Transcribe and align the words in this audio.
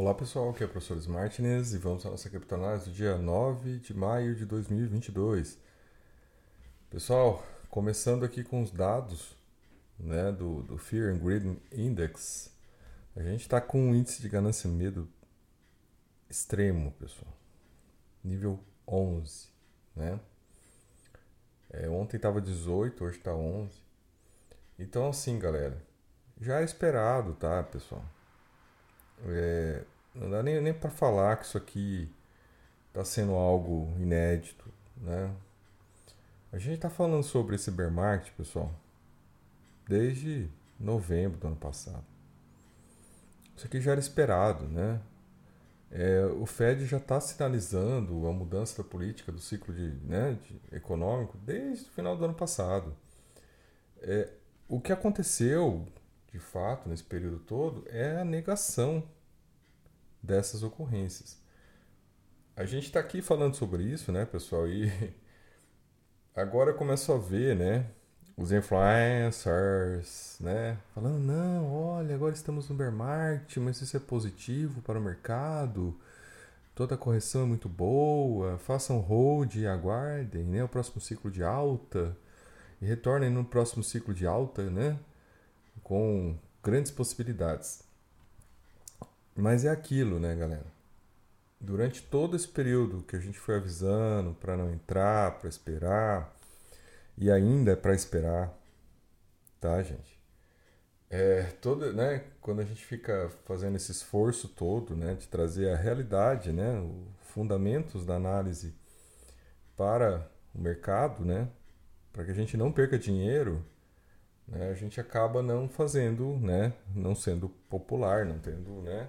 Olá 0.00 0.14
pessoal, 0.14 0.50
aqui 0.50 0.62
é 0.62 0.66
o 0.66 0.68
professor 0.68 0.96
Martinez 1.08 1.74
e 1.74 1.78
vamos 1.78 2.06
à 2.06 2.10
nossa 2.10 2.30
criptonase 2.30 2.88
do 2.88 2.94
dia 2.94 3.18
9 3.18 3.80
de 3.80 3.92
maio 3.92 4.36
de 4.36 4.46
2022. 4.46 5.58
Pessoal, 6.88 7.44
começando 7.68 8.24
aqui 8.24 8.44
com 8.44 8.62
os 8.62 8.70
dados 8.70 9.36
né, 9.98 10.30
do, 10.30 10.62
do 10.62 10.78
Fear 10.78 11.12
and 11.12 11.18
Greed 11.18 11.58
Index, 11.72 12.48
a 13.16 13.22
gente 13.24 13.40
está 13.40 13.60
com 13.60 13.88
um 13.88 13.92
índice 13.92 14.22
de 14.22 14.28
ganância 14.28 14.68
e 14.68 14.70
medo 14.70 15.08
extremo, 16.30 16.92
pessoal. 16.92 17.36
Nível 18.22 18.60
11, 18.86 19.48
né? 19.96 20.20
É, 21.70 21.88
ontem 21.88 22.18
estava 22.18 22.40
18, 22.40 23.02
hoje 23.02 23.18
está 23.18 23.34
11. 23.34 23.72
Então 24.78 25.08
assim, 25.08 25.40
galera, 25.40 25.82
já 26.40 26.60
é 26.60 26.64
esperado, 26.64 27.34
tá, 27.34 27.64
pessoal? 27.64 28.04
É, 29.26 29.84
não 30.14 30.30
dá 30.30 30.42
nem, 30.42 30.60
nem 30.60 30.72
para 30.72 30.90
falar 30.90 31.36
que 31.36 31.46
isso 31.46 31.58
aqui 31.58 32.10
está 32.88 33.04
sendo 33.04 33.32
algo 33.32 33.92
inédito, 33.98 34.64
né? 34.96 35.34
A 36.50 36.58
gente 36.58 36.76
está 36.76 36.88
falando 36.88 37.22
sobre 37.22 37.56
esse 37.56 37.70
bear 37.70 37.90
market, 37.90 38.32
pessoal, 38.34 38.72
desde 39.86 40.48
novembro 40.80 41.38
do 41.38 41.46
ano 41.46 41.56
passado. 41.56 42.04
Isso 43.56 43.66
aqui 43.66 43.80
já 43.80 43.92
era 43.92 44.00
esperado, 44.00 44.64
né? 44.66 45.00
É, 45.90 46.24
o 46.26 46.44
Fed 46.46 46.86
já 46.86 46.98
está 46.98 47.20
sinalizando 47.20 48.26
a 48.26 48.32
mudança 48.32 48.82
da 48.82 48.88
política 48.88 49.32
do 49.32 49.40
ciclo 49.40 49.74
de, 49.74 49.90
né, 50.04 50.38
de 50.42 50.76
econômico 50.76 51.38
desde 51.38 51.86
o 51.86 51.92
final 51.92 52.16
do 52.16 52.24
ano 52.24 52.34
passado. 52.34 52.94
É, 54.00 54.28
o 54.68 54.80
que 54.80 54.92
aconteceu, 54.92 55.86
de 56.38 56.44
fato, 56.44 56.88
nesse 56.88 57.02
período 57.02 57.40
todo, 57.40 57.84
é 57.88 58.20
a 58.20 58.24
negação 58.24 59.02
dessas 60.22 60.62
ocorrências. 60.62 61.36
A 62.56 62.64
gente 62.64 62.86
está 62.86 63.00
aqui 63.00 63.20
falando 63.20 63.54
sobre 63.54 63.82
isso, 63.82 64.12
né, 64.12 64.24
pessoal? 64.24 64.66
E 64.68 64.90
agora 66.34 66.72
começo 66.72 67.12
a 67.12 67.18
ver, 67.18 67.56
né, 67.56 67.86
os 68.36 68.52
influencers, 68.52 70.36
né, 70.40 70.78
falando 70.94 71.18
não, 71.18 71.72
olha, 71.72 72.14
agora 72.14 72.34
estamos 72.34 72.68
no 72.68 72.76
bear 72.76 72.92
market, 72.92 73.56
mas 73.58 73.80
isso 73.82 73.96
é 73.96 74.00
positivo 74.00 74.80
para 74.82 74.98
o 74.98 75.02
mercado. 75.02 75.98
Toda 76.74 76.94
a 76.94 76.98
correção 76.98 77.42
é 77.42 77.46
muito 77.46 77.68
boa. 77.68 78.56
Façam 78.58 79.00
hold 79.00 79.56
e 79.56 79.66
aguardem, 79.66 80.44
né, 80.44 80.62
o 80.62 80.68
próximo 80.68 81.00
ciclo 81.00 81.30
de 81.30 81.42
alta 81.42 82.16
e 82.80 82.86
retornem 82.86 83.28
no 83.28 83.44
próximo 83.44 83.82
ciclo 83.82 84.14
de 84.14 84.24
alta, 84.24 84.70
né, 84.70 84.96
com 85.88 86.36
grandes 86.62 86.92
possibilidades. 86.92 87.82
Mas 89.34 89.64
é 89.64 89.70
aquilo, 89.70 90.20
né, 90.20 90.36
galera? 90.36 90.66
Durante 91.58 92.02
todo 92.02 92.36
esse 92.36 92.46
período 92.46 93.02
que 93.04 93.16
a 93.16 93.18
gente 93.18 93.38
foi 93.38 93.56
avisando 93.56 94.34
para 94.34 94.54
não 94.54 94.70
entrar, 94.70 95.38
para 95.38 95.48
esperar, 95.48 96.36
e 97.16 97.30
ainda 97.30 97.72
é 97.72 97.76
para 97.76 97.94
esperar, 97.94 98.52
tá, 99.58 99.82
gente? 99.82 100.20
É, 101.08 101.44
todo, 101.62 101.90
né, 101.94 102.22
quando 102.42 102.60
a 102.60 102.64
gente 102.64 102.84
fica 102.84 103.30
fazendo 103.46 103.76
esse 103.76 103.90
esforço 103.90 104.46
todo, 104.46 104.94
né, 104.94 105.14
de 105.14 105.26
trazer 105.26 105.70
a 105.70 105.76
realidade, 105.76 106.52
né, 106.52 106.78
os 106.80 107.28
fundamentos 107.30 108.04
da 108.04 108.16
análise 108.16 108.74
para 109.74 110.30
o 110.54 110.60
mercado, 110.60 111.24
né, 111.24 111.48
para 112.12 112.26
que 112.26 112.30
a 112.30 112.34
gente 112.34 112.58
não 112.58 112.70
perca 112.70 112.98
dinheiro, 112.98 113.64
né, 114.48 114.70
a 114.70 114.74
gente 114.74 115.00
acaba 115.00 115.42
não 115.42 115.68
fazendo, 115.68 116.38
né, 116.38 116.72
não 116.94 117.14
sendo 117.14 117.48
popular, 117.68 118.24
não 118.24 118.38
tendo, 118.38 118.82
né, 118.82 119.08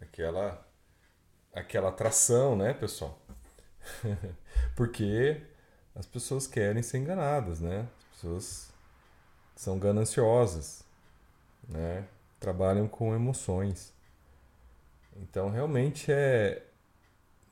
aquela 0.00 0.66
aquela 1.52 1.88
atração, 1.88 2.56
né, 2.56 2.72
pessoal? 2.74 3.18
Porque 4.76 5.40
as 5.94 6.06
pessoas 6.06 6.46
querem 6.46 6.82
ser 6.82 6.98
enganadas, 6.98 7.60
né? 7.60 7.88
As 7.98 8.04
pessoas 8.14 8.72
são 9.56 9.78
gananciosas, 9.78 10.84
né? 11.68 12.06
Trabalham 12.38 12.86
com 12.86 13.14
emoções. 13.14 13.92
Então, 15.16 15.50
realmente 15.50 16.12
é 16.12 16.64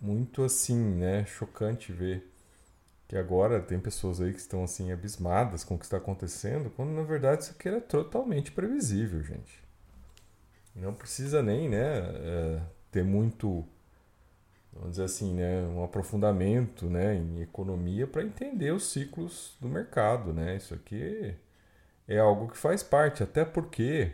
muito 0.01 0.45
assim, 0.45 0.79
né, 0.79 1.25
chocante 1.27 1.93
ver 1.93 2.33
que 3.09 3.17
agora 3.17 3.61
tem 3.61 3.79
pessoas 3.79 4.21
aí 4.21 4.33
que 4.33 4.41
estão 4.41 4.65
assim 4.65 4.91
abismadas 4.91 5.63
com 5.63 5.77
o 5.77 5.79
que 5.79 5.85
está 5.85 5.97
acontecendo, 5.97 6.71
quando 6.71 6.91
na 6.91 7.03
verdade 7.03 7.45
isso 7.45 7.53
aqui 7.53 7.69
era 7.69 7.81
totalmente 7.81 8.51
previsível, 8.51 9.23
gente. 9.23 9.63
Não 10.75 10.93
precisa 10.93 11.43
nem, 11.43 11.69
né, 11.69 11.99
é, 11.99 12.61
ter 12.91 13.05
muito, 13.05 13.65
vamos 14.73 14.91
dizer 14.91 15.05
assim, 15.05 15.35
né, 15.35 15.63
um 15.63 15.83
aprofundamento, 15.85 16.87
né, 16.87 17.15
em 17.15 17.41
economia 17.41 18.07
para 18.07 18.23
entender 18.23 18.73
os 18.73 18.91
ciclos 18.91 19.57
do 19.61 19.69
mercado, 19.69 20.33
né? 20.35 20.57
Isso 20.57 20.75
aqui 20.75 21.35
é 22.07 22.19
algo 22.19 22.49
que 22.49 22.59
faz 22.59 22.83
parte, 22.83 23.23
até 23.23 23.45
porque, 23.45 24.13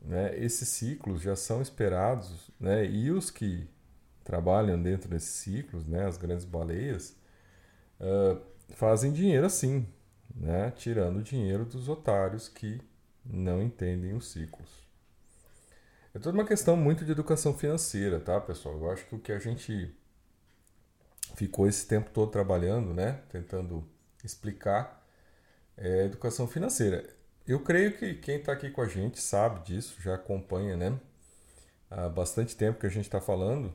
né, 0.00 0.36
esses 0.38 0.68
ciclos 0.68 1.22
já 1.22 1.36
são 1.36 1.62
esperados, 1.62 2.50
né, 2.60 2.84
e 2.84 3.10
os 3.10 3.30
que 3.30 3.66
trabalham 4.24 4.80
dentro 4.80 5.08
desses 5.08 5.30
ciclos, 5.30 5.86
né, 5.86 6.04
as 6.06 6.16
grandes 6.18 6.44
baleias, 6.44 7.16
uh, 8.02 8.40
fazem 8.74 9.12
dinheiro 9.12 9.46
assim, 9.46 9.86
né, 10.34 10.70
tirando 10.72 11.18
o 11.18 11.22
dinheiro 11.22 11.64
dos 11.64 11.88
otários 11.88 12.48
que 12.48 12.80
não 13.24 13.62
entendem 13.62 14.14
os 14.14 14.30
ciclos. 14.32 14.68
É 16.14 16.18
toda 16.18 16.36
uma 16.36 16.46
questão 16.46 16.76
muito 16.76 17.04
de 17.04 17.12
educação 17.12 17.54
financeira, 17.54 18.20
tá, 18.20 18.38
pessoal? 18.40 18.76
Eu 18.76 18.90
acho 18.90 19.06
que 19.06 19.14
o 19.14 19.18
que 19.18 19.32
a 19.32 19.38
gente 19.38 19.94
ficou 21.34 21.66
esse 21.66 21.86
tempo 21.86 22.10
todo 22.10 22.30
trabalhando, 22.30 22.92
né, 22.92 23.22
tentando 23.30 23.88
explicar, 24.22 25.02
é 25.76 26.04
educação 26.04 26.46
financeira. 26.46 27.08
Eu 27.46 27.60
creio 27.60 27.96
que 27.96 28.14
quem 28.14 28.36
está 28.36 28.52
aqui 28.52 28.70
com 28.70 28.82
a 28.82 28.86
gente 28.86 29.20
sabe 29.20 29.64
disso, 29.64 30.00
já 30.00 30.14
acompanha, 30.14 30.76
né? 30.76 31.00
Há 31.90 32.08
bastante 32.08 32.56
tempo 32.56 32.78
que 32.78 32.86
a 32.86 32.90
gente 32.90 33.06
está 33.06 33.20
falando, 33.20 33.72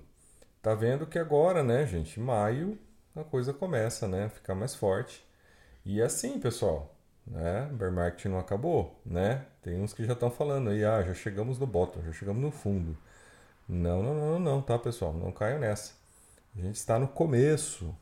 tá 0.61 0.73
vendo 0.73 1.05
que 1.05 1.19
agora, 1.19 1.63
né, 1.63 1.85
gente, 1.85 2.19
maio 2.19 2.77
a 3.21 3.23
coisa 3.23 3.53
começa, 3.53 4.07
né, 4.07 4.25
a 4.25 4.29
ficar 4.29 4.55
mais 4.55 4.75
forte. 4.75 5.25
E 5.85 6.01
é 6.01 6.05
assim, 6.05 6.39
pessoal, 6.39 6.95
né? 7.25 7.69
Bear 7.73 7.91
market 7.91 8.25
não 8.25 8.39
acabou, 8.39 8.99
né? 9.05 9.45
Tem 9.61 9.79
uns 9.81 9.93
que 9.93 10.05
já 10.05 10.13
estão 10.13 10.29
falando 10.31 10.69
aí, 10.69 10.83
ah, 10.83 11.03
já 11.03 11.13
chegamos 11.13 11.59
no 11.59 11.67
bottom, 11.67 12.01
já 12.03 12.11
chegamos 12.13 12.41
no 12.41 12.51
fundo. 12.51 12.97
Não, 13.67 14.01
não, 14.03 14.13
não, 14.15 14.39
não, 14.39 14.61
tá, 14.61 14.79
pessoal? 14.79 15.13
Não 15.13 15.31
caiam 15.31 15.59
nessa. 15.59 15.93
A 16.57 16.61
gente 16.61 16.75
está 16.75 16.97
no 16.99 17.07
começo, 17.07 17.95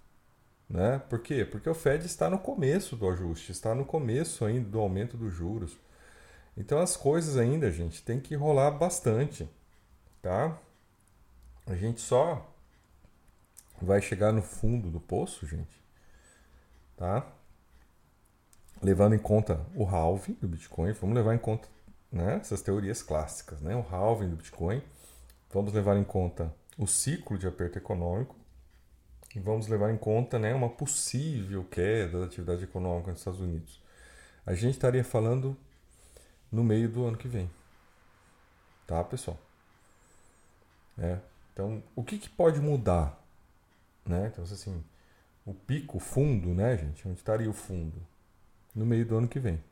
né? 0.70 1.00
Por 1.10 1.20
quê? 1.20 1.46
Porque 1.46 1.70
o 1.70 1.74
Fed 1.76 2.06
está 2.06 2.30
no 2.30 2.40
começo 2.40 2.96
do 2.96 3.10
ajuste, 3.10 3.52
está 3.52 3.76
no 3.76 3.86
começo 3.86 4.46
ainda 4.46 4.70
do 4.70 4.80
aumento 4.80 5.18
dos 5.18 5.34
juros. 5.34 5.78
Então 6.58 6.80
as 6.80 6.96
coisas 6.98 7.38
ainda, 7.38 7.72
gente, 7.72 8.04
tem 8.04 8.20
que 8.20 8.36
rolar 8.36 8.72
bastante, 8.72 9.50
tá? 10.22 10.58
A 11.66 11.76
gente 11.76 12.02
só 12.02 12.55
vai 13.82 14.02
chegar 14.02 14.32
no 14.32 14.42
fundo 14.42 14.90
do 14.90 15.00
poço, 15.00 15.46
gente, 15.46 15.82
tá? 16.96 17.26
levando 18.82 19.16
em 19.16 19.20
conta 19.20 19.66
o 19.76 19.86
halving 19.86 20.34
do 20.34 20.48
Bitcoin, 20.48 20.92
vamos 20.94 21.16
levar 21.16 21.34
em 21.34 21.40
conta 21.40 21.68
né, 22.12 22.36
essas 22.36 22.62
teorias 22.62 23.02
clássicas, 23.02 23.60
né, 23.62 23.76
o 23.76 23.82
halving 23.82 24.30
do 24.30 24.36
Bitcoin, 24.36 24.82
vamos 25.52 25.74
levar 25.74 25.98
em 25.98 26.04
conta 26.04 26.54
o 26.78 26.86
ciclo 26.86 27.38
de 27.38 27.48
aperto 27.48 27.78
econômico 27.78 28.36
e 29.36 29.40
vamos 29.40 29.68
levar 29.68 29.92
em 29.92 29.98
conta 29.98 30.38
né, 30.38 30.54
uma 30.54 30.70
possível 30.70 31.64
queda 31.64 32.20
da 32.20 32.26
atividade 32.26 32.64
econômica 32.64 33.12
nos 33.12 33.20
Estados 33.20 33.40
Unidos. 33.40 33.82
A 34.46 34.54
gente 34.54 34.76
estaria 34.76 35.04
falando 35.04 35.58
no 36.52 36.64
meio 36.64 36.88
do 36.88 37.06
ano 37.06 37.18
que 37.18 37.28
vem. 37.28 37.50
Tá, 38.86 39.04
pessoal? 39.04 39.38
É. 40.98 41.18
Então, 41.52 41.82
o 41.96 42.04
que, 42.04 42.18
que 42.18 42.30
pode 42.30 42.60
mudar? 42.62 43.20
Né? 44.06 44.30
Então, 44.32 44.44
assim, 44.44 44.84
o 45.46 45.54
pico, 45.54 45.98
o 45.98 46.00
fundo, 46.00 46.54
né, 46.54 46.78
gente? 46.78 47.08
Onde 47.08 47.18
estaria 47.18 47.50
o 47.50 47.54
fundo? 47.54 48.02
no 48.76 48.86
meio 48.86 49.06
do 49.06 49.18
ano 49.18 49.28
que 49.28 49.40
vem, 49.40 49.64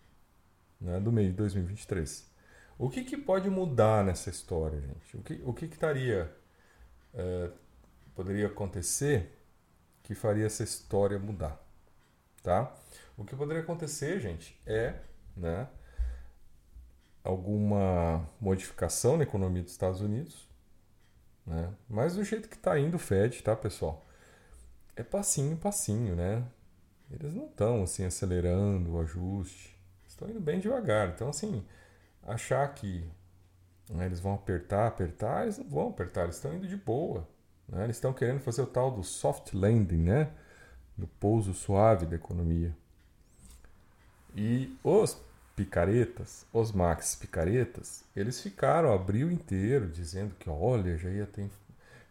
né, 0.80 1.00
do 1.00 1.12
meio 1.12 1.30
de 1.30 1.36
2023. 1.36 2.32
O 2.80 2.90
que, 2.90 3.04
que 3.04 3.18
pode 3.18 3.50
mudar 3.50 4.04
nessa 4.04 4.30
história, 4.30 4.80
gente? 4.80 5.18
O 5.18 5.22
que, 5.22 5.42
o 5.44 5.54
que, 5.54 5.68
que 5.68 5.76
estaria, 5.76 6.34
é, 7.14 7.50
poderia 8.16 8.48
acontecer 8.48 9.38
que 10.02 10.16
faria 10.16 10.46
essa 10.46 10.64
história 10.64 11.20
mudar? 11.20 11.62
Tá? 12.42 12.74
O 13.18 13.26
que 13.26 13.36
poderia 13.36 13.62
acontecer, 13.62 14.20
gente, 14.20 14.60
é 14.66 14.96
né, 15.36 15.68
alguma 17.24 18.28
modificação 18.40 19.18
na 19.18 19.24
economia 19.24 19.62
dos 19.62 19.72
Estados 19.72 20.02
Unidos, 20.02 20.48
né? 21.46 21.74
mas 21.90 22.16
do 22.16 22.24
jeito 22.24 22.50
que 22.50 22.56
está 22.56 22.80
indo 22.80 22.96
o 22.96 23.00
Fed, 23.00 23.42
tá, 23.44 23.56
pessoal? 23.56 24.03
É 24.96 25.04
passinho, 25.04 25.58
passinho, 25.58 26.16
né? 26.16 26.44
eles 27.12 27.34
não 27.34 27.46
estão 27.46 27.84
assim 27.84 28.06
acelerando 28.06 28.94
o 28.94 29.00
ajuste, 29.00 29.76
estão 30.08 30.30
indo 30.30 30.40
bem 30.40 30.60
devagar. 30.60 31.10
Então, 31.10 31.30
assim, 31.30 31.64
achar 32.24 32.68
que 32.74 33.06
Né? 33.90 34.06
Eles 34.06 34.20
vão 34.20 34.34
apertar, 34.36 34.88
apertar, 34.88 35.44
eles 35.44 35.58
não 35.58 35.66
vão 35.70 35.90
apertar, 35.90 36.24
eles 36.24 36.36
estão 36.36 36.54
indo 36.54 36.68
de 36.68 36.78
boa. 36.78 37.28
Né? 37.68 37.84
Eles 37.84 37.98
estão 37.98 38.14
querendo 38.14 38.40
fazer 38.40 38.62
o 38.62 38.68
tal 38.68 38.92
do 38.92 39.04
soft 39.04 39.54
landing, 39.54 40.04
né? 40.04 40.32
do 40.98 41.08
pouso 41.08 41.54
suave 41.54 42.06
da 42.06 42.16
economia. 42.16 42.76
E 44.36 44.76
os 44.84 45.18
picaretas, 45.56 46.46
os 46.54 46.72
max 46.72 47.16
picaretas, 47.16 48.04
eles 48.16 48.42
ficaram 48.42 48.94
abril 48.94 49.32
inteiro 49.32 49.88
dizendo 49.90 50.36
que 50.36 50.50
olha, 50.50 50.98
já 50.98 51.10
ia 51.10 51.26
ter 51.28 51.42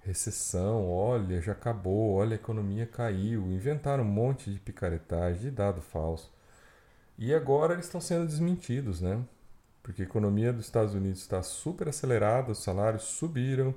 recessão, 0.04 0.90
olha, 0.90 1.40
já 1.40 1.52
acabou, 1.52 2.14
olha, 2.14 2.32
a 2.32 2.34
economia 2.34 2.86
caiu, 2.86 3.46
inventaram 3.46 4.02
um 4.04 4.06
monte 4.06 4.52
de 4.52 4.58
picaretagem, 4.58 5.42
de 5.42 5.50
dado 5.50 5.80
falso. 5.80 6.32
E 7.16 7.32
agora 7.34 7.74
eles 7.74 7.86
estão 7.86 8.00
sendo 8.00 8.26
desmentidos, 8.26 9.00
né? 9.00 9.24
Porque 9.82 10.02
a 10.02 10.04
economia 10.04 10.52
dos 10.52 10.66
Estados 10.66 10.94
Unidos 10.94 11.20
está 11.20 11.42
super 11.42 11.88
acelerada, 11.88 12.52
os 12.52 12.62
salários 12.62 13.04
subiram, 13.04 13.74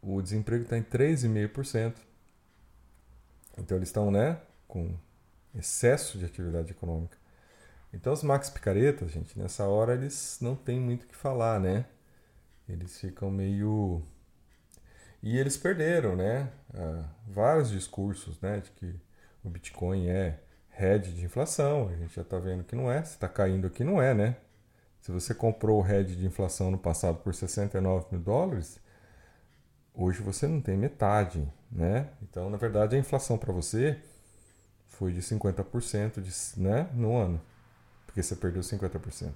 o 0.00 0.20
desemprego 0.20 0.64
está 0.64 0.76
em 0.76 0.82
3,5%. 0.82 1.94
Então 3.58 3.76
eles 3.76 3.88
estão, 3.88 4.10
né, 4.10 4.40
com 4.66 4.94
excesso 5.54 6.18
de 6.18 6.24
atividade 6.24 6.70
econômica. 6.70 7.16
Então 7.92 8.12
os 8.12 8.22
max 8.22 8.48
picaretas, 8.50 9.10
gente, 9.10 9.38
nessa 9.38 9.64
hora 9.66 9.94
eles 9.94 10.38
não 10.40 10.56
têm 10.56 10.80
muito 10.80 11.04
o 11.04 11.06
que 11.06 11.14
falar, 11.16 11.60
né? 11.60 11.84
Eles 12.68 12.98
ficam 12.98 13.30
meio 13.30 14.02
e 15.22 15.38
eles 15.38 15.56
perderam, 15.56 16.16
né? 16.16 16.50
Ah, 16.74 17.04
vários 17.26 17.70
discursos, 17.70 18.40
né, 18.40 18.60
de 18.60 18.70
que 18.72 18.94
o 19.44 19.48
Bitcoin 19.48 20.08
é 20.08 20.40
hedge 20.78 21.12
de 21.12 21.24
inflação. 21.24 21.88
A 21.88 21.96
gente 21.96 22.14
já 22.14 22.22
está 22.22 22.38
vendo 22.38 22.64
que 22.64 22.74
não 22.74 22.90
é. 22.90 23.02
Se 23.04 23.12
está 23.12 23.28
caindo 23.28 23.66
aqui, 23.66 23.84
não 23.84 24.00
é, 24.00 24.14
né? 24.14 24.36
Se 25.00 25.10
você 25.10 25.34
comprou 25.34 25.82
o 25.82 25.86
hedge 25.86 26.16
de 26.16 26.26
inflação 26.26 26.70
no 26.70 26.78
passado 26.78 27.18
por 27.18 27.34
69 27.34 28.06
mil 28.12 28.20
dólares, 28.20 28.80
hoje 29.94 30.22
você 30.22 30.46
não 30.46 30.60
tem 30.60 30.76
metade, 30.76 31.46
né? 31.70 32.08
Então, 32.22 32.48
na 32.50 32.56
verdade, 32.56 32.96
a 32.96 32.98
inflação 32.98 33.36
para 33.36 33.52
você 33.52 33.98
foi 34.88 35.12
de 35.12 35.20
50% 35.20 36.20
de, 36.20 36.60
né, 36.60 36.88
no 36.94 37.16
ano, 37.16 37.40
porque 38.06 38.22
você 38.22 38.36
perdeu 38.36 38.62
50%. 38.62 39.32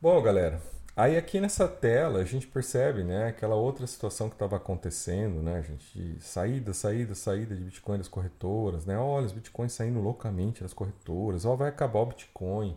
Bom, 0.00 0.20
galera, 0.22 0.60
aí 1.00 1.16
aqui 1.16 1.40
nessa 1.40 1.68
tela 1.68 2.20
a 2.20 2.24
gente 2.24 2.46
percebe, 2.46 3.04
né, 3.04 3.28
aquela 3.28 3.54
outra 3.54 3.86
situação 3.86 4.28
que 4.28 4.34
estava 4.34 4.56
acontecendo, 4.56 5.42
né, 5.42 5.62
gente, 5.62 6.18
saída, 6.20 6.72
saída, 6.74 7.14
saída 7.14 7.54
de 7.54 7.62
Bitcoin 7.62 7.98
das 7.98 8.08
corretoras, 8.08 8.84
né? 8.86 8.98
Olha, 8.98 9.26
os 9.26 9.32
Bitcoins 9.32 9.72
saindo 9.72 10.00
loucamente 10.00 10.62
das 10.62 10.72
corretoras, 10.72 11.44
ó, 11.44 11.56
vai 11.56 11.68
acabar 11.68 12.00
o 12.00 12.06
Bitcoin. 12.06 12.76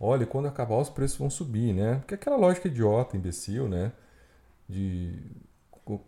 Olha, 0.00 0.26
quando 0.26 0.46
acabar 0.48 0.76
os 0.76 0.90
preços 0.90 1.18
vão 1.18 1.30
subir, 1.30 1.72
né? 1.74 1.96
Porque 1.96 2.14
aquela 2.14 2.36
lógica 2.36 2.68
idiota, 2.68 3.16
imbecil, 3.16 3.68
né? 3.68 3.92
de 4.68 5.20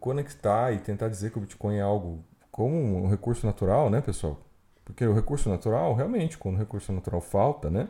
conectar 0.00 0.72
e 0.72 0.78
tentar 0.78 1.08
dizer 1.08 1.30
que 1.30 1.38
o 1.38 1.40
Bitcoin 1.40 1.76
é 1.76 1.82
algo 1.82 2.24
como 2.50 2.76
um 2.76 3.08
recurso 3.08 3.46
natural, 3.46 3.90
né, 3.90 4.00
pessoal? 4.00 4.40
Porque 4.84 5.04
o 5.06 5.14
recurso 5.14 5.48
natural, 5.48 5.94
realmente, 5.94 6.38
quando 6.38 6.56
o 6.56 6.58
recurso 6.58 6.92
natural 6.92 7.20
falta, 7.20 7.70
né, 7.70 7.88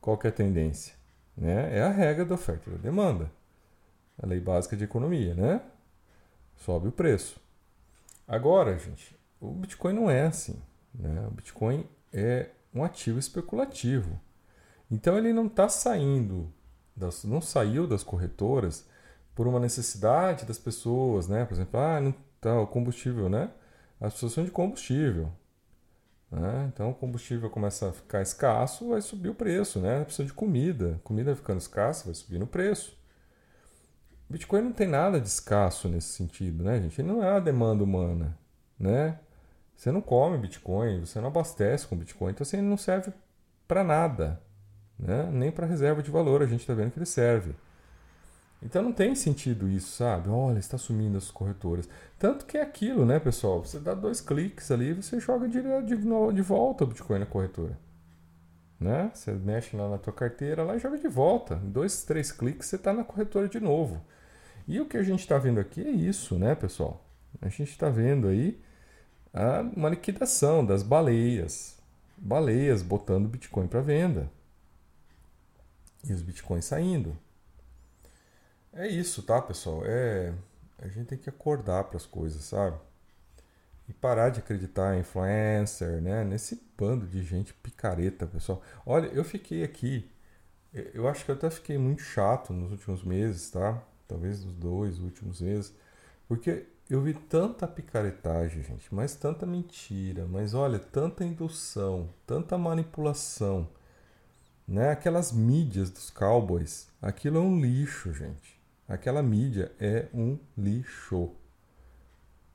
qual 0.00 0.16
que 0.16 0.26
é 0.26 0.30
a 0.30 0.32
tendência? 0.32 0.94
Né? 1.40 1.78
É 1.78 1.82
a 1.82 1.88
regra 1.88 2.26
da 2.26 2.34
oferta 2.34 2.68
e 2.68 2.74
da 2.74 2.78
demanda. 2.78 3.32
A 4.22 4.26
lei 4.26 4.38
básica 4.38 4.76
de 4.76 4.84
economia, 4.84 5.34
né? 5.34 5.62
Sobe 6.58 6.88
o 6.88 6.92
preço. 6.92 7.40
Agora, 8.28 8.78
gente, 8.78 9.18
o 9.40 9.50
Bitcoin 9.50 9.94
não 9.94 10.10
é 10.10 10.26
assim. 10.26 10.60
Né? 10.94 11.26
O 11.26 11.30
Bitcoin 11.30 11.88
é 12.12 12.50
um 12.74 12.84
ativo 12.84 13.18
especulativo. 13.18 14.20
Então 14.90 15.16
ele 15.16 15.32
não 15.32 15.46
está 15.46 15.68
saindo, 15.68 16.52
das, 16.94 17.24
não 17.24 17.40
saiu 17.40 17.86
das 17.86 18.02
corretoras 18.02 18.86
por 19.34 19.46
uma 19.46 19.58
necessidade 19.58 20.44
das 20.44 20.58
pessoas, 20.58 21.26
né? 21.26 21.46
Por 21.46 21.54
exemplo, 21.54 21.80
ah, 21.80 22.00
não 22.00 22.14
tá 22.40 22.60
o 22.60 22.66
combustível, 22.66 23.28
né? 23.30 23.50
Pessoas 23.98 24.32
são 24.32 24.44
de 24.44 24.50
combustível. 24.50 25.32
Né? 26.30 26.70
Então 26.72 26.90
o 26.90 26.94
combustível 26.94 27.50
começa 27.50 27.88
a 27.88 27.92
ficar 27.92 28.22
escasso, 28.22 28.90
vai 28.90 29.00
subir 29.00 29.30
o 29.30 29.34
preço, 29.34 29.80
né? 29.80 30.04
Precisa 30.04 30.26
de 30.26 30.32
comida. 30.32 31.00
Comida 31.02 31.34
ficando 31.34 31.58
escassa, 31.58 32.04
vai 32.04 32.14
subir 32.14 32.38
no 32.38 32.46
preço. 32.46 32.96
Bitcoin 34.28 34.62
não 34.62 34.72
tem 34.72 34.86
nada 34.86 35.20
de 35.20 35.26
escasso 35.26 35.88
nesse 35.88 36.08
sentido, 36.08 36.62
né, 36.62 36.80
gente? 36.80 37.00
Ele 37.00 37.08
não 37.08 37.22
é 37.22 37.30
a 37.30 37.40
demanda 37.40 37.82
humana, 37.82 38.38
né? 38.78 39.18
Você 39.74 39.90
não 39.90 40.00
come 40.00 40.38
Bitcoin, 40.38 41.00
você 41.00 41.20
não 41.20 41.28
abastece 41.28 41.86
com 41.86 41.96
Bitcoin, 41.96 42.30
então 42.30 42.44
assim, 42.44 42.58
ele 42.58 42.66
não 42.66 42.76
serve 42.76 43.12
para 43.66 43.82
nada, 43.82 44.40
né? 44.96 45.28
Nem 45.32 45.50
para 45.50 45.66
reserva 45.66 46.00
de 46.00 46.12
valor 46.12 46.42
a 46.42 46.46
gente 46.46 46.60
está 46.60 46.74
vendo 46.74 46.92
que 46.92 46.98
ele 46.98 47.06
serve. 47.06 47.56
Então 48.62 48.82
não 48.82 48.92
tem 48.92 49.14
sentido 49.14 49.68
isso, 49.68 49.96
sabe? 49.96 50.28
Olha, 50.28 50.58
está 50.58 50.76
sumindo 50.76 51.16
as 51.16 51.30
corretoras. 51.30 51.88
Tanto 52.18 52.44
que 52.44 52.58
é 52.58 52.62
aquilo, 52.62 53.06
né, 53.06 53.18
pessoal? 53.18 53.64
Você 53.64 53.78
dá 53.80 53.94
dois 53.94 54.20
cliques 54.20 54.70
ali 54.70 54.90
e 54.90 54.94
você 54.94 55.18
joga 55.18 55.48
de, 55.48 55.62
de, 55.62 55.96
de 55.96 56.42
volta 56.42 56.84
o 56.84 56.86
Bitcoin 56.86 57.20
na 57.20 57.26
corretora. 57.26 57.78
Né? 58.78 59.10
Você 59.14 59.32
mexe 59.32 59.76
lá 59.76 59.88
na 59.88 59.98
tua 59.98 60.12
carteira 60.12 60.62
lá 60.62 60.76
e 60.76 60.78
joga 60.78 60.98
de 60.98 61.08
volta. 61.08 61.60
Em 61.64 61.70
dois, 61.70 62.04
três 62.04 62.30
cliques 62.30 62.66
você 62.66 62.76
está 62.76 62.92
na 62.92 63.04
corretora 63.04 63.48
de 63.48 63.60
novo. 63.60 64.00
E 64.68 64.78
o 64.78 64.86
que 64.86 64.96
a 64.96 65.02
gente 65.02 65.20
está 65.20 65.38
vendo 65.38 65.58
aqui 65.58 65.82
é 65.82 65.90
isso, 65.90 66.38
né, 66.38 66.54
pessoal? 66.54 67.04
A 67.40 67.48
gente 67.48 67.70
está 67.70 67.88
vendo 67.88 68.28
aí 68.28 68.60
uma 69.74 69.88
liquidação 69.88 70.64
das 70.64 70.82
baleias. 70.82 71.78
Baleias 72.16 72.82
botando 72.82 73.28
Bitcoin 73.28 73.66
para 73.66 73.80
venda. 73.80 74.30
E 76.04 76.12
os 76.12 76.22
Bitcoins 76.22 76.66
saindo. 76.66 77.16
É 78.72 78.88
isso, 78.88 79.22
tá, 79.22 79.40
pessoal? 79.42 79.82
É 79.84 80.32
a 80.82 80.88
gente 80.88 81.06
tem 81.06 81.18
que 81.18 81.28
acordar 81.28 81.84
para 81.84 81.96
as 81.96 82.06
coisas, 82.06 82.42
sabe? 82.44 82.78
E 83.88 83.92
parar 83.92 84.30
de 84.30 84.40
acreditar 84.40 84.96
em 84.96 85.00
influencer, 85.00 86.00
né? 86.00 86.24
Nesse 86.24 86.60
bando 86.78 87.06
de 87.06 87.22
gente 87.22 87.52
picareta, 87.54 88.26
pessoal. 88.26 88.62
Olha, 88.86 89.06
eu 89.08 89.24
fiquei 89.24 89.62
aqui, 89.62 90.10
eu 90.94 91.08
acho 91.08 91.24
que 91.24 91.30
eu 91.30 91.34
até 91.34 91.50
fiquei 91.50 91.76
muito 91.78 92.02
chato 92.02 92.52
nos 92.52 92.70
últimos 92.72 93.02
meses, 93.04 93.50
tá? 93.50 93.82
Talvez 94.08 94.44
nos 94.44 94.54
dois 94.54 94.98
últimos 95.00 95.40
meses, 95.40 95.74
porque 96.28 96.66
eu 96.88 97.02
vi 97.02 97.14
tanta 97.14 97.66
picaretagem, 97.68 98.62
gente, 98.62 98.94
mas 98.94 99.14
tanta 99.16 99.46
mentira, 99.46 100.26
mas 100.26 100.54
olha, 100.54 100.78
tanta 100.78 101.24
indução, 101.24 102.10
tanta 102.26 102.58
manipulação, 102.58 103.68
né? 104.68 104.90
Aquelas 104.92 105.32
mídias 105.32 105.90
dos 105.90 106.10
cowboys, 106.10 106.88
aquilo 107.02 107.38
é 107.38 107.40
um 107.40 107.60
lixo, 107.60 108.12
gente. 108.14 108.59
Aquela 108.90 109.22
mídia 109.22 109.70
é 109.78 110.08
um 110.12 110.36
lixo. 110.58 111.30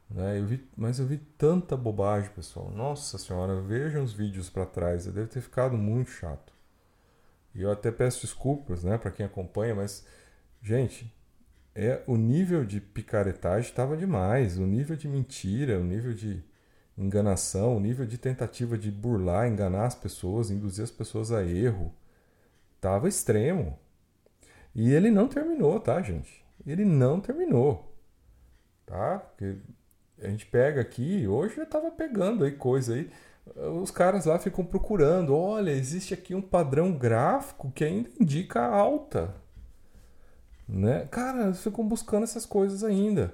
Né? 0.10 0.38
Eu 0.38 0.46
vi, 0.46 0.70
mas 0.76 1.00
eu 1.00 1.06
vi 1.06 1.18
tanta 1.18 1.78
bobagem, 1.78 2.30
pessoal. 2.32 2.70
Nossa 2.72 3.18
senhora, 3.18 3.62
vejam 3.62 4.04
os 4.04 4.12
vídeos 4.12 4.50
para 4.50 4.66
trás. 4.66 5.06
Deve 5.06 5.28
ter 5.28 5.40
ficado 5.40 5.78
muito 5.78 6.10
chato. 6.12 6.54
E 7.54 7.62
eu 7.62 7.72
até 7.72 7.90
peço 7.90 8.20
desculpas, 8.20 8.84
né, 8.84 8.98
para 8.98 9.12
quem 9.12 9.26
acompanha, 9.26 9.74
mas 9.74 10.06
gente, 10.62 11.10
é 11.74 12.04
o 12.06 12.18
nível 12.18 12.66
de 12.66 12.82
picaretagem 12.82 13.70
estava 13.70 13.96
demais, 13.96 14.58
o 14.58 14.66
nível 14.68 14.98
de 14.98 15.08
mentira, 15.08 15.80
o 15.80 15.86
nível 15.86 16.14
de 16.14 16.44
enganação, 16.98 17.78
o 17.78 17.80
nível 17.80 18.06
de 18.06 18.18
tentativa 18.18 18.78
de 18.78 18.92
burlar, 18.92 19.48
enganar 19.48 19.86
as 19.86 19.96
pessoas, 19.96 20.52
induzir 20.52 20.84
as 20.84 20.92
pessoas 20.92 21.32
a 21.32 21.46
erro, 21.46 21.96
estava 22.76 23.08
extremo. 23.08 23.80
E 24.76 24.92
ele 24.92 25.10
não 25.10 25.28
terminou, 25.28 25.80
tá, 25.80 26.02
gente? 26.02 26.46
Ele 26.68 26.84
não 26.84 27.22
terminou. 27.22 27.96
Tá? 28.86 29.20
Porque 29.20 29.56
a 30.22 30.28
gente 30.28 30.46
pega 30.46 30.82
aqui, 30.82 31.28
hoje 31.28 31.58
eu 31.58 31.66
tava 31.66 31.90
pegando 31.92 32.44
aí 32.44 32.52
coisa 32.52 32.94
aí. 32.94 33.10
Os 33.82 33.92
caras 33.92 34.26
lá 34.26 34.38
ficam 34.38 34.66
procurando, 34.66 35.36
olha, 35.36 35.72
existe 35.72 36.14
aqui 36.14 36.36
um 36.36 36.42
padrão 36.42 36.92
gráfico 36.92 37.72
que 37.72 37.84
ainda 37.84 38.10
indica 38.20 38.62
alta. 38.62 39.36
Né? 40.68 41.08
Cara, 41.12 41.46
eles 41.46 41.64
ficam 41.64 41.88
buscando 41.88 42.24
essas 42.24 42.46
coisas 42.46 42.84
ainda. 42.84 43.34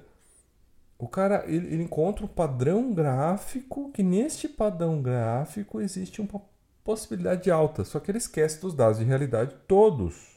O 0.98 1.08
cara 1.08 1.44
ele, 1.46 1.66
ele 1.66 1.82
encontra 1.82 2.24
um 2.24 2.28
padrão 2.28 2.92
gráfico 2.92 3.90
que 3.90 4.02
neste 4.02 4.48
padrão 4.48 5.02
gráfico 5.02 5.80
existe 5.80 6.20
uma 6.20 6.40
possibilidade 6.84 7.44
de 7.44 7.50
alta, 7.50 7.84
só 7.84 7.98
que 7.98 8.10
ele 8.10 8.18
esquece 8.18 8.60
dos 8.60 8.74
dados 8.74 8.98
de 8.98 9.04
realidade 9.04 9.56
todos. 9.66 10.31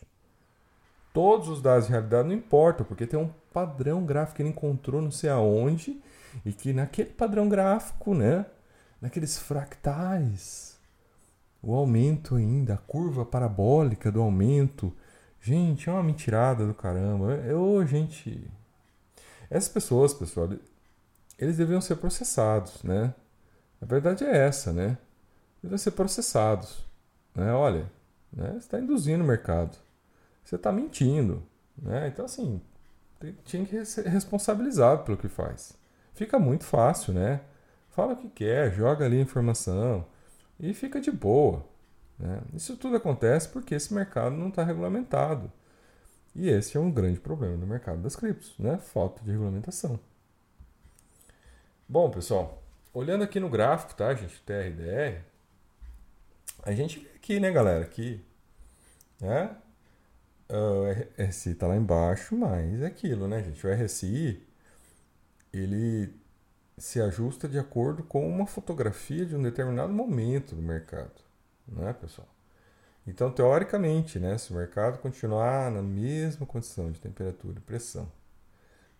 Todos 1.15 1.47
os 1.47 1.61
dados 1.61 1.85
de 1.85 1.91
realidade 1.91 2.27
não 2.27 2.35
importam, 2.35 2.85
porque 2.85 3.07
tem 3.07 3.17
um 3.17 3.29
padrão 3.53 4.05
gráfico 4.05 4.35
que 4.35 4.41
ele 4.41 4.49
encontrou 4.49 5.01
não 5.01 5.11
sei 5.11 5.29
aonde, 5.29 5.97
e 6.45 6.51
que 6.51 6.73
naquele 6.73 7.09
padrão 7.09 7.47
gráfico, 7.47 8.13
né, 8.13 8.45
naqueles 8.99 9.37
fractais, 9.39 10.77
o 11.63 11.73
aumento 11.73 12.35
ainda, 12.35 12.73
a 12.73 12.77
curva 12.77 13.23
parabólica 13.25 14.11
do 14.11 14.21
aumento. 14.21 14.93
Gente, 15.39 15.89
é 15.89 15.93
uma 15.93 16.03
mentirada 16.03 16.67
do 16.67 16.73
caramba. 16.73 17.35
Eu, 17.45 17.85
gente. 17.87 18.51
Essas 19.49 19.69
pessoas, 19.69 20.13
pessoal, 20.13 20.49
eles 21.39 21.55
deviam 21.55 21.79
ser 21.79 21.95
processados, 21.95 22.83
né? 22.83 23.15
A 23.81 23.85
verdade 23.85 24.25
é 24.25 24.35
essa, 24.35 24.73
né? 24.73 24.97
Devem 25.63 25.77
ser 25.77 25.91
processados. 25.91 26.85
Né? 27.33 27.53
Olha, 27.53 27.89
né? 28.33 28.57
está 28.57 28.77
induzindo 28.77 29.23
o 29.23 29.27
mercado. 29.27 29.84
Você 30.45 30.55
está 30.55 30.71
mentindo. 30.71 31.43
Né? 31.75 32.07
Então, 32.07 32.25
assim, 32.25 32.61
tinha 33.43 33.65
que 33.65 33.83
ser 33.83 34.05
responsabilizado 34.07 35.03
pelo 35.03 35.17
que 35.17 35.27
faz. 35.27 35.77
Fica 36.13 36.39
muito 36.39 36.63
fácil, 36.63 37.13
né? 37.13 37.41
Fala 37.89 38.13
o 38.13 38.17
que 38.17 38.29
quer, 38.29 38.71
joga 38.73 39.05
ali 39.05 39.17
a 39.17 39.21
informação 39.21 40.05
e 40.59 40.73
fica 40.73 41.01
de 41.01 41.11
boa. 41.11 41.65
Né? 42.17 42.41
Isso 42.53 42.77
tudo 42.77 42.95
acontece 42.95 43.49
porque 43.49 43.75
esse 43.75 43.93
mercado 43.93 44.35
não 44.35 44.49
está 44.49 44.63
regulamentado. 44.63 45.51
E 46.35 46.49
esse 46.49 46.77
é 46.77 46.79
um 46.79 46.91
grande 46.91 47.19
problema 47.19 47.57
do 47.57 47.65
mercado 47.65 48.01
das 48.01 48.15
criptos, 48.15 48.53
né? 48.59 48.77
Falta 48.77 49.23
de 49.23 49.31
regulamentação. 49.31 49.99
Bom, 51.87 52.09
pessoal, 52.09 52.61
olhando 52.93 53.23
aqui 53.23 53.39
no 53.39 53.49
gráfico, 53.49 53.95
tá, 53.95 54.13
gente? 54.13 54.41
TRDR, 54.41 55.21
a 56.63 56.73
gente 56.73 56.99
vê 56.99 57.09
aqui, 57.15 57.39
né, 57.39 57.51
galera, 57.51 57.85
que 57.85 58.25
né, 59.21 59.55
o 60.49 61.23
RSI 61.23 61.51
está 61.51 61.67
lá 61.67 61.75
embaixo, 61.75 62.35
mas 62.35 62.81
é 62.81 62.85
aquilo, 62.85 63.27
né, 63.27 63.43
gente? 63.43 63.65
O 63.65 63.73
RSI 63.73 64.41
ele 65.53 66.13
se 66.77 66.99
ajusta 67.01 67.47
de 67.47 67.57
acordo 67.57 68.03
com 68.03 68.27
uma 68.27 68.45
fotografia 68.45 69.25
de 69.25 69.35
um 69.35 69.41
determinado 69.41 69.93
momento 69.93 70.55
do 70.55 70.61
mercado, 70.61 71.21
né, 71.67 71.93
pessoal? 71.93 72.27
Então, 73.07 73.31
teoricamente, 73.31 74.19
né, 74.19 74.37
se 74.37 74.51
o 74.51 74.55
mercado 74.55 74.99
continuar 74.99 75.71
na 75.71 75.81
mesma 75.81 76.45
condição 76.45 76.91
de 76.91 76.99
temperatura 76.99 77.59
e 77.59 77.61
pressão 77.61 78.11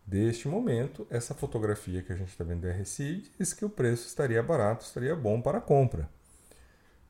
deste 0.06 0.48
momento, 0.48 1.08
essa 1.10 1.34
fotografia 1.34 2.04
que 2.04 2.14
a 2.14 2.16
gente 2.16 2.30
está 2.30 2.44
vendo 2.44 2.62
do 2.62 2.70
RSI 2.70 3.32
diz 3.38 3.54
que 3.54 3.66
o 3.66 3.70
preço 3.70 4.08
estaria 4.08 4.42
barato, 4.44 4.86
estaria 4.86 5.16
bom 5.16 5.42
para 5.42 5.58
a 5.58 5.62
compra. 5.62 6.08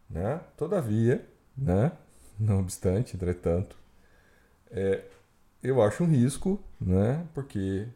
Né? 0.10 0.40
Todavia, 0.56 1.28
né, 1.58 1.92
não 2.40 2.60
obstante, 2.60 3.16
entretanto, 3.16 3.78
é, 4.72 5.04
eu 5.64 5.82
acho 5.82 6.04
um 6.04 6.08
risco, 6.08 6.62
né? 6.80 7.26
Porque 7.34 7.88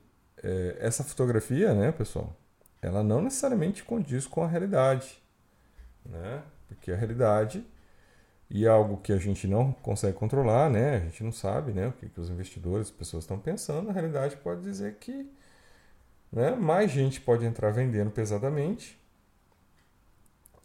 é, 0.43 0.77
essa 0.79 1.03
fotografia, 1.03 1.73
né, 1.73 1.91
pessoal, 1.91 2.35
ela 2.81 3.03
não 3.03 3.21
necessariamente 3.21 3.83
condiz 3.83 4.25
com 4.25 4.43
a 4.43 4.47
realidade, 4.47 5.21
né? 6.05 6.43
Porque 6.67 6.91
a 6.91 6.95
realidade 6.95 7.65
e 8.49 8.67
algo 8.67 8.97
que 8.97 9.13
a 9.13 9.17
gente 9.17 9.47
não 9.47 9.71
consegue 9.71 10.17
controlar, 10.17 10.69
né? 10.69 10.97
A 10.97 10.99
gente 11.01 11.23
não 11.23 11.31
sabe, 11.31 11.71
né? 11.71 11.87
O 11.87 11.91
que, 11.93 12.09
que 12.09 12.19
os 12.19 12.29
investidores, 12.29 12.87
as 12.87 12.93
pessoas 12.93 13.23
estão 13.23 13.39
pensando. 13.39 13.89
A 13.89 13.93
realidade 13.93 14.37
pode 14.37 14.61
dizer 14.61 14.95
que, 14.95 15.29
né? 16.31 16.55
Mais 16.55 16.91
gente 16.91 17.21
pode 17.21 17.45
entrar 17.45 17.71
vendendo 17.71 18.09
pesadamente 18.11 18.99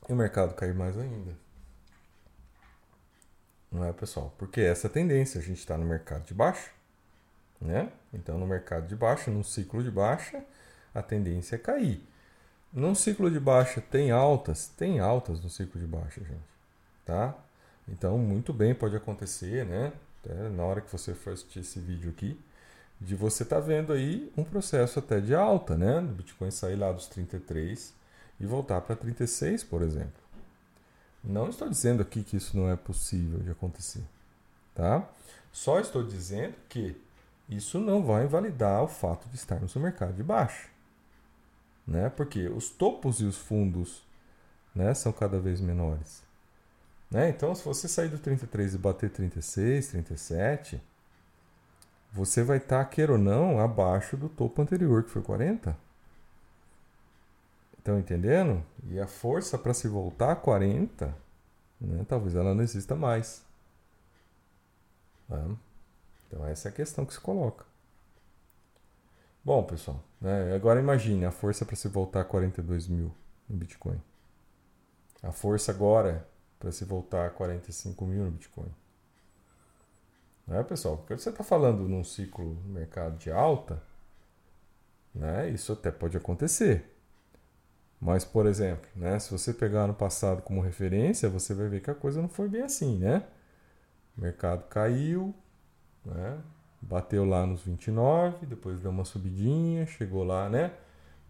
e 0.09 0.13
o 0.13 0.17
mercado 0.17 0.55
cair 0.55 0.75
mais 0.75 0.97
ainda. 0.97 1.44
Não 3.75 3.85
é, 3.85 3.93
pessoal? 3.93 4.33
Porque 4.39 4.61
essa 4.61 4.87
é 4.87 4.89
a 4.89 4.93
tendência. 4.93 5.41
A 5.41 5.43
gente 5.43 5.59
está 5.59 5.77
no 5.77 5.85
mercado 5.85 6.25
de 6.25 6.33
baixa, 6.33 6.71
né? 7.61 7.91
Então, 8.13 8.39
no 8.39 8.47
mercado 8.47 8.87
de 8.87 8.95
baixa, 8.95 9.33
num 9.33 9.43
ciclo 9.43 9.83
de 9.83 9.91
baixa, 9.91 10.45
a 10.95 11.03
tendência 11.03 11.57
é 11.57 11.59
cair. 11.59 12.01
Num 12.73 12.95
ciclo 12.95 13.29
de 13.29 13.41
baixa 13.41 13.81
tem 13.81 14.13
altas? 14.13 14.69
Tem 14.69 15.01
altas 15.01 15.41
no 15.43 15.51
ciclo 15.51 15.81
de 15.81 15.89
baixa, 15.89 16.21
gente. 16.21 16.55
Tá? 17.05 17.35
Então, 17.89 18.17
muito 18.17 18.53
bem 18.53 18.77
pode 18.77 18.95
acontecer, 18.95 19.67
né? 19.67 19.93
Até 20.23 20.49
na 20.51 20.63
hora 20.63 20.81
que 20.81 20.91
você 20.91 21.13
for 21.13 21.33
assistir 21.33 21.59
esse 21.59 21.81
vídeo 21.81 22.11
aqui, 22.11 22.41
de 23.01 23.17
você 23.17 23.43
estar 23.43 23.57
tá 23.57 23.63
vendo 23.63 23.93
aí 23.93 24.33
um 24.37 24.45
processo 24.45 25.01
até 25.01 25.21
de 25.21 25.35
alta, 25.35 25.77
né? 25.77 26.01
Do 26.01 26.15
Bitcoin 26.15 26.51
sair 26.53 26.77
lá 26.77 26.93
dos 26.93 27.09
33 27.09 27.93
e 28.39 28.47
voltar 28.47 28.81
para 28.83 28.95
36, 28.95 29.65
por 29.65 29.83
exemplo. 29.83 30.24
Não 31.25 31.49
estou 31.49 31.69
dizendo 31.69 32.03
aqui 32.03 32.23
que 32.23 32.37
isso 32.37 32.57
não 32.57 32.69
é 32.69 32.77
possível 32.77 33.39
de 33.41 33.51
acontecer, 33.51 34.05
tá? 34.75 35.09
Só 35.51 35.81
estou 35.81 36.03
dizendo 36.03 36.55
que 36.69 37.01
isso 37.49 37.79
não 37.81 38.05
vai 38.05 38.25
invalidar 38.25 38.83
o 38.83 38.89
fato 38.89 39.29
de 39.29 39.37
estarmos 39.37 39.75
no 39.75 39.81
mercado 39.81 40.13
de 40.13 40.23
baixa, 40.23 40.69
né? 41.87 42.11
Porque 42.11 42.49
os 42.49 42.69
topos 42.69 43.21
e 43.21 43.25
os 43.25 43.39
fundos, 43.39 44.03
né, 44.75 44.93
são 44.93 45.13
cada 45.13 45.41
vez 45.41 45.61
menores. 45.61 46.23
Né? 47.11 47.29
Então, 47.29 47.55
se 47.55 47.65
você 47.65 47.87
sair 47.87 48.09
do 48.09 48.19
33 48.19 48.75
e 48.75 48.79
bater 48.79 49.09
36, 49.09 49.89
37, 49.89 50.83
você 52.13 52.43
vai 52.43 52.59
estar, 52.59 52.85
queira 52.87 53.13
ou 53.13 53.19
não, 53.19 53.61
abaixo 53.61 54.17
do 54.17 54.29
topo 54.29 54.61
anterior, 54.61 55.05
que 55.05 55.11
foi 55.11 55.23
40. 55.23 55.77
Estão 57.85 57.99
entendendo? 57.99 58.65
E 58.89 58.99
a 58.99 59.07
força 59.07 59.59
para 59.59 59.75
se 59.75 59.87
voltar 59.89 60.33
a 60.33 60.37
40, 60.37 61.15
né, 61.79 62.03
talvez 62.09 62.35
ela 62.35 62.55
não 62.55 62.63
exista 62.63 62.97
mais. 62.97 63.45
Né? 65.29 65.55
Então 66.27 66.47
essa 66.47 66.69
é 66.69 66.71
a 66.71 66.75
questão 66.75 67.05
que 67.05 67.13
se 67.13 67.21
coloca. 67.21 67.67
Bom, 69.45 69.63
pessoal, 69.65 70.03
né, 70.19 70.55
agora 70.55 70.81
imagine 70.81 71.27
a 71.27 71.31
força 71.31 71.67
para 71.67 71.77
se 71.77 71.87
voltar 71.87 72.23
a 72.23 72.25
42 72.25 72.89
mil 72.89 73.15
no 73.47 73.55
Bitcoin. 73.55 74.01
A 75.23 75.31
força 75.31 75.71
agora 75.71 76.27
para 76.59 76.73
se 76.73 76.87
voltar 76.87 77.27
a 77.27 77.31
45 77.31 78.07
mil 78.07 78.25
no 78.25 78.31
Bitcoin. 78.31 78.75
Não 80.47 80.57
é, 80.57 80.63
pessoal? 80.63 80.97
Porque 80.97 81.19
você 81.19 81.29
está 81.29 81.45
falando 81.45 81.87
num 81.87 82.03
ciclo 82.03 82.55
mercado 82.65 83.19
de 83.19 83.31
alta, 83.31 83.83
né, 85.15 85.51
isso 85.51 85.75
até 85.75 85.91
pode 85.91 86.17
acontecer. 86.17 86.94
Mas, 88.05 88.23
por 88.23 88.45
exemplo, 88.45 88.87
né, 88.95 89.19
se 89.19 89.31
você 89.31 89.51
pegar 89.55 89.87
no 89.87 89.95
passado 89.95 90.43
como 90.43 90.61
referência, 90.61 91.27
você 91.31 91.55
vai 91.55 91.69
ver 91.69 91.81
que 91.81 91.91
a 91.91 91.95
coisa 91.95 92.21
não 92.21 92.29
foi 92.29 92.51
bem 92.51 92.61
assim, 92.61 92.99
né? 92.99 93.25
O 94.15 94.21
mercado 94.21 94.65
caiu, 94.69 95.35
né? 96.05 96.39
bateu 96.83 97.25
lá 97.25 97.47
nos 97.47 97.63
29, 97.63 98.45
depois 98.45 98.79
deu 98.79 98.91
uma 98.91 99.07
subidinha, 99.07 99.87
chegou 99.87 100.23
lá, 100.23 100.51
né? 100.51 100.73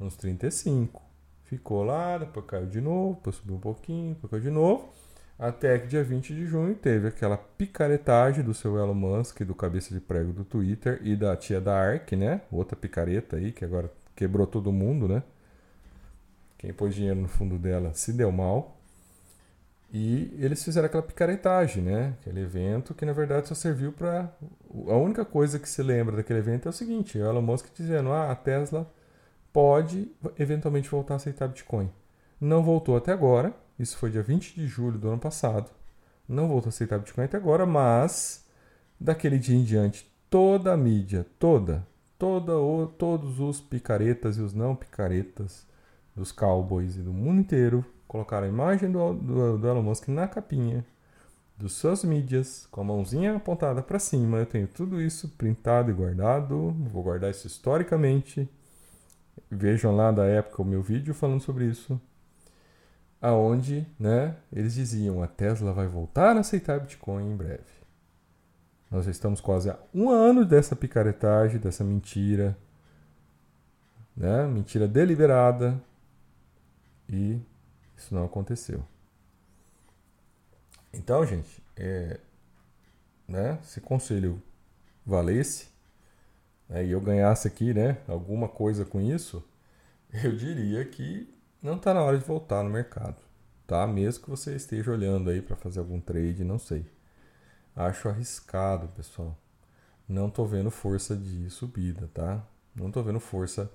Nos 0.00 0.16
35. 0.16 1.00
Ficou 1.45 1.85
lá, 1.85 2.19
depois 2.19 2.45
caiu 2.45 2.66
de 2.66 2.81
novo, 2.81 3.14
depois 3.14 3.37
subiu 3.37 3.54
um 3.54 3.61
pouquinho, 3.61 4.14
depois 4.14 4.31
caiu 4.33 4.43
de 4.43 4.50
novo. 4.50 4.93
Até 5.38 5.78
que 5.78 5.87
dia 5.87 6.02
20 6.02 6.35
de 6.35 6.45
junho 6.45 6.75
teve 6.75 7.07
aquela 7.07 7.37
picaretagem 7.37 8.43
do 8.43 8.52
seu 8.52 8.76
Elon 8.76 8.95
Musk, 8.95 9.43
do 9.43 9.54
cabeça 9.54 9.95
de 9.95 10.00
prego 10.00 10.33
do 10.33 10.45
Twitter 10.45 11.00
e 11.04 11.14
da 11.14 11.37
tia 11.37 11.61
da 11.61 11.76
Ark, 11.78 12.16
né? 12.16 12.40
Outra 12.50 12.76
picareta 12.76 13.37
aí 13.37 13.52
que 13.52 13.64
agora 13.64 13.88
quebrou 14.16 14.45
todo 14.45 14.73
mundo, 14.73 15.07
né? 15.07 15.23
Quem 16.64 16.73
pôs 16.73 16.94
dinheiro 16.94 17.21
no 17.21 17.28
fundo 17.28 17.59
dela 17.59 17.92
se 17.92 18.11
deu 18.11 18.33
mal. 18.33 18.80
E 19.92 20.35
eles 20.38 20.64
fizeram 20.64 20.87
aquela 20.87 21.02
picaretagem, 21.02 21.83
né? 21.83 22.14
Aquele 22.18 22.40
evento 22.40 22.94
que 22.94 23.04
na 23.04 23.12
verdade 23.12 23.49
só 23.49 23.54
serviu 23.54 23.92
para. 23.92 24.35
A 24.88 24.97
única 24.97 25.26
coisa 25.26 25.59
que 25.59 25.68
se 25.68 25.83
lembra 25.83 26.16
daquele 26.16 26.38
evento 26.38 26.66
é 26.66 26.71
o 26.71 26.73
seguinte: 26.73 27.18
o 27.18 27.25
Elon 27.25 27.42
Musk 27.42 27.66
dizendo, 27.75 28.11
ah, 28.12 28.30
a 28.30 28.35
Tesla 28.35 28.90
pode 29.52 30.11
eventualmente 30.38 30.88
voltar 30.88 31.14
a 31.14 31.16
aceitar 31.18 31.49
Bitcoin. 31.49 31.90
Não 32.40 32.62
voltou 32.62 32.97
até 32.97 33.12
agora, 33.12 33.54
isso 33.78 33.99
foi 33.99 34.11
dia 34.11 34.23
20 34.23 34.54
de 34.54 34.66
julho 34.66 34.99
do 34.99 35.09
ano 35.09 35.18
passado. 35.18 35.71
Não 36.26 36.49
voltou 36.49 36.68
a 36.68 36.71
aceitar 36.71 36.99
Bitcoin 36.99 37.25
até 37.25 37.37
agora, 37.37 37.66
mas 37.66 38.42
daquele 38.99 39.38
dia 39.38 39.54
em 39.54 39.64
diante, 39.64 40.11
toda 40.30 40.73
a 40.73 40.78
mídia, 40.78 41.26
toda, 41.38 41.87
toda 42.18 42.56
o, 42.56 42.87
todos 42.87 43.38
os 43.38 43.61
picaretas 43.61 44.38
e 44.38 44.40
os 44.40 44.54
não 44.54 44.75
picaretas 44.75 45.74
dos 46.14 46.33
cowboys 46.33 46.97
e 46.97 47.00
do 47.00 47.12
mundo 47.12 47.40
inteiro 47.40 47.85
colocaram 48.06 48.47
a 48.47 48.50
imagem 48.50 48.90
do, 48.90 49.14
do, 49.14 49.59
do 49.59 49.68
Elon 49.68 49.83
Musk 49.83 50.09
na 50.09 50.28
capinha 50.28 50.85
dos 51.56 51.75
suas 51.75 52.04
mídias, 52.04 52.66
com 52.71 52.80
a 52.80 52.85
mãozinha 52.85 53.37
apontada 53.37 53.83
para 53.83 53.99
cima. 53.99 54.38
Eu 54.38 54.47
tenho 54.47 54.66
tudo 54.66 55.00
isso 55.00 55.28
printado 55.30 55.90
e 55.90 55.94
guardado. 55.94 56.75
Vou 56.92 57.02
guardar 57.02 57.30
isso 57.30 57.47
historicamente. 57.47 58.49
Vejam 59.50 59.94
lá 59.94 60.11
da 60.11 60.25
época 60.25 60.62
o 60.62 60.64
meu 60.64 60.83
vídeo 60.83 61.14
falando 61.14 61.40
sobre 61.40 61.66
isso. 61.66 62.00
Aonde, 63.21 63.87
né, 63.99 64.37
eles 64.52 64.75
diziam 64.75 65.23
a 65.23 65.26
Tesla 65.26 65.73
vai 65.73 65.87
voltar 65.87 66.37
a 66.37 66.40
aceitar 66.40 66.80
Bitcoin 66.80 67.33
em 67.33 67.37
breve. 67.37 67.62
Nós 68.90 69.06
estamos 69.06 69.40
quase 69.40 69.71
há 69.71 69.78
um 69.94 70.11
ano 70.11 70.44
dessa 70.44 70.76
picaretagem, 70.76 71.59
dessa 71.59 71.83
mentira, 71.83 72.56
né, 74.16 74.47
mentira 74.47 74.87
deliberada, 74.87 75.80
e 77.09 77.41
isso 77.97 78.15
não 78.15 78.25
aconteceu. 78.25 78.85
Então, 80.93 81.27
gente, 81.27 81.63
é, 81.77 82.21
né, 83.27 83.59
se 83.63 83.81
conselho 83.81 84.41
valesse 85.05 85.69
né, 86.69 86.85
e 86.85 86.91
eu 86.91 87.01
ganhasse 87.01 87.49
aqui 87.49 87.75
né, 87.75 87.99
alguma 88.07 88.49
coisa 88.49 88.85
com 88.85 89.01
isso, 89.01 89.45
eu 90.13 90.37
diria 90.37 90.85
que 90.85 91.33
não 91.63 91.77
está 91.77 91.93
na 91.95 92.03
hora 92.03 92.19
de 92.19 92.25
voltar 92.25 92.63
no 92.63 92.71
mercado, 92.71 93.17
tá? 93.67 93.87
Mesmo 93.87 94.25
que 94.25 94.31
você 94.31 94.55
esteja 94.55 94.93
olhando 94.93 95.31
aí 95.31 95.41
para 95.41 95.57
fazer 95.57 95.81
algum 95.81 96.01
trade, 96.01 96.45
não 96.45 96.59
sei. 96.59 96.87
Acho 97.75 98.09
arriscado, 98.09 98.89
pessoal. 98.89 99.37
Não 100.07 100.29
estou 100.29 100.47
vendo 100.47 100.71
força 100.71 101.17
de 101.17 101.49
subida, 101.51 102.09
tá? 102.13 102.47
Não 102.75 102.89
estou 102.89 103.03
vendo 103.03 103.19
força 103.19 103.71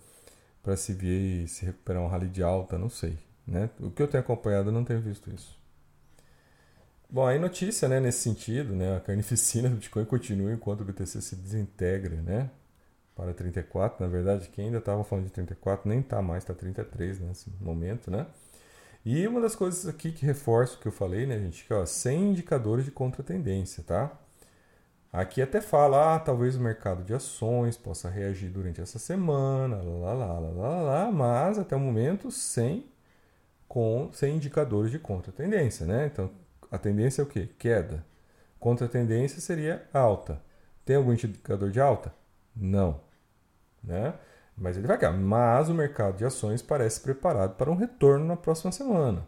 para 0.63 0.75
se 0.75 0.93
ver 0.93 1.47
se 1.47 1.65
recuperar 1.65 2.01
um 2.01 2.07
rally 2.07 2.27
de 2.27 2.43
alta, 2.43 2.77
não 2.77 2.89
sei. 2.89 3.17
Né? 3.47 3.69
O 3.79 3.89
que 3.89 4.01
eu 4.01 4.07
tenho 4.07 4.21
acompanhado, 4.23 4.69
eu 4.69 4.73
não 4.73 4.83
tenho 4.83 5.01
visto 5.01 5.29
isso. 5.31 5.59
Bom, 7.11 7.25
aí 7.25 7.39
notícia, 7.39 7.87
né, 7.87 7.99
nesse 7.99 8.19
sentido, 8.19 8.75
né, 8.75 8.97
a 8.97 8.99
carnificina 8.99 9.67
do 9.67 9.77
Bitcoin 9.77 10.05
continua 10.05 10.53
enquanto 10.53 10.81
o 10.81 10.85
BTC 10.85 11.19
se 11.23 11.35
desintegra, 11.35 12.21
né, 12.21 12.51
para 13.15 13.33
34, 13.33 14.05
na 14.05 14.11
verdade, 14.11 14.47
quem 14.49 14.65
ainda 14.65 14.77
estava 14.77 15.03
falando 15.03 15.25
de 15.25 15.31
34 15.31 15.89
nem 15.89 16.01
está 16.01 16.21
mais, 16.21 16.43
está 16.43 16.53
33 16.53 17.19
nesse 17.21 17.49
momento, 17.59 18.11
né. 18.11 18.27
E 19.03 19.27
uma 19.27 19.41
das 19.41 19.55
coisas 19.55 19.87
aqui 19.87 20.11
que 20.11 20.23
reforço 20.23 20.77
o 20.77 20.81
que 20.81 20.87
eu 20.87 20.91
falei, 20.91 21.25
né, 21.25 21.39
gente, 21.39 21.65
que 21.65 21.73
ó, 21.73 21.83
sem 21.83 22.29
indicadores 22.29 22.85
de 22.85 22.91
contratendência, 22.91 23.83
tá? 23.83 24.15
Aqui 25.11 25.41
até 25.41 25.59
fala, 25.59 26.15
ah, 26.15 26.19
talvez 26.19 26.55
o 26.55 26.61
mercado 26.61 27.03
de 27.03 27.13
ações 27.13 27.75
possa 27.75 28.09
reagir 28.09 28.49
durante 28.49 28.79
essa 28.79 28.99
semana, 28.99 29.77
lá, 29.77 30.13
lá, 30.13 30.39
lá, 30.39 30.49
lá, 30.51 30.81
lá, 30.81 31.11
mas 31.11 31.57
até 31.57 31.75
o 31.75 31.79
momento 31.79 32.29
sem 32.31 32.85
com 33.67 34.09
sem 34.11 34.35
indicadores 34.35 34.91
de 34.91 34.99
contratendência, 34.99 35.85
né? 35.85 36.07
Então, 36.07 36.31
a 36.71 36.77
tendência 36.77 37.21
é 37.21 37.25
o 37.25 37.27
quê? 37.27 37.49
Queda. 37.57 38.05
Contra-tendência 38.59 39.39
seria 39.41 39.87
alta. 39.93 40.41
Tem 40.85 40.95
algum 40.95 41.13
indicador 41.13 41.71
de 41.71 41.79
alta? 41.79 42.13
Não. 42.55 42.99
Né? 43.83 44.13
Mas 44.57 44.77
ele 44.77 44.87
vai 44.87 44.97
cair. 44.97 45.15
Mas 45.17 45.69
o 45.69 45.73
mercado 45.73 46.17
de 46.17 46.25
ações 46.25 46.61
parece 46.61 46.99
preparado 47.01 47.55
para 47.55 47.71
um 47.71 47.75
retorno 47.75 48.25
na 48.25 48.35
próxima 48.35 48.71
semana. 48.71 49.25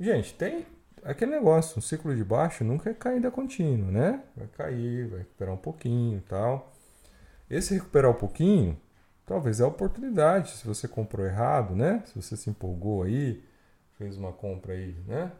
Gente, 0.00 0.34
tem 0.34 0.66
aquele 1.04 1.32
negócio, 1.32 1.78
um 1.78 1.82
ciclo 1.82 2.14
de 2.14 2.24
baixo 2.24 2.64
nunca 2.64 2.90
é 2.90 2.94
caída 2.94 3.30
contínua, 3.30 3.90
né? 3.90 4.22
Vai 4.36 4.46
cair, 4.48 5.08
vai 5.08 5.18
recuperar 5.20 5.54
um 5.54 5.58
pouquinho 5.58 6.18
e 6.18 6.22
tal. 6.22 6.72
Esse 7.50 7.74
recuperar 7.74 8.10
um 8.10 8.14
pouquinho, 8.14 8.80
talvez 9.26 9.60
é 9.60 9.64
a 9.64 9.66
oportunidade, 9.66 10.52
se 10.52 10.66
você 10.66 10.88
comprou 10.88 11.26
errado, 11.26 11.74
né? 11.74 12.02
Se 12.06 12.14
você 12.14 12.36
se 12.36 12.50
empolgou 12.50 13.02
aí, 13.02 13.42
fez 13.98 14.16
uma 14.16 14.32
compra 14.32 14.74
aí, 14.74 14.96
né? 15.06 15.32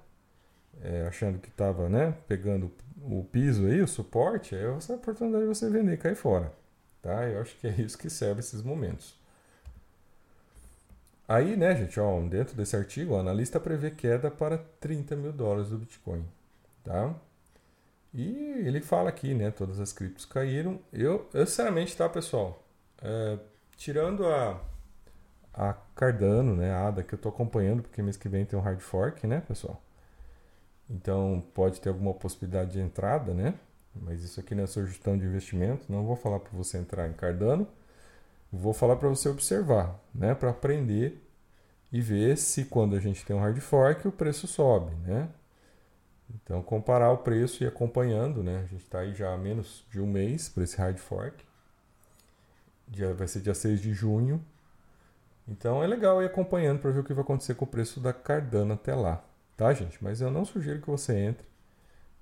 é, 0.80 1.06
achando 1.06 1.38
que 1.38 1.48
estava 1.48 1.88
né, 1.88 2.14
pegando 2.26 2.72
o 3.02 3.24
piso 3.24 3.66
aí, 3.66 3.80
o 3.80 3.88
suporte, 3.88 4.54
é 4.54 4.74
essa 4.76 4.94
oportunidade 4.94 5.42
de 5.44 5.48
você 5.48 5.68
vender 5.68 5.94
e 5.94 5.96
cair 5.96 6.14
fora. 6.14 6.52
Tá? 7.00 7.28
Eu 7.28 7.40
acho 7.40 7.56
que 7.56 7.66
é 7.66 7.70
isso 7.80 7.98
que 7.98 8.08
serve 8.08 8.40
esses 8.40 8.62
momentos. 8.62 9.20
Aí, 11.32 11.56
né, 11.56 11.74
gente, 11.74 11.98
ó, 11.98 12.20
dentro 12.20 12.54
desse 12.54 12.76
artigo, 12.76 13.14
o 13.14 13.18
analista 13.18 13.58
prevê 13.58 13.90
queda 13.90 14.30
para 14.30 14.58
30 14.80 15.16
mil 15.16 15.32
dólares 15.32 15.70
do 15.70 15.78
Bitcoin. 15.78 16.22
Tá? 16.84 17.14
E 18.12 18.28
ele 18.66 18.82
fala 18.82 19.08
aqui, 19.08 19.32
né, 19.32 19.50
todas 19.50 19.80
as 19.80 19.94
criptos 19.94 20.26
caíram. 20.26 20.78
Eu, 20.92 21.26
eu 21.32 21.46
sinceramente, 21.46 21.96
tá, 21.96 22.06
pessoal, 22.06 22.62
é, 23.02 23.38
tirando 23.78 24.26
a, 24.26 24.60
a 25.54 25.72
Cardano, 25.94 26.54
né, 26.54 26.70
a 26.70 26.88
ADA, 26.88 27.02
que 27.02 27.14
eu 27.14 27.16
estou 27.16 27.32
acompanhando, 27.32 27.82
porque 27.82 28.02
mês 28.02 28.18
que 28.18 28.28
vem 28.28 28.44
tem 28.44 28.58
um 28.58 28.62
hard 28.62 28.80
fork, 28.80 29.26
né, 29.26 29.40
pessoal? 29.48 29.82
Então 30.90 31.42
pode 31.54 31.80
ter 31.80 31.88
alguma 31.88 32.12
possibilidade 32.12 32.72
de 32.72 32.80
entrada, 32.80 33.32
né? 33.32 33.54
Mas 33.94 34.22
isso 34.22 34.38
aqui 34.38 34.54
não 34.54 34.64
é 34.64 34.66
sugestão 34.66 35.16
de 35.16 35.24
investimento. 35.24 35.90
Não 35.90 36.04
vou 36.04 36.16
falar 36.16 36.40
para 36.40 36.52
você 36.52 36.76
entrar 36.76 37.08
em 37.08 37.14
Cardano. 37.14 37.66
Vou 38.52 38.74
falar 38.74 38.96
para 38.96 39.08
você 39.08 39.30
observar, 39.30 39.98
né? 40.14 40.34
Para 40.34 40.50
aprender 40.50 41.21
e 41.92 42.00
ver 42.00 42.36
se 42.38 42.64
quando 42.64 42.96
a 42.96 43.00
gente 43.00 43.24
tem 43.24 43.36
um 43.36 43.40
hard 43.40 43.58
fork 43.60 44.08
o 44.08 44.12
preço 44.12 44.46
sobe, 44.46 44.94
né? 45.06 45.28
Então 46.34 46.62
comparar 46.62 47.10
o 47.10 47.18
preço 47.18 47.62
e 47.62 47.66
acompanhando, 47.66 48.42
né? 48.42 48.60
A 48.64 48.66
gente 48.66 48.84
está 48.84 49.00
aí 49.00 49.14
já 49.14 49.32
há 49.32 49.36
menos 49.36 49.84
de 49.90 50.00
um 50.00 50.06
mês 50.06 50.48
para 50.48 50.64
esse 50.64 50.76
hard 50.76 50.96
fork. 50.98 51.44
Dia, 52.88 53.12
vai 53.14 53.28
ser 53.28 53.40
dia 53.40 53.54
6 53.54 53.80
de 53.80 53.92
junho. 53.92 54.42
Então 55.46 55.82
é 55.82 55.86
legal 55.86 56.22
ir 56.22 56.26
acompanhando 56.26 56.80
para 56.80 56.90
ver 56.90 57.00
o 57.00 57.04
que 57.04 57.12
vai 57.12 57.22
acontecer 57.22 57.54
com 57.54 57.64
o 57.64 57.68
preço 57.68 58.00
da 58.00 58.12
Cardano 58.12 58.74
até 58.74 58.94
lá 58.94 59.24
tá, 59.62 59.72
gente? 59.72 60.02
Mas 60.02 60.20
eu 60.20 60.30
não 60.30 60.44
sugiro 60.44 60.80
que 60.80 60.90
você 60.90 61.16
entre, 61.16 61.46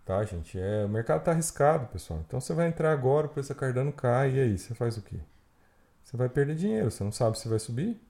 tá, 0.05 0.23
gente? 0.25 0.59
É, 0.59 0.85
o 0.85 0.89
mercado 0.89 1.25
tá 1.25 1.31
arriscado, 1.31 1.87
pessoal. 1.87 2.21
Então 2.27 2.41
você 2.41 2.53
vai 2.53 2.69
entrar 2.69 2.93
agora, 2.93 3.27
o 3.27 3.31
preço 3.31 3.49
da 3.51 3.55
Cardano 3.55 3.93
cai, 3.93 4.33
e 4.37 4.41
aí, 4.41 4.59
você 4.59 4.75
faz 4.75 4.97
o 4.97 5.03
quê? 5.03 5.17
Você 6.05 6.17
vai 6.17 6.29
perder 6.29 6.55
dinheiro, 6.57 6.91
você 6.91 7.05
não 7.05 7.13
sabe 7.13 7.39
se 7.39 7.49
vai 7.49 7.59
subir, 7.59 8.01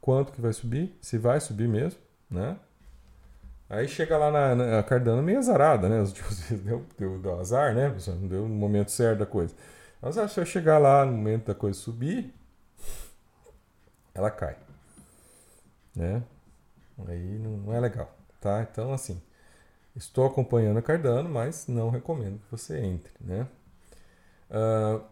quanto 0.00 0.32
que 0.32 0.40
vai 0.40 0.52
subir, 0.52 0.96
se 1.00 1.18
vai 1.18 1.40
subir 1.40 1.68
mesmo, 1.68 2.00
né? 2.30 2.56
Aí 3.68 3.86
chega 3.86 4.18
lá 4.18 4.30
na, 4.30 4.54
na 4.54 4.82
Cardano 4.82 5.22
meio 5.22 5.38
azarada, 5.38 5.88
né? 5.88 6.04
Deu, 6.64 6.84
deu, 6.98 7.18
deu 7.18 7.40
azar, 7.40 7.74
né? 7.74 7.94
Não 8.08 8.28
deu 8.28 8.42
no 8.42 8.54
momento 8.54 8.90
certo 8.90 9.20
da 9.20 9.26
coisa. 9.26 9.54
Mas 10.02 10.14
se 10.14 10.20
você 10.22 10.44
chegar 10.46 10.78
lá 10.78 11.04
no 11.04 11.12
momento 11.12 11.46
da 11.46 11.54
coisa 11.54 11.78
subir, 11.78 12.34
ela 14.14 14.30
cai. 14.30 14.56
Né? 15.94 16.22
Aí 17.06 17.38
não 17.38 17.72
é 17.72 17.80
legal 17.80 18.20
tá? 18.40 18.62
Então, 18.62 18.92
assim, 18.92 19.20
estou 19.94 20.26
acompanhando 20.26 20.78
a 20.78 20.82
Cardano, 20.82 21.28
mas 21.28 21.66
não 21.68 21.90
recomendo 21.90 22.40
que 22.40 22.50
você 22.50 22.78
entre, 22.78 23.12
né? 23.20 23.46
Uh, 24.50 25.04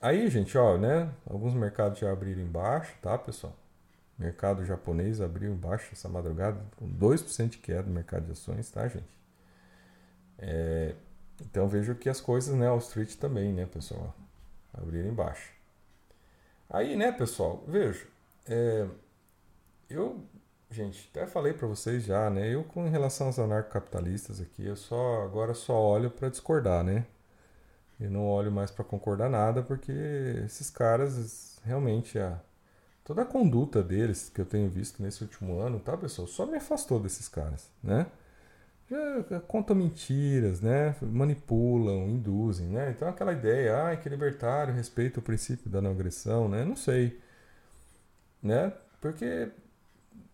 aí, 0.00 0.28
gente, 0.28 0.56
ó, 0.56 0.76
né? 0.78 1.10
Alguns 1.28 1.54
mercados 1.54 1.98
já 1.98 2.10
abriram 2.10 2.42
embaixo, 2.42 2.94
tá, 3.02 3.16
pessoal? 3.18 3.54
Mercado 4.18 4.64
japonês 4.64 5.20
abriu 5.20 5.52
embaixo 5.52 5.90
essa 5.92 6.08
madrugada, 6.08 6.60
com 6.76 6.88
2% 6.88 7.50
de 7.50 7.58
queda 7.58 7.82
no 7.82 7.94
mercado 7.94 8.26
de 8.26 8.32
ações, 8.32 8.70
tá, 8.70 8.86
gente? 8.88 9.18
É, 10.38 10.94
então 11.40 11.68
vejo 11.68 11.94
que 11.94 12.08
as 12.08 12.20
coisas, 12.20 12.54
né, 12.56 12.68
Wall 12.68 12.78
Street 12.78 13.14
também, 13.16 13.52
né, 13.52 13.66
pessoal? 13.66 14.14
Abriram 14.74 15.10
embaixo. 15.10 15.52
Aí, 16.68 16.96
né, 16.96 17.12
pessoal, 17.12 17.64
vejo. 17.66 18.06
É, 18.46 18.88
eu 19.88 20.20
gente, 20.70 21.08
até 21.12 21.26
falei 21.26 21.52
para 21.52 21.66
vocês 21.66 22.04
já, 22.04 22.28
né? 22.30 22.48
Eu 22.54 22.64
com 22.64 22.88
relação 22.88 23.28
aos 23.28 23.38
anarcocapitalistas 23.38 24.40
aqui, 24.40 24.66
eu 24.66 24.76
só 24.76 25.22
agora 25.22 25.54
só 25.54 25.74
olho 25.74 26.10
para 26.10 26.28
discordar, 26.28 26.84
né? 26.84 27.06
Eu 28.00 28.10
não 28.10 28.26
olho 28.26 28.52
mais 28.52 28.70
para 28.70 28.84
concordar 28.84 29.28
nada, 29.28 29.62
porque 29.62 29.92
esses 30.44 30.70
caras 30.70 31.58
realmente 31.64 32.18
a 32.18 32.40
toda 33.08 33.22
a 33.22 33.24
conduta 33.24 33.82
deles 33.82 34.30
que 34.32 34.38
eu 34.38 34.44
tenho 34.44 34.68
visto 34.68 35.02
nesse 35.02 35.22
último 35.22 35.58
ano, 35.58 35.80
tá, 35.80 35.96
pessoal, 35.96 36.28
só 36.28 36.44
me 36.44 36.58
afastou 36.58 37.00
desses 37.00 37.26
caras, 37.26 37.70
né? 37.82 38.06
Já 39.30 39.40
contam 39.40 39.74
mentiras, 39.74 40.60
né? 40.60 40.94
Manipulam, 41.00 42.06
induzem, 42.08 42.66
né? 42.68 42.90
Então 42.90 43.08
aquela 43.08 43.32
ideia, 43.32 43.88
ah, 43.88 43.96
que 43.96 44.08
libertário 44.10 44.74
respeita 44.74 45.20
o 45.20 45.22
princípio 45.22 45.70
da 45.70 45.80
não 45.80 45.90
agressão, 45.90 46.48
né? 46.50 46.64
Não 46.66 46.76
sei, 46.76 47.18
né? 48.42 48.74
Porque 49.00 49.50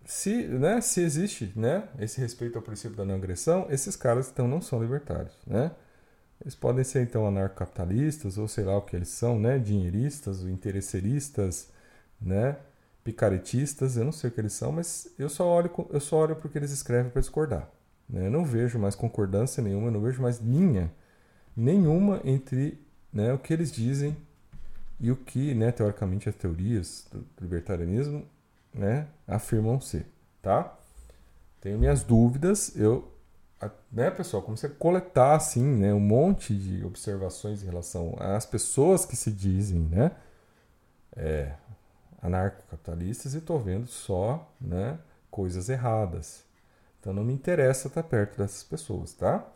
se, 0.04 0.42
né, 0.48 0.80
se 0.80 1.00
existe 1.00 1.52
né, 1.56 1.88
esse 1.98 2.20
respeito 2.20 2.58
ao 2.58 2.62
princípio 2.62 2.96
da 2.96 3.04
não 3.04 3.14
agressão, 3.14 3.66
esses 3.70 3.94
caras 3.94 4.30
então 4.30 4.48
não 4.48 4.60
são 4.60 4.82
libertários. 4.82 5.36
Né? 5.46 5.70
Eles 6.40 6.54
podem 6.56 6.84
ser 6.84 7.02
então 7.02 7.26
anarcocapitalistas, 7.26 8.36
ou 8.36 8.48
sei 8.48 8.64
lá 8.64 8.76
o 8.76 8.82
que 8.82 8.96
eles 8.96 9.08
são, 9.08 9.38
né, 9.38 9.58
dinheiristas, 9.58 10.42
interesseristas, 10.42 11.72
né, 12.24 12.56
picaretistas, 13.04 13.96
eu 13.96 14.04
não 14.04 14.12
sei 14.12 14.30
o 14.30 14.32
que 14.32 14.40
eles 14.40 14.54
são, 14.54 14.72
mas 14.72 15.12
eu 15.18 15.28
só 15.28 15.46
olho, 15.46 15.70
eu 15.90 16.00
só 16.00 16.16
olho 16.16 16.34
para 16.34 16.46
o 16.46 16.50
que 16.50 16.56
eles 16.56 16.70
escrevem 16.70 17.10
para 17.10 17.20
discordar. 17.20 17.68
Né? 18.08 18.26
Eu 18.26 18.30
não 18.30 18.44
vejo 18.44 18.78
mais 18.78 18.94
concordância 18.94 19.62
nenhuma, 19.62 19.88
eu 19.88 19.92
não 19.92 20.00
vejo 20.00 20.22
mais 20.22 20.38
linha 20.38 20.90
nenhuma 21.56 22.20
entre 22.24 22.80
né, 23.12 23.32
o 23.32 23.38
que 23.38 23.52
eles 23.52 23.70
dizem 23.70 24.16
e 24.98 25.10
o 25.10 25.16
que, 25.16 25.54
né, 25.54 25.70
teoricamente, 25.70 26.28
as 26.28 26.34
teorias 26.34 27.06
do 27.10 27.24
libertarianismo 27.40 28.26
né, 28.72 29.06
afirmam 29.26 29.80
ser, 29.80 30.06
tá? 30.42 30.76
Tenho 31.60 31.78
minhas 31.78 32.02
dúvidas, 32.02 32.74
eu, 32.76 33.10
né, 33.90 34.10
pessoal, 34.10 34.42
comecei 34.42 34.68
a 34.68 34.72
coletar, 34.72 35.36
assim, 35.36 35.64
né, 35.64 35.94
um 35.94 36.00
monte 36.00 36.54
de 36.54 36.84
observações 36.84 37.62
em 37.62 37.66
relação 37.66 38.16
às 38.18 38.44
pessoas 38.44 39.04
que 39.04 39.16
se 39.16 39.30
dizem, 39.30 39.80
né, 39.80 40.12
é, 41.16 41.52
anarcocapitalistas 42.24 43.34
e 43.34 43.38
estou 43.38 43.60
vendo 43.60 43.86
só, 43.86 44.50
né, 44.60 44.98
coisas 45.30 45.68
erradas. 45.68 46.42
Então 46.98 47.12
não 47.12 47.22
me 47.22 47.34
interessa 47.34 47.88
estar 47.88 48.02
perto 48.02 48.38
dessas 48.38 48.64
pessoas, 48.64 49.12
tá? 49.12 49.46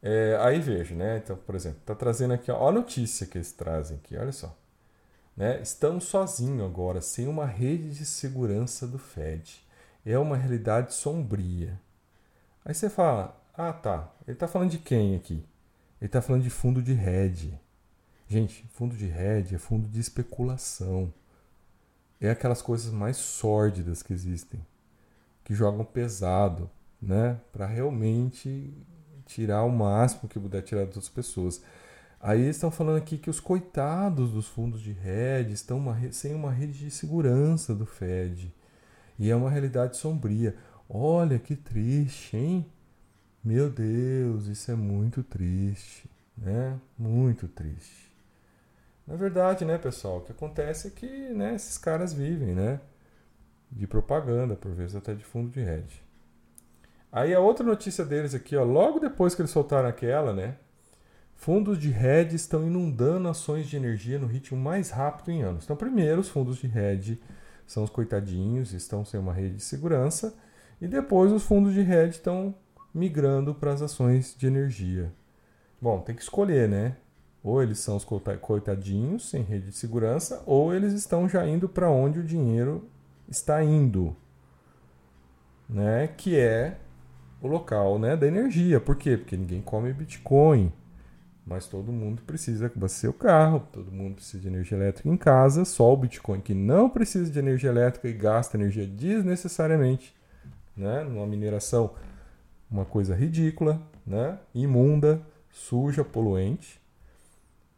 É, 0.00 0.36
aí 0.40 0.60
vejo, 0.60 0.94
né? 0.94 1.18
Então, 1.18 1.36
por 1.36 1.54
exemplo, 1.54 1.80
tá 1.84 1.94
trazendo 1.94 2.34
aqui, 2.34 2.50
ó, 2.50 2.68
a 2.68 2.72
notícia 2.72 3.26
que 3.26 3.38
eles 3.38 3.52
trazem 3.52 3.96
aqui, 3.96 4.16
olha 4.16 4.32
só. 4.32 4.56
Né? 5.36 5.60
Estamos 5.60 6.04
sozinhos 6.04 6.64
agora, 6.64 7.00
sem 7.00 7.26
uma 7.26 7.46
rede 7.46 7.90
de 7.94 8.04
segurança 8.04 8.86
do 8.86 8.98
Fed. 8.98 9.64
É 10.04 10.18
uma 10.18 10.36
realidade 10.36 10.94
sombria. 10.94 11.80
Aí 12.64 12.74
você 12.74 12.90
fala: 12.90 13.40
ah, 13.54 13.72
tá. 13.72 14.12
Ele 14.26 14.34
está 14.34 14.46
falando 14.48 14.70
de 14.70 14.78
quem 14.78 15.16
aqui? 15.16 15.44
Ele 16.00 16.06
está 16.06 16.20
falando 16.20 16.42
de 16.42 16.50
fundo 16.50 16.82
de 16.82 16.92
hedge. 16.92 17.58
Gente, 18.28 18.64
fundo 18.72 18.96
de 18.96 19.06
hedge 19.06 19.54
é 19.54 19.58
fundo 19.58 19.88
de 19.88 20.00
especulação. 20.00 21.12
É 22.22 22.30
aquelas 22.30 22.62
coisas 22.62 22.92
mais 22.92 23.16
sórdidas 23.16 24.00
que 24.00 24.12
existem, 24.12 24.64
que 25.42 25.52
jogam 25.52 25.84
pesado, 25.84 26.70
né, 27.00 27.40
para 27.52 27.66
realmente 27.66 28.72
tirar 29.26 29.64
o 29.64 29.72
máximo 29.72 30.28
que 30.28 30.38
puder 30.38 30.62
tirar 30.62 30.86
das 30.86 30.94
outras 30.94 31.08
pessoas. 31.08 31.60
Aí 32.20 32.42
eles 32.42 32.54
estão 32.54 32.70
falando 32.70 32.98
aqui 32.98 33.18
que 33.18 33.28
os 33.28 33.40
coitados 33.40 34.30
dos 34.30 34.46
fundos 34.46 34.80
de 34.80 34.92
hedge 34.92 35.52
estão 35.52 35.78
uma, 35.78 35.98
sem 36.12 36.32
uma 36.32 36.52
rede 36.52 36.78
de 36.78 36.92
segurança 36.92 37.74
do 37.74 37.84
Fed. 37.84 38.54
E 39.18 39.28
é 39.28 39.34
uma 39.34 39.50
realidade 39.50 39.96
sombria. 39.96 40.54
Olha 40.88 41.40
que 41.40 41.56
triste, 41.56 42.36
hein? 42.36 42.64
Meu 43.42 43.68
Deus, 43.68 44.46
isso 44.46 44.70
é 44.70 44.76
muito 44.76 45.24
triste, 45.24 46.08
né? 46.38 46.78
Muito 46.96 47.48
triste. 47.48 48.11
Na 49.06 49.16
verdade, 49.16 49.64
né, 49.64 49.78
pessoal, 49.78 50.18
o 50.18 50.20
que 50.20 50.32
acontece 50.32 50.88
é 50.88 50.90
que 50.90 51.06
né, 51.06 51.54
esses 51.54 51.76
caras 51.76 52.12
vivem, 52.12 52.54
né? 52.54 52.80
De 53.70 53.86
propaganda, 53.86 54.54
por 54.54 54.72
vezes 54.72 54.94
até 54.94 55.14
de 55.14 55.24
fundo 55.24 55.50
de 55.50 55.60
rede. 55.60 56.02
Aí 57.10 57.34
a 57.34 57.40
outra 57.40 57.64
notícia 57.64 58.04
deles 58.04 58.34
aqui, 58.34 58.56
ó, 58.56 58.64
logo 58.64 58.98
depois 58.98 59.34
que 59.34 59.42
eles 59.42 59.50
soltaram 59.50 59.88
aquela, 59.88 60.32
né? 60.32 60.56
Fundos 61.34 61.78
de 61.78 61.90
hedge 61.90 62.36
estão 62.36 62.64
inundando 62.64 63.28
ações 63.28 63.66
de 63.66 63.76
energia 63.76 64.18
no 64.18 64.26
ritmo 64.26 64.56
mais 64.56 64.90
rápido 64.90 65.30
em 65.30 65.42
anos. 65.42 65.64
Então, 65.64 65.74
primeiro, 65.76 66.20
os 66.20 66.28
fundos 66.28 66.58
de 66.58 66.66
hedge 66.66 67.20
são 67.66 67.82
os 67.82 67.90
coitadinhos, 67.90 68.72
estão 68.72 69.04
sem 69.04 69.18
uma 69.18 69.32
rede 69.32 69.56
de 69.56 69.62
segurança, 69.62 70.34
e 70.80 70.86
depois 70.86 71.32
os 71.32 71.42
fundos 71.42 71.74
de 71.74 71.80
hedge 71.80 72.16
estão 72.16 72.54
migrando 72.94 73.54
para 73.54 73.72
as 73.72 73.82
ações 73.82 74.36
de 74.38 74.46
energia. 74.46 75.12
Bom, 75.80 76.00
tem 76.00 76.14
que 76.14 76.22
escolher, 76.22 76.68
né? 76.68 76.96
Ou 77.42 77.62
eles 77.62 77.80
são 77.80 77.96
os 77.96 78.04
coitadinhos 78.04 79.28
sem 79.28 79.42
rede 79.42 79.66
de 79.66 79.76
segurança, 79.76 80.42
ou 80.46 80.72
eles 80.72 80.92
estão 80.92 81.28
já 81.28 81.46
indo 81.46 81.68
para 81.68 81.90
onde 81.90 82.20
o 82.20 82.24
dinheiro 82.24 82.88
está 83.28 83.64
indo, 83.64 84.14
né? 85.68 86.06
Que 86.06 86.38
é 86.38 86.78
o 87.40 87.48
local, 87.48 87.98
né, 87.98 88.16
da 88.16 88.26
energia. 88.26 88.78
Por 88.78 88.94
quê? 88.94 89.16
Porque 89.16 89.36
ninguém 89.36 89.60
come 89.60 89.92
Bitcoin, 89.92 90.72
mas 91.44 91.66
todo 91.66 91.90
mundo 91.90 92.22
precisa 92.22 92.66
abastecer 92.66 93.10
o 93.10 93.14
carro, 93.14 93.66
todo 93.72 93.90
mundo 93.90 94.16
precisa 94.16 94.40
de 94.40 94.48
energia 94.48 94.78
elétrica 94.78 95.08
em 95.08 95.16
casa. 95.16 95.64
Só 95.64 95.92
o 95.92 95.96
Bitcoin 95.96 96.40
que 96.40 96.54
não 96.54 96.88
precisa 96.88 97.30
de 97.30 97.38
energia 97.38 97.70
elétrica 97.70 98.06
e 98.08 98.12
gasta 98.12 98.56
energia 98.56 98.86
desnecessariamente, 98.86 100.14
né? 100.76 101.02
Numa 101.02 101.26
mineração, 101.26 101.94
uma 102.70 102.84
coisa 102.84 103.16
ridícula, 103.16 103.82
né? 104.06 104.38
Imunda, 104.54 105.20
suja, 105.50 106.04
poluente. 106.04 106.80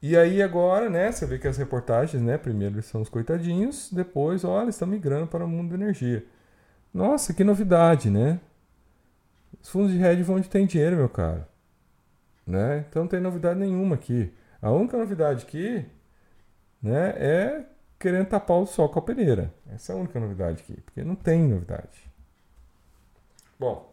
E 0.07 0.19
aí 0.19 0.43
agora, 0.43 0.90
né, 0.90 1.11
você 1.11 1.25
vê 1.25 1.38
que 1.38 1.49
as 1.49 1.57
reportagens, 1.57 2.23
né, 2.23 2.37
primeiro 2.37 2.75
eles 2.75 2.85
são 2.85 3.01
os 3.01 3.09
coitadinhos, 3.09 3.88
depois, 3.90 4.45
olha, 4.45 4.69
estão 4.69 4.87
migrando 4.87 5.27
para 5.27 5.43
o 5.43 5.49
mundo 5.49 5.71
da 5.71 5.83
energia. 5.83 6.23
Nossa, 6.93 7.33
que 7.33 7.43
novidade, 7.43 8.11
né? 8.11 8.38
Os 9.62 9.71
fundos 9.71 9.93
de 9.93 10.03
hedge 10.03 10.23
vão 10.23 10.37
onde 10.37 10.51
tem 10.51 10.67
dinheiro, 10.67 10.97
meu 10.97 11.09
caro. 11.09 11.47
Né? 12.47 12.85
Então 12.87 13.05
não 13.05 13.09
tem 13.09 13.19
novidade 13.19 13.59
nenhuma 13.59 13.95
aqui. 13.95 14.31
A 14.61 14.71
única 14.71 14.99
novidade 14.99 15.47
aqui 15.47 15.87
né, 16.83 17.14
é 17.17 17.64
querendo 17.99 18.27
tapar 18.27 18.59
o 18.59 18.67
sol 18.67 18.90
com 18.90 18.99
a 18.99 19.03
peneira. 19.03 19.55
Essa 19.73 19.95
é 19.95 19.97
a 19.97 19.99
única 19.99 20.21
novidade 20.21 20.61
aqui, 20.61 20.83
porque 20.83 21.03
não 21.03 21.14
tem 21.14 21.49
novidade. 21.49 22.12
Bom, 23.59 23.90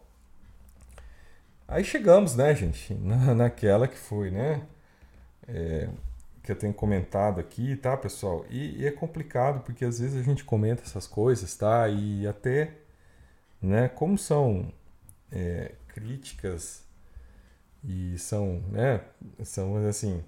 aí 1.66 1.82
chegamos, 1.82 2.36
né, 2.36 2.54
gente, 2.54 2.92
na, 3.00 3.34
naquela 3.34 3.88
que 3.88 3.96
foi, 3.96 4.30
né, 4.30 4.66
é, 5.52 5.88
que 6.42 6.50
eu 6.50 6.56
tenho 6.56 6.74
comentado 6.74 7.40
aqui, 7.40 7.76
tá, 7.76 7.96
pessoal? 7.96 8.44
E, 8.50 8.80
e, 8.80 8.86
é 8.86 8.90
complicado 8.90 9.62
porque 9.64 9.84
às 9.84 10.00
vezes 10.00 10.20
a 10.20 10.22
gente 10.22 10.44
comenta 10.44 10.82
essas 10.82 11.06
coisas, 11.06 11.54
tá? 11.56 11.88
E 11.88 12.26
até, 12.26 12.72
né, 13.60 13.88
como 13.88 14.18
são 14.18 14.72
é, 15.30 15.72
críticas 15.88 16.84
e 17.84 18.18
são, 18.18 18.62
né, 18.70 19.02
são 19.44 19.76
assim, 19.88 20.24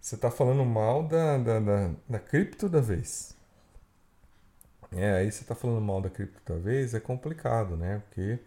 você 0.00 0.14
está 0.16 0.30
falando 0.30 0.64
mal 0.64 1.06
da, 1.06 1.38
da, 1.38 1.60
da, 1.60 1.90
da 2.08 2.18
cripto 2.18 2.68
da 2.68 2.80
vez. 2.80 3.36
É, 4.92 5.12
aí 5.18 5.30
você 5.30 5.42
está 5.42 5.54
falando 5.54 5.80
mal 5.80 6.00
da 6.00 6.10
cripto 6.10 6.40
da 6.52 6.58
vez, 6.58 6.94
é 6.94 7.00
complicado, 7.00 7.76
né? 7.76 8.02
Porque 8.08 8.40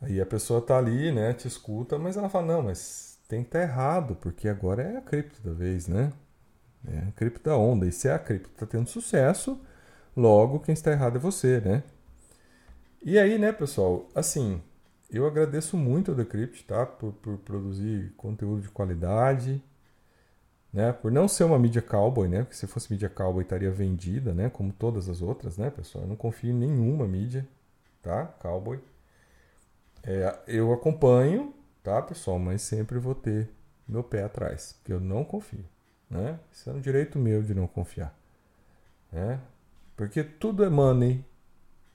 aí 0.00 0.20
a 0.20 0.26
pessoa 0.26 0.60
está 0.60 0.78
ali, 0.78 1.10
né, 1.12 1.32
te 1.34 1.48
escuta, 1.48 1.98
mas 1.98 2.16
ela 2.16 2.28
fala, 2.28 2.46
não, 2.46 2.62
mas 2.62 3.11
tem 3.32 3.42
que 3.42 3.48
estar 3.48 3.60
tá 3.60 3.64
errado, 3.64 4.14
porque 4.16 4.46
agora 4.46 4.82
é 4.82 4.98
a 4.98 5.00
cripto 5.00 5.40
da 5.42 5.54
vez, 5.54 5.88
né? 5.88 6.12
É 6.86 6.98
a 6.98 7.12
cripto 7.12 7.42
da 7.42 7.56
onda. 7.56 7.86
E 7.86 7.92
se 7.92 8.06
é 8.06 8.12
a 8.12 8.18
cripto 8.18 8.50
está 8.50 8.66
tendo 8.66 8.86
sucesso, 8.90 9.58
logo 10.14 10.60
quem 10.60 10.74
está 10.74 10.92
errado 10.92 11.16
é 11.16 11.18
você, 11.18 11.58
né? 11.58 11.82
E 13.02 13.18
aí, 13.18 13.38
né, 13.38 13.50
pessoal, 13.50 14.06
assim, 14.14 14.60
eu 15.10 15.26
agradeço 15.26 15.78
muito 15.78 16.10
a 16.12 16.14
Decrypt, 16.14 16.62
tá? 16.64 16.84
Por, 16.84 17.14
por 17.14 17.38
produzir 17.38 18.12
conteúdo 18.18 18.60
de 18.60 18.68
qualidade, 18.68 19.64
né? 20.70 20.92
Por 20.92 21.10
não 21.10 21.26
ser 21.26 21.44
uma 21.44 21.58
mídia 21.58 21.80
cowboy, 21.80 22.28
né? 22.28 22.42
Porque 22.42 22.56
se 22.56 22.66
fosse 22.66 22.92
mídia 22.92 23.08
cowboy 23.08 23.44
estaria 23.44 23.70
vendida, 23.70 24.34
né? 24.34 24.50
Como 24.50 24.74
todas 24.74 25.08
as 25.08 25.22
outras, 25.22 25.56
né, 25.56 25.70
pessoal? 25.70 26.04
Eu 26.04 26.08
não 26.08 26.16
confio 26.16 26.50
em 26.50 26.54
nenhuma 26.58 27.08
mídia, 27.08 27.48
tá? 28.02 28.26
Cowboy. 28.26 28.78
É, 30.02 30.38
eu 30.46 30.70
acompanho, 30.70 31.54
tá, 31.82 32.00
pessoal? 32.02 32.38
Mas 32.38 32.62
sempre 32.62 32.98
vou 32.98 33.14
ter 33.14 33.50
meu 33.86 34.02
pé 34.02 34.22
atrás, 34.24 34.74
porque 34.74 34.92
eu 34.92 35.00
não 35.00 35.24
confio, 35.24 35.64
né? 36.08 36.38
Isso 36.52 36.70
é 36.70 36.72
um 36.72 36.80
direito 36.80 37.18
meu 37.18 37.42
de 37.42 37.54
não 37.54 37.66
confiar, 37.66 38.16
né? 39.10 39.40
Porque 39.96 40.22
tudo 40.22 40.64
é 40.64 40.68
money 40.68 41.24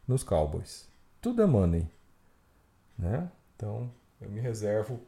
nos 0.07 0.23
cowboys. 0.23 0.87
Tudo 1.21 1.41
é 1.41 1.45
money. 1.45 1.89
Né? 2.97 3.29
Então, 3.55 3.91
eu 4.21 4.29
me 4.29 4.39
reservo 4.39 4.99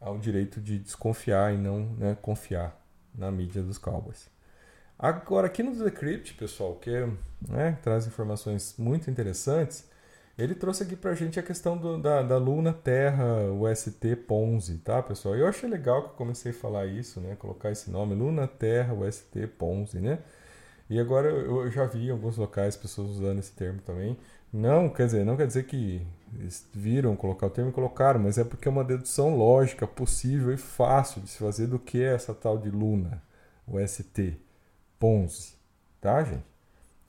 ao 0.00 0.18
direito 0.18 0.60
de 0.60 0.78
desconfiar 0.78 1.52
e 1.52 1.58
não 1.58 1.80
né, 1.96 2.16
confiar 2.20 2.80
na 3.14 3.30
mídia 3.30 3.62
dos 3.62 3.78
Cowboys. 3.78 4.30
Agora, 4.98 5.46
aqui 5.46 5.62
no 5.62 5.74
Decrypt, 5.76 6.34
pessoal, 6.34 6.74
que 6.76 6.90
né, 7.48 7.78
traz 7.82 8.06
informações 8.06 8.74
muito 8.78 9.10
interessantes, 9.10 9.87
ele 10.38 10.54
trouxe 10.54 10.84
aqui 10.84 10.94
pra 10.94 11.14
gente 11.14 11.38
a 11.40 11.42
questão 11.42 11.76
do, 11.76 11.98
da, 11.98 12.22
da 12.22 12.38
Luna 12.38 12.72
Terra 12.72 13.50
UST 13.52 14.14
Ponzi, 14.26 14.78
tá, 14.78 15.02
pessoal? 15.02 15.36
Eu 15.36 15.48
achei 15.48 15.68
legal 15.68 16.02
que 16.02 16.10
eu 16.10 16.14
comecei 16.14 16.52
a 16.52 16.54
falar 16.54 16.86
isso, 16.86 17.20
né? 17.20 17.36
Colocar 17.36 17.72
esse 17.72 17.90
nome, 17.90 18.14
Luna 18.14 18.46
Terra 18.46 18.94
UST 18.94 19.46
Ponzi, 19.58 19.98
né? 19.98 20.20
E 20.88 20.98
agora 20.98 21.28
eu 21.28 21.70
já 21.70 21.84
vi 21.86 22.06
em 22.06 22.10
alguns 22.10 22.36
locais 22.36 22.76
pessoas 22.76 23.10
usando 23.10 23.38
esse 23.40 23.52
termo 23.52 23.80
também. 23.82 24.16
Não, 24.52 24.88
quer 24.88 25.06
dizer, 25.06 25.24
não 25.24 25.36
quer 25.36 25.46
dizer 25.46 25.64
que 25.64 26.06
viram 26.72 27.16
colocar 27.16 27.46
o 27.46 27.50
termo 27.50 27.70
e 27.70 27.74
colocaram, 27.74 28.20
mas 28.20 28.38
é 28.38 28.44
porque 28.44 28.68
é 28.68 28.70
uma 28.70 28.84
dedução 28.84 29.36
lógica, 29.36 29.86
possível 29.86 30.52
e 30.52 30.56
fácil 30.56 31.20
de 31.20 31.28
se 31.28 31.38
fazer 31.38 31.66
do 31.66 31.78
que 31.78 32.02
é 32.02 32.14
essa 32.14 32.34
tal 32.34 32.56
de 32.58 32.70
Luna, 32.70 33.22
o 33.66 33.78
ST, 33.86 34.38
Ponzi, 34.98 35.54
tá, 36.00 36.22
gente? 36.24 36.44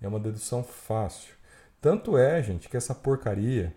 É 0.01 0.07
uma 0.07 0.19
dedução 0.19 0.63
fácil. 0.63 1.38
Tanto 1.81 2.17
é, 2.17 2.41
gente, 2.43 2.67
que 2.67 2.75
essa 2.75 2.93
porcaria, 2.93 3.73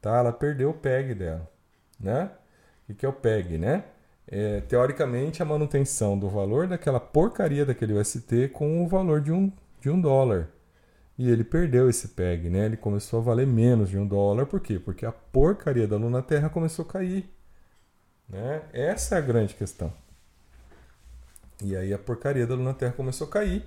tá? 0.00 0.18
Ela 0.18 0.32
perdeu 0.32 0.70
o 0.70 0.74
PEG 0.74 1.14
dela, 1.14 1.50
né? 1.98 2.30
O 2.88 2.94
que 2.94 3.06
é 3.06 3.08
o 3.08 3.12
PEG, 3.12 3.56
né? 3.56 3.84
É, 4.26 4.60
teoricamente, 4.60 5.42
a 5.42 5.46
manutenção 5.46 6.18
do 6.18 6.28
valor 6.28 6.68
daquela 6.68 7.00
porcaria 7.00 7.64
daquele 7.64 7.94
UST 7.94 8.48
com 8.52 8.84
o 8.84 8.88
valor 8.88 9.20
de 9.20 9.32
um, 9.32 9.52
de 9.80 9.90
um 9.90 10.00
dólar. 10.00 10.48
E 11.18 11.28
ele 11.30 11.44
perdeu 11.44 11.90
esse 11.90 12.08
PEG, 12.08 12.48
né? 12.48 12.66
Ele 12.66 12.76
começou 12.76 13.20
a 13.20 13.22
valer 13.22 13.46
menos 13.46 13.90
de 13.90 13.98
um 13.98 14.06
dólar. 14.06 14.46
Por 14.46 14.60
quê? 14.60 14.78
Porque 14.78 15.04
a 15.04 15.12
porcaria 15.12 15.86
da 15.86 15.96
Luna 15.96 16.22
Terra 16.22 16.48
começou 16.48 16.84
a 16.84 16.88
cair. 16.88 17.28
Né? 18.28 18.62
Essa 18.72 19.16
é 19.16 19.18
a 19.18 19.20
grande 19.20 19.54
questão. 19.54 19.92
E 21.62 21.76
aí 21.76 21.92
a 21.92 21.98
porcaria 21.98 22.46
da 22.46 22.54
Luna 22.54 22.72
Terra 22.72 22.92
começou 22.92 23.26
a 23.26 23.30
cair. 23.30 23.66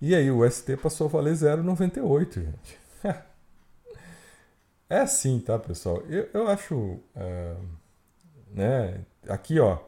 E 0.00 0.14
aí 0.14 0.30
o 0.30 0.48
ST 0.48 0.76
passou 0.76 1.06
a 1.06 1.10
valer 1.10 1.34
0,98, 1.34 2.34
gente. 2.34 2.83
é 4.88 4.98
assim, 5.00 5.38
tá, 5.40 5.58
pessoal? 5.58 6.02
Eu, 6.08 6.28
eu 6.32 6.48
acho. 6.48 6.74
Uh, 6.74 7.66
né? 8.52 9.00
Aqui, 9.28 9.58
ó 9.60 9.78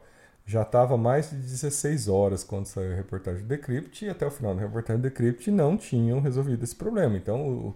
já 0.47 0.61
estava 0.61 0.97
mais 0.97 1.29
de 1.29 1.35
16 1.35 2.07
horas 2.07 2.41
quando 2.41 2.65
saiu 2.65 2.93
a 2.93 2.95
reportagem 2.95 3.41
do 3.41 3.47
Decrypt 3.49 4.05
e 4.05 4.09
até 4.09 4.25
o 4.25 4.31
final 4.31 4.55
da 4.55 4.61
reportagem 4.61 5.01
do 5.01 5.03
Decrypt 5.03 5.51
não 5.51 5.75
tinham 5.75 6.21
resolvido 6.21 6.63
esse 6.63 6.73
problema. 6.73 7.17
Então, 7.17 7.45
o, 7.45 7.75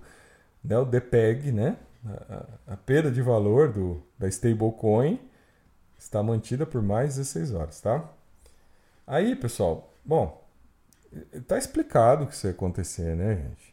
né, 0.63 0.77
o 0.77 0.85
DPEG, 0.85 1.51
né, 1.51 1.75
a, 2.05 2.73
a, 2.73 2.77
perda 2.77 3.11
de 3.11 3.21
valor 3.21 3.73
do, 3.73 4.01
da 4.17 4.25
stablecoin 4.29 5.19
está 5.99 6.23
mantida 6.23 6.65
por 6.65 6.81
mais 6.81 7.17
16 7.17 7.53
horas, 7.53 7.81
tá? 7.81 8.09
Aí, 9.05 9.35
pessoal, 9.35 9.93
bom, 10.05 10.41
tá 11.47 11.57
explicado 11.57 12.23
o 12.23 12.27
que 12.27 12.33
isso 12.33 12.47
ia 12.47 12.51
acontecer, 12.51 13.17
né, 13.17 13.35
gente? 13.35 13.70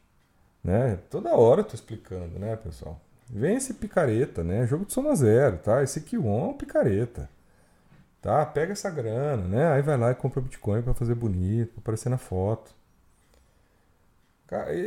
Né? 0.69 0.99
Toda 1.09 1.35
hora 1.35 1.63
eu 1.63 1.65
tô 1.65 1.75
explicando, 1.75 2.39
né, 2.39 2.55
pessoal? 2.55 3.01
Vem 3.31 3.57
esse 3.57 3.73
picareta, 3.73 4.45
né? 4.45 4.67
Jogo 4.67 4.85
de 4.85 4.93
soma 4.93 5.17
zero, 5.17 5.57
tá? 5.57 5.83
Esse 5.83 6.03
Q1 6.03 6.27
é 6.27 6.45
um 6.45 6.53
picareta. 6.53 7.31
Tá? 8.21 8.45
Pega 8.45 8.73
essa 8.73 8.91
grana, 8.91 9.45
né? 9.49 9.73
Aí 9.73 9.81
vai 9.81 9.97
lá 9.97 10.11
e 10.11 10.15
compra 10.15 10.43
Bitcoin 10.43 10.83
para 10.83 10.93
fazer 10.93 11.15
bonito, 11.15 11.73
para 11.73 11.81
aparecer 11.81 12.11
na 12.11 12.19
foto. 12.19 12.71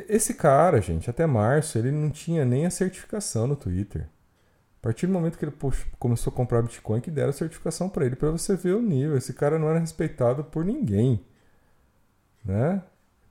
Esse 0.07 0.35
cara, 0.35 0.79
gente, 0.79 1.09
até 1.09 1.25
março, 1.25 1.79
ele 1.79 1.91
não 1.91 2.11
tinha 2.11 2.45
nem 2.45 2.67
a 2.67 2.69
certificação 2.69 3.47
no 3.47 3.55
Twitter. 3.55 4.03
A 4.03 4.83
partir 4.83 5.07
do 5.07 5.13
momento 5.13 5.35
que 5.35 5.45
ele 5.45 5.53
começou 5.97 6.31
a 6.31 6.35
comprar 6.35 6.61
Bitcoin, 6.61 7.01
que 7.01 7.09
deram 7.09 7.31
a 7.31 7.33
certificação 7.33 7.89
para 7.89 8.05
ele, 8.05 8.15
para 8.15 8.29
você 8.29 8.55
ver 8.55 8.75
o 8.75 8.81
nível. 8.83 9.17
Esse 9.17 9.33
cara 9.33 9.57
não 9.57 9.67
era 9.67 9.79
respeitado 9.79 10.43
por 10.43 10.63
ninguém, 10.63 11.25
né? 12.45 12.83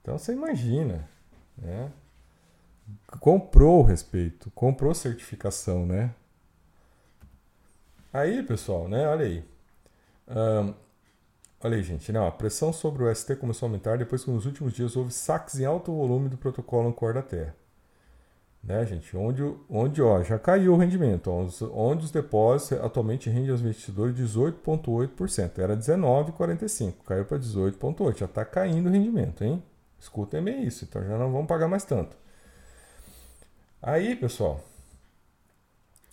Então 0.03 0.19
você 0.19 0.33
imagina, 0.33 1.09
né? 1.57 1.93
Comprou 3.21 3.81
o 3.81 3.83
respeito, 3.83 4.51
comprou 4.53 4.95
certificação, 4.95 5.85
né? 5.87 6.15
Aí, 8.13 8.43
pessoal, 8.43 8.89
né? 8.89 9.07
Olha 9.07 9.25
aí. 9.27 9.45
Um, 10.29 10.75
olha 11.63 11.77
aí, 11.77 11.83
gente. 11.83 12.11
Né, 12.13 12.27
a 12.27 12.31
pressão 12.31 12.73
sobre 12.73 13.05
o 13.05 13.15
ST 13.15 13.37
começou 13.37 13.67
a 13.67 13.69
aumentar 13.69 13.99
depois 13.99 14.25
que 14.25 14.31
nos 14.31 14.47
últimos 14.47 14.73
dias 14.73 14.97
houve 14.97 15.13
saques 15.13 15.59
em 15.61 15.65
alto 15.65 15.93
volume 15.93 16.29
do 16.29 16.37
protocolo 16.37 16.89
Ancor 16.89 17.15
da 17.15 17.23
Terra. 17.23 17.55
Né, 18.63 18.85
gente? 18.85 19.17
Onde, 19.17 19.43
onde 19.71 20.03
ó, 20.03 20.23
já 20.23 20.39
caiu 20.39 20.75
o 20.75 20.77
rendimento. 20.77 21.31
Onde, 21.31 21.65
onde 21.73 22.05
os 22.05 22.11
depósitos 22.11 22.85
atualmente 22.85 23.31
rendem 23.31 23.51
aos 23.51 23.61
investidores 23.61 24.15
18,8%. 24.15 25.59
Era 25.59 25.77
19,45%. 25.77 26.95
Caiu 27.07 27.25
para 27.25 27.39
18,8%. 27.39 28.19
Já 28.19 28.27
está 28.27 28.45
caindo 28.45 28.89
o 28.89 28.93
rendimento, 28.93 29.43
hein? 29.43 29.63
Escutem 29.99 30.43
bem 30.43 30.65
isso. 30.65 30.85
Então 30.85 31.03
já 31.03 31.17
não 31.19 31.33
vão 31.33 31.47
pagar 31.47 31.69
mais 31.69 31.85
tanto. 31.85 32.17
Aí, 33.83 34.15
pessoal, 34.15 34.61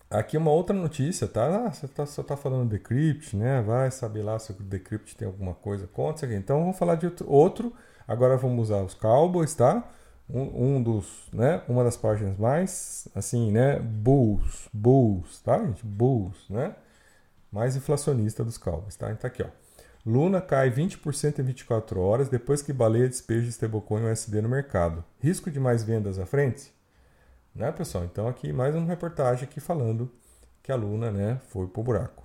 Aqui 0.10 0.38
uma 0.38 0.51
outra 0.51 0.73
notícia, 0.73 1.27
tá? 1.27 1.65
Ah, 1.67 1.73
você 1.73 1.86
tá, 1.86 2.06
só 2.06 2.23
tá 2.23 2.38
falando 2.38 2.69
Decrypt, 2.69 3.36
né? 3.36 3.62
Vai 3.62 3.91
saber 3.91 4.23
lá 4.23 4.39
se 4.39 4.53
o 4.53 4.56
Decrypt 4.56 5.17
tem 5.17 5.27
alguma 5.27 5.53
coisa 5.53 5.86
contra 5.86 6.15
isso 6.15 6.25
aqui. 6.25 6.36
Então 6.36 6.62
vamos 6.62 6.77
falar 6.77 6.95
de 6.95 7.12
outro. 7.25 7.73
Agora 8.08 8.38
vamos 8.38 8.69
usar 8.69 8.82
os 8.84 8.93
Cowboys, 8.93 9.53
tá? 9.53 9.84
Um, 10.30 10.75
um, 10.77 10.84
dos, 10.84 11.27
né? 11.34 11.62
Uma 11.67 11.84
das 11.84 11.97
páginas 11.97 12.38
mais, 12.38 13.10
assim, 13.13 13.51
né? 13.51 13.80
Bulls, 13.80 14.69
Bulls, 14.71 15.41
tá, 15.41 15.60
gente? 15.60 15.86
Bulls, 15.86 16.38
né? 16.49 16.73
Mais 17.51 17.75
inflacionista 17.75 18.45
dos 18.45 18.58
Cowboys, 18.58 18.95
tá? 18.95 19.08
Então 19.08 19.17
tá 19.17 19.27
aqui, 19.27 19.43
ó. 19.43 19.47
Luna 20.06 20.39
cai 20.39 20.71
20% 20.71 21.39
em 21.39 21.43
24 21.43 21.99
horas 21.99 22.30
depois 22.30 22.62
que 22.62 22.71
baleia 22.71 23.10
despeja 23.10 23.49
stablecoin 23.49 24.10
USD 24.10 24.41
no 24.41 24.47
mercado. 24.47 25.03
Risco 25.19 25.51
de 25.51 25.60
mais 25.60 25.84
vendas 25.84 26.17
à 26.17 26.25
frente? 26.25 26.77
Né, 27.58 27.72
pessoal? 27.72 28.06
Então 28.06 28.28
aqui 28.28 28.54
mais 28.54 28.76
uma 28.76 28.86
reportagem 28.86 29.46
aqui 29.46 29.60
falando 29.60 30.12
que 30.62 30.72
a 30.72 30.76
Luna, 30.76 31.10
né, 31.10 31.39
foi 31.48 31.65
pro 31.65 31.82
buraco. 31.82 32.24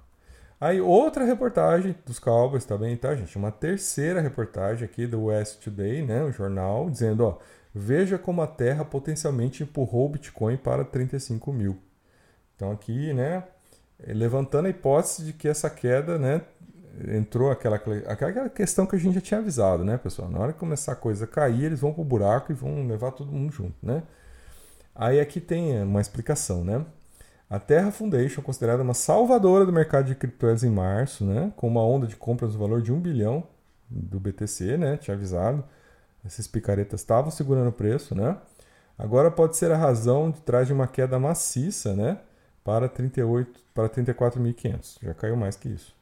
Aí 0.61 0.79
outra 0.79 1.25
reportagem 1.25 1.97
dos 2.05 2.19
Cowboys 2.19 2.67
também, 2.67 2.95
tá, 2.99 3.15
gente? 3.15 3.39
Uma 3.39 3.51
terceira 3.51 4.21
reportagem 4.21 4.85
aqui 4.85 5.07
do 5.07 5.25
West 5.25 5.65
Today, 5.65 6.03
né, 6.03 6.23
o 6.23 6.31
jornal, 6.31 6.91
dizendo, 6.91 7.25
ó, 7.25 7.39
veja 7.75 8.19
como 8.19 8.43
a 8.43 8.47
Terra 8.47 8.85
potencialmente 8.85 9.63
empurrou 9.63 10.05
o 10.05 10.09
Bitcoin 10.11 10.59
para 10.59 10.85
35 10.85 11.51
mil. 11.51 11.79
Então 12.55 12.71
aqui, 12.71 13.15
né, 13.15 13.43
levantando 14.07 14.67
a 14.67 14.71
hipótese 14.71 15.25
de 15.25 15.33
que 15.33 15.49
essa 15.49 15.71
queda, 15.71 16.19
né, 16.19 16.43
entrou 17.09 17.51
aquela, 17.51 17.77
aquela 17.77 18.51
questão 18.51 18.85
que 18.85 18.97
a 18.97 18.99
gente 18.99 19.15
já 19.15 19.21
tinha 19.23 19.41
avisado, 19.41 19.83
né, 19.83 19.97
pessoal? 19.97 20.29
Na 20.29 20.39
hora 20.41 20.53
que 20.53 20.59
começar 20.59 20.93
a 20.93 20.97
coisa 20.97 21.25
a 21.25 21.29
cair, 21.29 21.65
eles 21.65 21.81
vão 21.81 21.95
pro 21.95 22.05
buraco 22.05 22.53
e 22.53 22.55
vão 22.55 22.87
levar 22.87 23.13
todo 23.13 23.33
mundo 23.33 23.51
junto, 23.51 23.75
né? 23.83 24.03
Aí 24.95 25.21
aqui 25.21 25.41
tem 25.41 25.83
uma 25.83 26.01
explicação, 26.01 26.65
né? 26.65 26.85
A 27.53 27.59
Terra 27.61 27.93
Foundation, 27.93 28.41
considerada 28.41 28.83
uma 28.83 28.95
salvadora 28.95 29.67
do 29.67 29.73
mercado 29.73 30.07
de 30.07 30.15
criptomoedas 30.15 30.65
em 30.65 30.71
março, 30.71 31.23
né? 31.23 31.53
com 31.55 31.69
uma 31.69 31.85
onda 31.85 32.07
de 32.07 32.17
compras 32.17 32.55
no 32.55 32.59
valor 32.59 32.81
de 32.81 32.91
1 32.91 32.99
bilhão 32.99 33.47
do 33.91 34.19
BTC, 34.19 34.79
né? 34.79 34.97
tinha 34.97 35.15
avisado, 35.15 35.63
esses 36.25 36.49
picaretas 36.49 37.01
estavam 37.01 37.31
segurando 37.31 37.69
o 37.69 37.73
preço, 37.73 38.15
né? 38.15 38.39
Agora 38.97 39.31
pode 39.31 39.59
ser 39.59 39.71
a 39.71 39.77
razão 39.77 40.31
de 40.31 40.41
trás 40.41 40.67
de 40.67 40.73
uma 40.73 40.87
queda 40.87 41.19
maciça, 41.19 41.95
né? 41.95 42.21
Para 42.65 42.89
38, 42.89 43.61
para 43.75 43.87
34.500. 43.87 44.99
Já 45.03 45.13
caiu 45.13 45.37
mais 45.37 45.55
que 45.55 45.69
isso. 45.69 45.95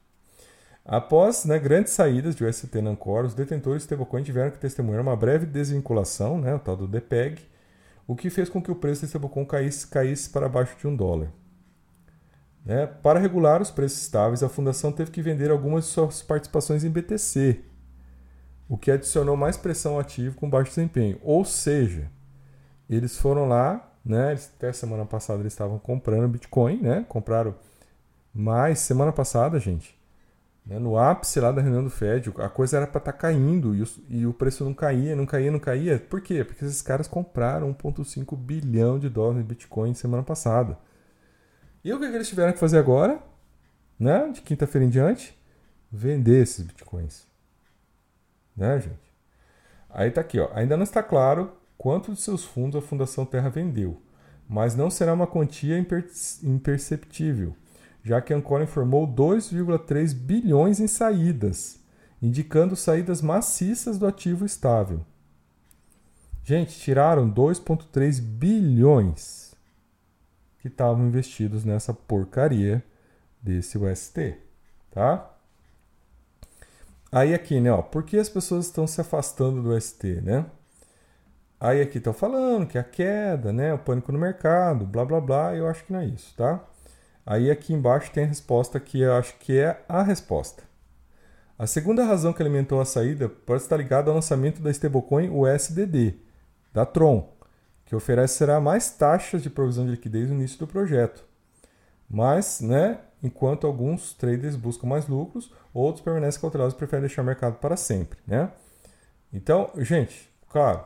Após 0.84 1.44
né, 1.44 1.58
grandes 1.58 1.92
saídas 1.94 2.36
de 2.36 2.44
UST 2.44 2.80
Nancor, 2.80 3.24
os 3.24 3.34
detentores 3.34 3.82
de 3.82 3.86
stablecoin 3.86 4.22
tiveram 4.22 4.50
que 4.52 4.58
testemunhar 4.58 5.00
uma 5.00 5.16
breve 5.16 5.46
desvinculação, 5.46 6.38
né, 6.38 6.54
o 6.54 6.58
tal 6.60 6.76
do 6.76 6.86
DPEG, 6.86 7.42
o 8.10 8.16
que 8.16 8.28
fez 8.28 8.48
com 8.48 8.60
que 8.60 8.72
o 8.72 8.74
preço 8.74 9.02
do 9.02 9.06
stablecoin 9.06 9.44
caísse, 9.44 9.86
caísse 9.86 10.28
para 10.30 10.46
abaixo 10.46 10.76
de 10.76 10.84
um 10.84 10.96
dólar. 10.96 11.32
Né? 12.64 12.84
Para 12.84 13.20
regular 13.20 13.62
os 13.62 13.70
preços 13.70 14.02
estáveis, 14.02 14.42
a 14.42 14.48
fundação 14.48 14.90
teve 14.90 15.12
que 15.12 15.22
vender 15.22 15.48
algumas 15.48 15.84
de 15.84 15.90
suas 15.90 16.20
participações 16.20 16.82
em 16.82 16.90
BTC, 16.90 17.60
o 18.68 18.76
que 18.76 18.90
adicionou 18.90 19.36
mais 19.36 19.56
pressão 19.56 19.92
ao 19.92 20.00
ativo 20.00 20.34
com 20.34 20.50
baixo 20.50 20.70
desempenho. 20.70 21.20
Ou 21.22 21.44
seja, 21.44 22.10
eles 22.88 23.16
foram 23.16 23.46
lá, 23.46 23.94
né? 24.04 24.32
até 24.56 24.72
semana 24.72 25.06
passada 25.06 25.38
eles 25.38 25.52
estavam 25.52 25.78
comprando 25.78 26.28
Bitcoin, 26.28 26.80
né? 26.82 27.06
compraram 27.08 27.54
mais 28.34 28.80
semana 28.80 29.12
passada, 29.12 29.60
gente. 29.60 29.96
Né? 30.70 30.78
No 30.78 30.96
ápice 30.96 31.40
lá 31.40 31.50
da 31.50 31.60
reunião 31.60 31.82
do 31.82 31.90
Fed, 31.90 32.32
a 32.38 32.48
coisa 32.48 32.76
era 32.76 32.86
para 32.86 32.98
estar 32.98 33.12
tá 33.12 33.18
caindo 33.18 33.74
e 33.74 33.82
o, 33.82 33.88
e 34.08 34.26
o, 34.26 34.32
preço 34.32 34.64
não 34.64 34.72
caía, 34.72 35.16
não 35.16 35.26
caía, 35.26 35.50
não 35.50 35.58
caía. 35.58 35.98
Por 35.98 36.20
quê? 36.20 36.44
Porque 36.44 36.64
esses 36.64 36.80
caras 36.80 37.08
compraram 37.08 37.74
1,5 37.74 38.36
bilhão 38.36 38.96
de 38.96 39.08
dólares 39.08 39.42
em 39.42 39.46
Bitcoin 39.46 39.92
semana 39.94 40.22
passada. 40.22 40.78
E 41.82 41.92
o 41.92 41.98
que, 41.98 42.08
que 42.08 42.14
eles 42.14 42.28
tiveram 42.28 42.52
que 42.52 42.58
fazer 42.60 42.78
agora? 42.78 43.20
Né? 43.98 44.28
De 44.28 44.40
quinta-feira 44.42 44.86
em 44.86 44.90
diante? 44.90 45.36
Vender 45.90 46.42
esses 46.42 46.64
Bitcoins. 46.64 47.26
Né, 48.56 48.78
gente? 48.80 49.10
Aí 49.88 50.10
tá 50.12 50.20
aqui, 50.20 50.38
ó. 50.38 50.50
Ainda 50.54 50.76
não 50.76 50.84
está 50.84 51.02
claro 51.02 51.52
quanto 51.76 52.12
de 52.12 52.20
seus 52.20 52.44
fundos 52.44 52.80
a 52.80 52.86
Fundação 52.86 53.26
Terra 53.26 53.48
vendeu, 53.48 54.00
mas 54.48 54.76
não 54.76 54.88
será 54.88 55.12
uma 55.14 55.26
quantia 55.26 55.76
imperceptível 56.44 57.56
já 58.02 58.20
que 58.20 58.32
a 58.32 58.36
Ancora 58.36 58.64
informou 58.64 59.06
2,3 59.06 60.14
bilhões 60.14 60.80
em 60.80 60.86
saídas, 60.86 61.78
indicando 62.20 62.76
saídas 62.76 63.20
maciças 63.20 63.98
do 63.98 64.06
ativo 64.06 64.44
estável. 64.44 65.04
Gente, 66.42 66.78
tiraram 66.78 67.30
2,3 67.30 68.20
bilhões 68.20 69.54
que 70.58 70.68
estavam 70.68 71.06
investidos 71.06 71.64
nessa 71.64 71.92
porcaria 71.92 72.82
desse 73.42 73.78
UST, 73.78 74.36
tá? 74.90 75.30
Aí 77.12 77.34
aqui, 77.34 77.60
né, 77.60 77.72
ó, 77.72 77.82
por 77.82 78.04
que 78.04 78.18
as 78.18 78.28
pessoas 78.28 78.66
estão 78.66 78.86
se 78.86 79.00
afastando 79.00 79.62
do 79.62 79.70
UST, 79.74 80.20
né? 80.22 80.46
Aí 81.58 81.80
aqui 81.80 81.98
estão 81.98 82.12
falando 82.12 82.66
que 82.66 82.78
a 82.78 82.84
queda, 82.84 83.52
né, 83.52 83.74
o 83.74 83.78
pânico 83.78 84.12
no 84.12 84.18
mercado, 84.18 84.86
blá 84.86 85.04
blá 85.04 85.20
blá, 85.20 85.54
eu 85.54 85.66
acho 85.68 85.84
que 85.84 85.92
não 85.92 86.00
é 86.00 86.06
isso, 86.06 86.34
tá? 86.36 86.64
Aí 87.24 87.50
aqui 87.50 87.72
embaixo 87.72 88.10
tem 88.10 88.24
a 88.24 88.28
resposta 88.28 88.80
que 88.80 89.00
eu 89.00 89.14
acho 89.14 89.36
que 89.38 89.58
é 89.58 89.82
a 89.88 90.02
resposta. 90.02 90.62
A 91.58 91.66
segunda 91.66 92.04
razão 92.04 92.32
que 92.32 92.42
alimentou 92.42 92.80
a 92.80 92.84
saída 92.84 93.28
pode 93.28 93.62
estar 93.62 93.76
ligada 93.76 94.10
ao 94.10 94.14
lançamento 94.14 94.62
da 94.62 94.70
stablecoin 94.70 95.28
USDD, 95.28 96.14
da 96.72 96.86
Tron, 96.86 97.36
que 97.84 97.94
oferecerá 97.94 98.60
mais 98.60 98.90
taxas 98.90 99.42
de 99.42 99.50
provisão 99.50 99.84
de 99.84 99.90
liquidez 99.90 100.28
no 100.30 100.36
início 100.36 100.58
do 100.58 100.66
projeto. 100.66 101.24
Mas, 102.08 102.60
né, 102.60 102.98
enquanto 103.22 103.66
alguns 103.66 104.14
traders 104.14 104.56
buscam 104.56 104.86
mais 104.86 105.06
lucros, 105.06 105.52
outros 105.74 106.02
permanecem 106.02 106.40
cautelosos 106.40 106.74
e 106.74 106.76
preferem 106.78 107.02
deixar 107.06 107.22
o 107.22 107.26
mercado 107.26 107.56
para 107.56 107.76
sempre, 107.76 108.18
né? 108.26 108.50
Então, 109.32 109.70
gente, 109.76 110.28
claro, 110.48 110.84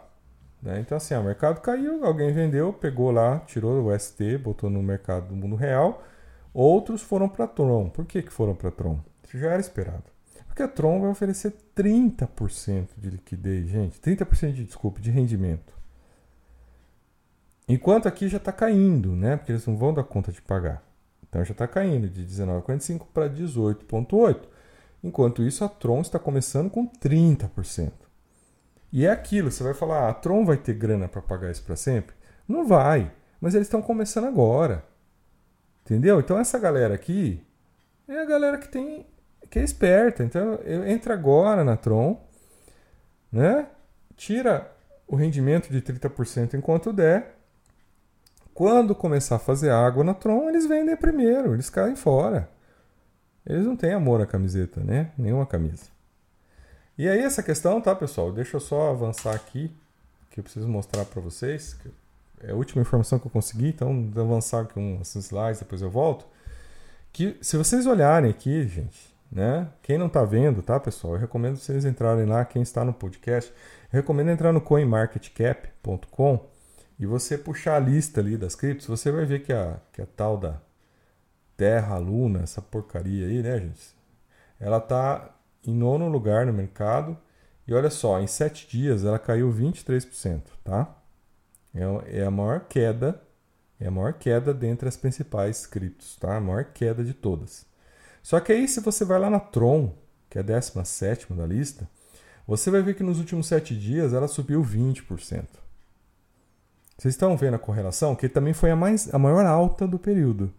né? 0.61 0.81
Então 0.81 0.97
assim, 0.97 1.15
o 1.15 1.23
mercado 1.23 1.61
caiu, 1.61 2.05
alguém 2.05 2.33
vendeu, 2.33 2.73
pegou 2.73 3.11
lá, 3.11 3.39
tirou 3.41 3.81
o 3.81 3.95
UST, 3.95 4.39
botou 4.39 4.69
no 4.69 4.83
mercado 4.83 5.29
do 5.29 5.37
mundo 5.37 5.57
real, 5.57 6.03
Outros 6.55 7.03
foram 7.03 7.29
para 7.29 7.49
Tron. 7.49 7.91
Por 7.91 8.07
que, 8.07 8.23
que 8.23 8.33
foram 8.33 8.55
para 8.55 8.71
Tron? 8.71 9.01
Isso 9.25 9.37
já 9.37 9.51
era 9.51 9.61
esperado. 9.61 10.05
Porque 10.47 10.63
a 10.63 10.69
Tron 10.69 11.01
vai 11.01 11.11
oferecer 11.11 11.53
30% 11.77 12.91
de 12.97 13.11
liquidez, 13.11 13.69
gente. 13.69 14.01
30% 14.01 14.53
de, 14.53 14.65
desculpa, 14.65 15.01
de 15.01 15.11
rendimento. 15.11 15.75
Enquanto 17.69 18.07
aqui 18.07 18.29
já 18.29 18.37
está 18.37 18.53
caindo, 18.53 19.17
né? 19.17 19.37
Porque 19.37 19.51
eles 19.51 19.67
não 19.67 19.77
vão 19.77 19.93
dar 19.93 20.05
conta 20.05 20.31
de 20.31 20.41
pagar. 20.41 20.81
Então 21.29 21.45
já 21.45 21.51
está 21.51 21.67
caindo 21.67 22.09
de 22.09 22.25
19,45 22.25 23.07
para 23.13 23.29
18,8. 23.29 24.43
Enquanto 25.03 25.43
isso, 25.43 25.65
a 25.65 25.69
Tron 25.69 26.03
está 26.03 26.21
começando 26.21 26.71
com 26.71 26.87
30%. 26.87 27.93
E 28.93 29.05
é 29.05 29.11
aquilo, 29.11 29.51
você 29.51 29.65
vai 29.65 29.75
falar, 29.75 30.07
ah, 30.07 30.11
a 30.11 30.15
Tron 30.15 30.45
vai 30.45 30.57
ter 30.57 30.75
grana 30.75 31.09
para 31.09 31.21
pagar 31.21 31.51
isso 31.51 31.65
para 31.65 31.75
sempre? 31.75 32.15
Não 32.47 32.65
vai, 32.65 33.11
mas 33.41 33.57
eles 33.57 33.67
estão 33.67 33.83
começando 33.83 34.27
agora. 34.27 34.85
Entendeu? 35.85 36.19
Então 36.19 36.39
essa 36.39 36.59
galera 36.59 36.95
aqui 36.95 37.45
é 38.09 38.19
a 38.19 38.25
galera 38.25 38.57
que 38.59 38.69
tem 38.69 39.07
que 39.51 39.59
é 39.59 39.63
esperta. 39.63 40.25
Então 40.25 40.59
entra 40.87 41.15
agora 41.15 41.63
na 41.63 41.77
Tron, 41.77 42.21
né? 43.31 43.69
Tira 44.17 44.73
o 45.07 45.15
rendimento 45.15 45.69
de 45.71 45.83
30% 45.83 46.55
enquanto 46.55 46.93
der. 46.93 47.37
Quando 48.55 48.95
começar 48.95 49.37
a 49.37 49.41
fazer 49.41 49.71
água 49.71 50.03
na 50.03 50.15
Tron, 50.15 50.49
eles 50.49 50.67
vendem 50.67 50.97
primeiro, 50.97 51.55
eles 51.55 51.69
caem 51.69 51.97
fora. 51.97 52.49
Eles 53.45 53.67
não 53.67 53.77
têm 53.77 53.93
amor 53.93 54.23
à 54.23 54.27
camiseta, 54.27 54.81
né? 54.81 55.11
Nenhuma 55.19 55.45
camisa. 55.45 55.85
E 56.97 57.09
aí 57.09 57.19
essa 57.19 57.43
questão, 57.43 57.81
tá, 57.81 57.95
pessoal? 57.95 58.33
Deixa 58.33 58.57
eu 58.57 58.61
só 58.61 58.91
avançar 58.91 59.35
aqui, 59.35 59.71
que 60.31 60.41
eu 60.41 60.45
preciso 60.45 60.69
mostrar 60.69 61.05
para 61.05 61.21
vocês, 61.21 61.75
que 61.75 61.91
é 62.47 62.53
a 62.53 62.55
última 62.55 62.83
informação 62.83 63.19
que 63.19 63.27
eu 63.27 63.31
consegui, 63.31 63.69
então 63.69 64.11
vou 64.11 64.25
avançar 64.25 64.67
com 64.67 64.99
os 65.01 65.15
slides, 65.15 65.61
depois 65.61 65.83
eu 65.83 65.91
volto. 65.91 66.27
Que 67.13 67.37
se 67.41 67.57
vocês 67.57 67.87
olharem 67.87 68.31
aqui, 68.31 68.67
gente, 68.67 69.15
né? 69.31 69.69
Quem 69.83 69.99
não 69.99 70.07
está 70.07 70.25
vendo, 70.25 70.63
tá, 70.63 70.79
pessoal? 70.81 71.15
Eu 71.15 71.21
recomendo 71.21 71.57
vocês 71.57 71.85
entrarem 71.85 72.27
lá, 72.27 72.45
quem 72.45 72.63
está 72.63 72.85
no 72.85 72.93
podcast, 72.93 73.53
recomendo 73.91 74.31
entrar 74.31 74.53
no 74.53 74.61
coinmarketcap.com 74.61 76.47
e 76.99 77.07
você 77.07 77.39
puxar 77.39 77.77
a 77.77 77.81
lista 77.81 78.21
ali 78.21 78.37
das 78.37 78.55
criptos, 78.55 78.87
você 78.87 79.11
vai 79.11 79.25
ver 79.25 79.43
que 79.43 79.53
a, 79.53 79.79
que 79.93 80.03
a 80.03 80.07
tal 80.07 80.37
da, 80.37 80.61
Terra, 81.57 81.97
Luna, 81.99 82.43
essa 82.43 82.61
porcaria 82.61 83.27
aí, 83.27 83.43
né, 83.43 83.59
gente? 83.59 83.95
Ela 84.59 84.81
tá 84.81 85.35
em 85.65 85.75
nono 85.75 86.09
lugar 86.09 86.47
no 86.47 86.53
mercado 86.53 87.17
e 87.67 87.73
olha 87.73 87.91
só, 87.91 88.21
em 88.21 88.27
sete 88.27 88.69
dias 88.69 89.05
ela 89.05 89.19
caiu 89.19 89.53
23%, 89.53 90.43
tá? 90.63 90.95
É, 91.75 92.21
é 92.21 92.25
a 92.25 92.31
maior 92.31 92.61
queda, 92.61 93.21
é 93.81 93.87
a 93.87 93.91
maior 93.91 94.13
queda 94.13 94.55
dentre 94.55 94.89
as 94.89 94.97
principais 94.97 95.67
criptos, 95.67 96.17
tá? 96.17 96.37
A 96.37 96.41
maior 96.41 96.65
queda 96.65 97.03
de 97.03 97.13
todas. 97.13 97.67
Só 98.23 98.41
que 98.41 98.53
aí, 98.53 98.69
se 98.69 98.81
você 98.81 99.05
vai 99.05 99.19
lá 99.19 99.29
na 99.29 99.41
Tron, 99.41 99.93
que 100.31 100.39
é 100.39 100.41
a 100.41 100.45
17 100.45 101.33
da 101.35 101.47
lista, 101.47 101.89
você 102.47 102.71
vai 102.71 102.83
ver 102.83 102.95
que 102.95 103.03
nos 103.03 103.19
últimos 103.19 103.47
sete 103.47 103.77
dias 103.77 104.13
ela 104.13 104.29
subiu 104.29 104.63
20%. 104.63 105.45
Vocês 106.97 107.15
estão 107.15 107.37
vendo 107.37 107.55
a 107.55 107.59
correlação? 107.59 108.15
Que 108.15 108.29
também 108.29 108.53
foi 108.53 108.71
a, 108.71 108.77
mais, 108.77 109.13
a 109.13 109.19
maior 109.19 109.45
alta 109.45 109.87
do 109.87 109.99
período. 109.99 110.53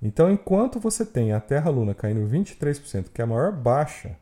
Então, 0.00 0.30
enquanto 0.30 0.80
você 0.80 1.06
tem 1.06 1.32
a 1.32 1.40
Terra-Luna 1.40 1.94
caindo 1.94 2.28
23%, 2.28 3.06
que 3.12 3.20
é 3.20 3.24
a 3.24 3.26
maior 3.26 3.52
baixa 3.52 4.16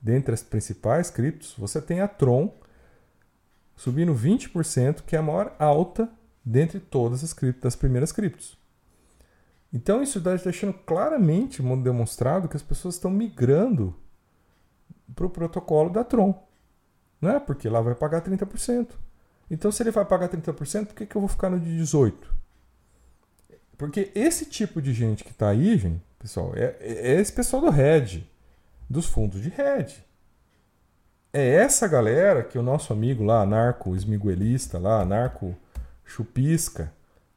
dentre 0.00 0.34
as 0.34 0.42
principais 0.42 1.10
criptos, 1.10 1.54
você 1.56 1.80
tem 1.80 2.00
a 2.00 2.08
Tron 2.08 2.52
subindo 3.76 4.14
20%, 4.14 5.02
que 5.02 5.14
é 5.14 5.18
a 5.18 5.22
maior 5.22 5.54
alta 5.58 6.10
dentre 6.44 6.80
todas 6.80 7.22
as 7.62 7.76
primeiras 7.76 8.10
criptos. 8.10 8.58
Então 9.72 10.02
isso 10.02 10.18
está 10.18 10.34
deixando 10.34 10.72
claramente 10.72 11.62
demonstrado 11.82 12.48
que 12.48 12.56
as 12.56 12.62
pessoas 12.62 12.94
estão 12.94 13.10
migrando 13.10 13.94
para 15.14 15.26
o 15.26 15.30
protocolo 15.30 15.90
da 15.90 16.02
Tron. 16.02 16.42
Não 17.20 17.30
é? 17.30 17.40
Porque 17.40 17.68
lá 17.68 17.80
vai 17.80 17.94
pagar 17.94 18.22
30%. 18.22 18.88
Então 19.50 19.70
se 19.70 19.82
ele 19.82 19.90
vai 19.90 20.04
pagar 20.04 20.28
30%, 20.28 20.86
por 20.86 20.94
que, 20.94 21.06
que 21.06 21.16
eu 21.16 21.20
vou 21.20 21.28
ficar 21.28 21.50
no 21.50 21.60
de 21.60 21.70
18%? 21.70 22.14
Porque 23.76 24.10
esse 24.14 24.46
tipo 24.46 24.80
de 24.80 24.94
gente 24.94 25.22
que 25.22 25.30
está 25.30 25.50
aí, 25.50 25.76
gente, 25.76 26.02
pessoal, 26.18 26.52
é, 26.54 26.76
é 26.80 27.20
esse 27.20 27.32
pessoal 27.32 27.60
do 27.60 27.70
Red 27.70 28.22
dos 28.88 29.06
fundos 29.06 29.42
de 29.42 29.48
hedge. 29.48 30.02
É 31.38 31.56
essa 31.56 31.86
galera 31.86 32.42
que 32.42 32.58
o 32.58 32.62
nosso 32.62 32.94
amigo 32.94 33.22
lá, 33.22 33.44
narco 33.44 33.94
esmiguelista 33.94 34.78
lá, 34.78 35.04
narco 35.04 35.54
chupisca, 36.02 36.90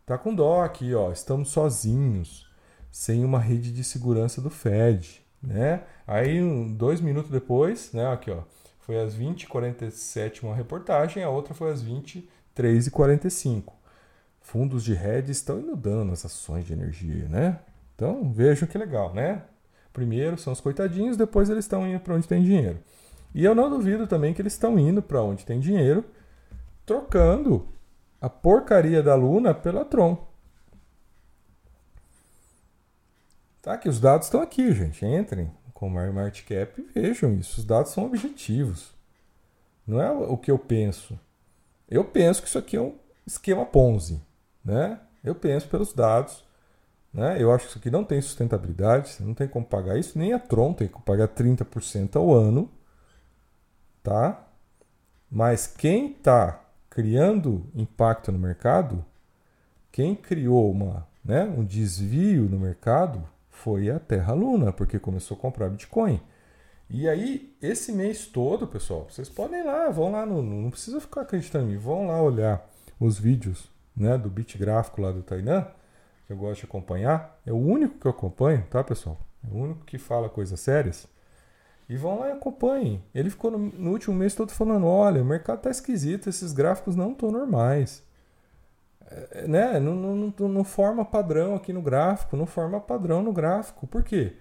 tá 0.06 0.18
com 0.18 0.34
dó 0.34 0.62
aqui, 0.62 0.96
ó. 0.96 1.12
Estamos 1.12 1.50
sozinhos, 1.50 2.50
sem 2.90 3.26
uma 3.26 3.40
rede 3.40 3.74
de 3.74 3.84
segurança 3.84 4.40
do 4.40 4.50
Fed, 4.50 5.22
né? 5.44 5.84
Aí, 6.08 6.40
dois 6.78 7.02
minutos 7.02 7.30
depois, 7.30 7.92
né, 7.92 8.10
aqui, 8.10 8.32
ó, 8.32 8.44
foi 8.80 9.02
às 9.02 9.14
20h47 9.18 10.44
uma 10.44 10.56
reportagem, 10.56 11.22
a 11.22 11.30
outra 11.30 11.54
foi 11.54 11.70
às 11.70 11.84
23h45. 11.84 13.74
Fundos 14.40 14.86
de 14.86 14.94
hedge 14.94 15.34
estão 15.34 15.60
inundando 15.60 16.14
as 16.14 16.24
ações 16.24 16.66
de 16.66 16.72
energia, 16.72 17.28
né? 17.28 17.60
Então, 17.96 18.32
vejam 18.32 18.66
que 18.66 18.78
legal, 18.78 19.14
né? 19.14 19.42
Primeiro 19.92 20.38
são 20.38 20.54
os 20.54 20.62
coitadinhos, 20.62 21.18
depois 21.18 21.50
eles 21.50 21.66
estão 21.66 21.86
indo 21.86 22.00
para 22.00 22.16
onde 22.16 22.30
tem 22.30 22.42
dinheiro. 22.42 22.80
E 23.34 23.44
eu 23.44 23.54
não 23.54 23.70
duvido 23.70 24.08
também 24.08 24.34
que 24.34 24.42
eles 24.42 24.54
estão 24.54 24.78
indo 24.80 25.02
para 25.02 25.22
onde 25.22 25.46
tem 25.46 25.60
dinheiro, 25.60 26.04
trocando 26.86 27.68
a 28.20 28.30
porcaria 28.30 29.02
da 29.04 29.16
Luna 29.16 29.54
pela 29.54 29.86
Tron. 29.86 30.28
Tá, 33.62 33.78
que 33.78 33.90
os 33.90 34.00
dados 34.00 34.28
estão 34.28 34.42
aqui, 34.42 34.72
gente. 34.74 35.06
Entrem 35.06 35.52
com 35.74 35.88
o 35.88 35.92
Market 35.92 36.46
Cap 36.46 36.82
e 36.82 37.00
vejam 37.00 37.34
isso. 37.34 37.60
Os 37.60 37.66
dados 37.66 37.92
são 37.92 38.06
objetivos. 38.06 38.94
Não 39.86 40.02
é 40.02 40.12
o 40.12 40.38
que 40.38 40.50
eu 40.50 40.58
penso. 40.58 41.20
Eu 41.88 42.04
penso 42.04 42.42
que 42.42 42.48
isso 42.48 42.58
aqui 42.58 42.78
é 42.78 42.82
um 42.82 42.96
esquema 43.26 43.66
Ponzi, 43.66 44.22
né? 44.64 45.00
Eu 45.24 45.36
penso 45.36 45.68
pelos 45.68 45.94
dados 45.94 46.44
né? 47.14 47.42
Eu 47.42 47.52
acho 47.52 47.66
que 47.66 47.70
isso 47.72 47.80
aqui 47.80 47.90
não 47.92 48.04
tem 48.04 48.22
sustentabilidade, 48.22 49.10
você 49.10 49.24
não 49.24 49.34
tem 49.34 49.48
como 49.48 49.66
pagar 49.66 49.98
isso, 49.98 50.18
nem 50.18 50.34
a 50.34 50.40
Tron 50.40 50.74
tem 50.74 50.88
que 50.88 51.02
pagar 51.02 51.28
30% 51.28 52.16
ao 52.16 52.34
ano. 52.34 52.70
Tá? 54.04 54.48
Mas 55.30 55.68
quem 55.68 56.12
está 56.12 56.62
criando 56.90 57.66
impacto 57.76 58.32
no 58.32 58.40
mercado, 58.40 59.06
quem 59.92 60.16
criou 60.16 60.72
uma, 60.72 61.08
né, 61.24 61.44
um 61.44 61.64
desvio 61.64 62.44
no 62.44 62.60
mercado 62.60 63.24
foi 63.50 63.90
a 63.90 64.00
Terra 64.00 64.34
Luna, 64.34 64.72
porque 64.72 64.98
começou 64.98 65.38
a 65.38 65.40
comprar 65.40 65.70
Bitcoin. 65.70 66.20
E 66.90 67.08
aí, 67.08 67.56
esse 67.62 67.92
mês 67.92 68.26
todo, 68.26 68.66
pessoal, 68.66 69.08
vocês 69.10 69.30
podem 69.30 69.60
ir 69.60 69.64
lá, 69.64 69.90
vão 69.90 70.12
lá, 70.12 70.26
no, 70.26 70.42
não 70.42 70.72
precisa 70.72 71.00
ficar 71.00 71.22
acreditando 71.22 71.66
em 71.66 71.74
mim, 71.74 71.78
vão 71.78 72.08
lá 72.08 72.20
olhar 72.22 72.68
os 73.00 73.20
vídeos 73.20 73.70
né, 73.96 74.18
do 74.18 74.30
bit 74.30 74.58
gráfico 74.58 75.02
lá 75.02 75.12
do 75.12 75.22
Tainan 75.22 75.68
que 76.30 76.34
eu 76.34 76.38
gosto 76.38 76.60
de 76.60 76.66
acompanhar, 76.68 77.42
é 77.44 77.52
o 77.52 77.58
único 77.58 77.98
que 77.98 78.06
eu 78.06 78.12
acompanho, 78.12 78.64
tá, 78.70 78.84
pessoal? 78.84 79.18
É 79.44 79.52
o 79.52 79.58
único 79.58 79.84
que 79.84 79.98
fala 79.98 80.30
coisas 80.30 80.60
sérias. 80.60 81.08
E 81.90 81.98
vão 81.98 82.20
lá 82.20 82.30
e 82.30 82.32
acompanhem. 82.32 83.04
Ele 83.14 83.30
ficou 83.30 83.50
no, 83.50 83.58
no 83.58 83.92
último 83.92 84.16
mês 84.16 84.36
todo 84.36 84.52
falando: 84.52 84.86
olha, 84.86 85.22
o 85.22 85.26
mercado 85.26 85.62
tá 85.62 85.72
esquisito, 85.72 86.30
esses 86.30 86.54
gráficos 86.54 86.96
não 86.96 87.12
estão 87.12 87.32
normais. 87.32 88.04
É, 89.10 89.48
né? 89.48 89.80
Não, 89.80 89.96
não, 89.96 90.16
não, 90.16 90.48
não, 90.48 90.64
forma 90.64 91.04
padrão 91.04 91.56
aqui 91.56 91.74
no 91.74 91.82
gráfico, 91.82 92.38
não 92.38 92.46
forma 92.46 92.80
padrão 92.80 93.24
no 93.24 93.34
gráfico. 93.34 93.88
Por 93.88 94.04
quê? 94.04 94.34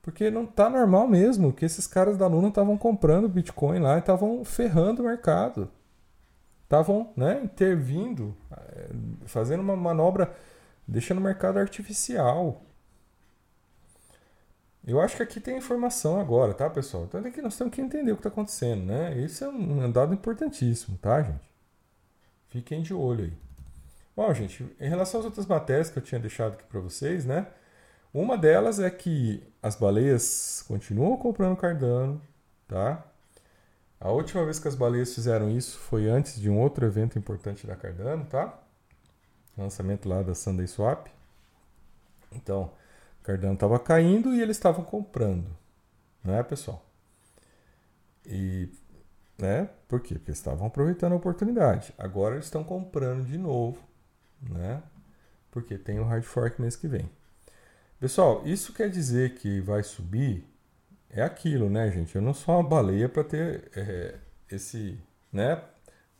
Porque 0.00 0.30
não 0.30 0.46
tá 0.46 0.70
normal 0.70 1.06
mesmo 1.06 1.52
que 1.52 1.64
esses 1.64 1.86
caras 1.86 2.16
da 2.16 2.26
Luna 2.26 2.48
estavam 2.48 2.78
comprando 2.78 3.28
Bitcoin 3.28 3.80
lá 3.80 3.96
e 3.96 3.98
estavam 3.98 4.44
ferrando 4.44 5.02
o 5.02 5.06
mercado. 5.06 5.70
Estavam 6.64 7.10
né, 7.16 7.40
intervindo, 7.44 8.34
é, 8.50 8.88
fazendo 9.26 9.60
uma 9.60 9.76
manobra 9.76 10.32
Deixa 10.86 11.12
no 11.12 11.20
mercado 11.20 11.58
artificial. 11.58 12.62
Eu 14.86 15.00
acho 15.00 15.16
que 15.16 15.22
aqui 15.22 15.40
tem 15.40 15.58
informação 15.58 16.20
agora, 16.20 16.54
tá, 16.54 16.70
pessoal? 16.70 17.04
Então 17.04 17.20
aqui 17.20 17.42
nós 17.42 17.56
temos 17.56 17.74
que 17.74 17.80
entender 17.80 18.12
o 18.12 18.16
que 18.16 18.20
está 18.20 18.28
acontecendo, 18.28 18.84
né? 18.84 19.18
Isso 19.18 19.44
é 19.44 19.48
um 19.48 19.90
dado 19.90 20.14
importantíssimo, 20.14 20.96
tá, 20.98 21.22
gente? 21.22 21.50
Fiquem 22.48 22.82
de 22.82 22.94
olho 22.94 23.24
aí. 23.24 23.32
Bom, 24.16 24.32
gente, 24.32 24.64
em 24.80 24.88
relação 24.88 25.20
às 25.20 25.26
outras 25.26 25.46
matérias 25.46 25.90
que 25.90 25.98
eu 25.98 26.02
tinha 26.02 26.20
deixado 26.20 26.54
aqui 26.54 26.64
para 26.64 26.80
vocês, 26.80 27.24
né? 27.24 27.48
Uma 28.14 28.38
delas 28.38 28.78
é 28.78 28.88
que 28.88 29.42
as 29.62 29.74
baleias 29.76 30.64
continuam 30.68 31.16
comprando 31.16 31.56
Cardano, 31.56 32.22
tá? 32.68 33.04
A 34.00 34.10
última 34.10 34.44
vez 34.44 34.58
que 34.58 34.68
as 34.68 34.74
baleias 34.74 35.14
fizeram 35.14 35.50
isso 35.50 35.78
foi 35.78 36.08
antes 36.08 36.40
de 36.40 36.48
um 36.48 36.60
outro 36.60 36.86
evento 36.86 37.18
importante 37.18 37.66
da 37.66 37.74
Cardano, 37.74 38.24
tá? 38.26 38.58
lançamento 39.56 40.08
lá 40.08 40.22
da 40.22 40.34
Sunday 40.34 40.66
Swap. 40.66 41.06
Então, 42.32 42.70
Cardano 43.26 43.54
estava 43.54 43.76
caindo 43.80 44.32
e 44.32 44.40
eles 44.40 44.56
estavam 44.56 44.84
comprando, 44.84 45.50
né, 46.22 46.44
pessoal? 46.44 46.80
E, 48.24 48.68
né? 49.36 49.68
Por 49.88 50.00
quê? 50.00 50.14
Porque 50.14 50.30
estavam 50.30 50.68
aproveitando 50.68 51.12
a 51.12 51.16
oportunidade. 51.16 51.92
Agora 51.98 52.36
eles 52.36 52.44
estão 52.44 52.62
comprando 52.62 53.26
de 53.26 53.36
novo, 53.36 53.80
né? 54.40 54.80
Porque 55.50 55.76
tem 55.76 55.98
o 55.98 56.04
hard 56.04 56.22
fork 56.22 56.60
mês 56.60 56.76
que 56.76 56.86
vem. 56.86 57.10
Pessoal, 57.98 58.42
isso 58.46 58.72
quer 58.72 58.88
dizer 58.88 59.34
que 59.34 59.60
vai 59.60 59.82
subir? 59.82 60.48
É 61.10 61.22
aquilo, 61.22 61.68
né, 61.68 61.90
gente? 61.90 62.14
Eu 62.14 62.22
não 62.22 62.32
sou 62.32 62.54
uma 62.54 62.62
baleia 62.62 63.08
para 63.08 63.24
ter 63.24 63.70
é, 63.74 64.14
esse, 64.48 65.00
né? 65.32 65.60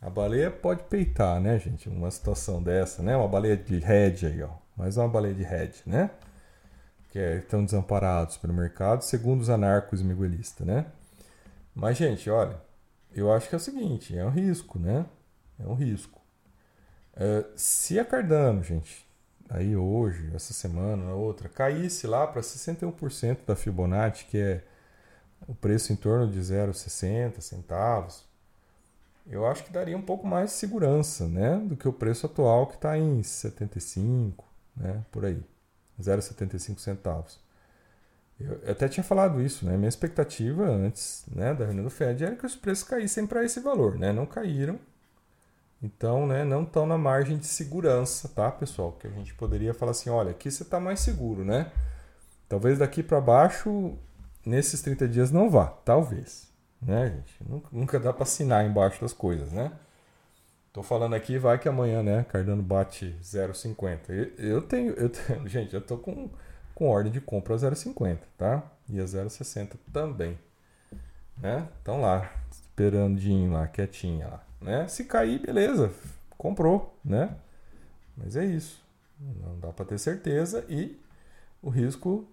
A 0.01 0.11
baleia 0.11 0.51
pode 0.51 0.83
peitar, 0.85 1.41
né, 1.41 1.57
gente? 1.61 1.89
Uma 1.89 2.11
situação 2.11 2.61
dessa, 2.61 3.01
né? 3.01 3.17
Uma 3.17 3.29
baleia 3.29 3.57
de 3.57 3.77
hedge 3.77 4.27
aí, 4.27 4.43
ó. 4.43 4.51
Mais 4.77 4.97
uma 4.97 5.09
baleia 5.09 5.35
de 5.35 5.45
hedge, 5.45 5.83
né? 5.87 6.11
Que 7.17 7.21
é, 7.21 7.39
estão 7.39 7.65
desamparados 7.65 8.37
pelo 8.37 8.53
mercado, 8.53 9.01
segundo 9.01 9.41
os 9.41 9.49
anarcos 9.49 10.03
miguelistas, 10.03 10.67
né? 10.67 10.85
Mas, 11.75 11.97
gente, 11.97 12.29
olha, 12.29 12.61
eu 13.11 13.33
acho 13.33 13.49
que 13.49 13.55
é 13.55 13.57
o 13.57 13.59
seguinte, 13.59 14.15
é 14.15 14.23
um 14.23 14.29
risco, 14.29 14.79
né? 14.79 15.07
É 15.59 15.67
um 15.67 15.73
risco. 15.73 16.21
Uh, 17.15 17.51
se 17.57 17.99
a 17.99 18.05
Cardano, 18.05 18.63
gente, 18.63 19.09
aí 19.49 19.75
hoje, 19.75 20.31
essa 20.35 20.53
semana, 20.53 21.07
na 21.07 21.15
outra, 21.15 21.49
caísse 21.49 22.07
lá 22.07 22.27
para 22.27 22.43
61% 22.43 23.39
da 23.47 23.57
Fibonacci, 23.57 24.27
que 24.27 24.37
é 24.37 24.63
o 25.49 25.55
preço 25.55 25.95
em 25.95 25.97
torno 25.97 26.31
de 26.31 26.39
0,60 26.39 27.41
centavos, 27.41 28.27
eu 29.27 29.47
acho 29.47 29.65
que 29.65 29.73
daria 29.73 29.97
um 29.97 30.03
pouco 30.03 30.27
mais 30.27 30.51
de 30.51 30.57
segurança, 30.57 31.27
né, 31.27 31.57
do 31.65 31.79
que 31.79 31.89
o 31.89 31.95
preço 31.95 32.27
atual 32.27 32.67
que 32.67 32.75
está 32.75 32.99
em 32.99 33.23
75, 33.23 34.45
né, 34.77 35.03
por 35.11 35.25
aí, 35.25 35.43
0,75 36.01 36.79
centavos. 36.79 37.39
Eu 38.39 38.61
até 38.71 38.89
tinha 38.89 39.03
falado 39.03 39.41
isso, 39.41 39.65
né? 39.65 39.77
Minha 39.77 39.89
expectativa 39.89 40.65
antes, 40.65 41.25
né, 41.27 41.55
da 41.55 41.65
reunião 41.65 41.85
do 41.85 41.91
Fed 41.91 42.23
era 42.23 42.37
que 42.37 42.45
os 42.45 42.55
preços 42.55 42.85
caíssem 42.85 43.27
para 43.27 43.45
esse 43.45 43.61
valor, 43.61 43.99
né? 43.99 44.13
Não 44.13 44.27
caíram. 44.27 44.79
Então, 45.83 46.27
né, 46.27 46.45
não 46.45 46.63
estão 46.63 46.87
na 46.87 46.99
margem 46.99 47.39
de 47.39 47.47
segurança, 47.47 48.29
tá, 48.29 48.51
pessoal? 48.51 48.93
Que 48.93 49.07
a 49.07 49.11
gente 49.11 49.35
poderia 49.35 49.73
falar 49.73 49.93
assim, 49.93 50.11
olha, 50.11 50.31
aqui 50.31 50.51
você 50.51 50.63
está 50.63 50.79
mais 50.79 51.01
seguro, 51.01 51.45
né? 51.45 51.71
Talvez 52.49 52.79
daqui 52.79 53.03
para 53.03 53.21
baixo 53.21 53.97
nesses 54.45 54.81
30 54.83 55.09
dias 55.09 55.31
não 55.31 55.51
vá, 55.51 55.67
talvez 55.67 56.47
né, 56.81 57.09
gente? 57.09 57.51
Nunca, 57.51 57.69
nunca 57.73 58.01
dá 58.01 58.13
para 58.13 58.23
assinar 58.23 58.65
embaixo 58.65 59.01
das 59.01 59.13
coisas, 59.13 59.53
né? 59.53 59.73
Tô 60.77 60.83
falando 60.83 61.15
aqui, 61.15 61.39
vai 61.39 61.59
que 61.59 61.67
amanhã, 61.71 62.03
né, 62.03 62.27
Cardano 62.29 62.63
bate 62.63 63.17
0,50. 63.23 64.11
Eu, 64.11 64.25
eu, 64.37 64.61
tenho, 64.61 64.93
eu 64.93 65.09
tenho, 65.09 65.49
gente, 65.49 65.73
eu 65.73 65.81
tô 65.81 65.97
com 65.97 66.29
com 66.75 66.91
ordem 66.91 67.11
de 67.11 67.19
compra 67.19 67.55
a 67.55 67.57
0,50, 67.57 68.19
tá? 68.37 68.63
E 68.87 69.01
a 69.01 69.05
0,60 69.05 69.77
também, 69.91 70.39
né? 71.39 71.67
Estão 71.79 72.03
lá, 72.03 72.31
esperandinho 72.51 73.53
lá, 73.53 73.67
quietinha 73.67 74.29
lá, 74.29 74.45
né? 74.61 74.87
Se 74.87 75.07
cair, 75.07 75.41
beleza, 75.41 75.91
comprou, 76.37 76.95
né? 77.03 77.35
Mas 78.15 78.37
é 78.37 78.45
isso. 78.45 78.85
Não 79.19 79.59
dá 79.59 79.73
para 79.73 79.87
ter 79.87 79.99
certeza 79.99 80.63
e 80.69 81.01
o 81.63 81.71
risco 81.71 82.29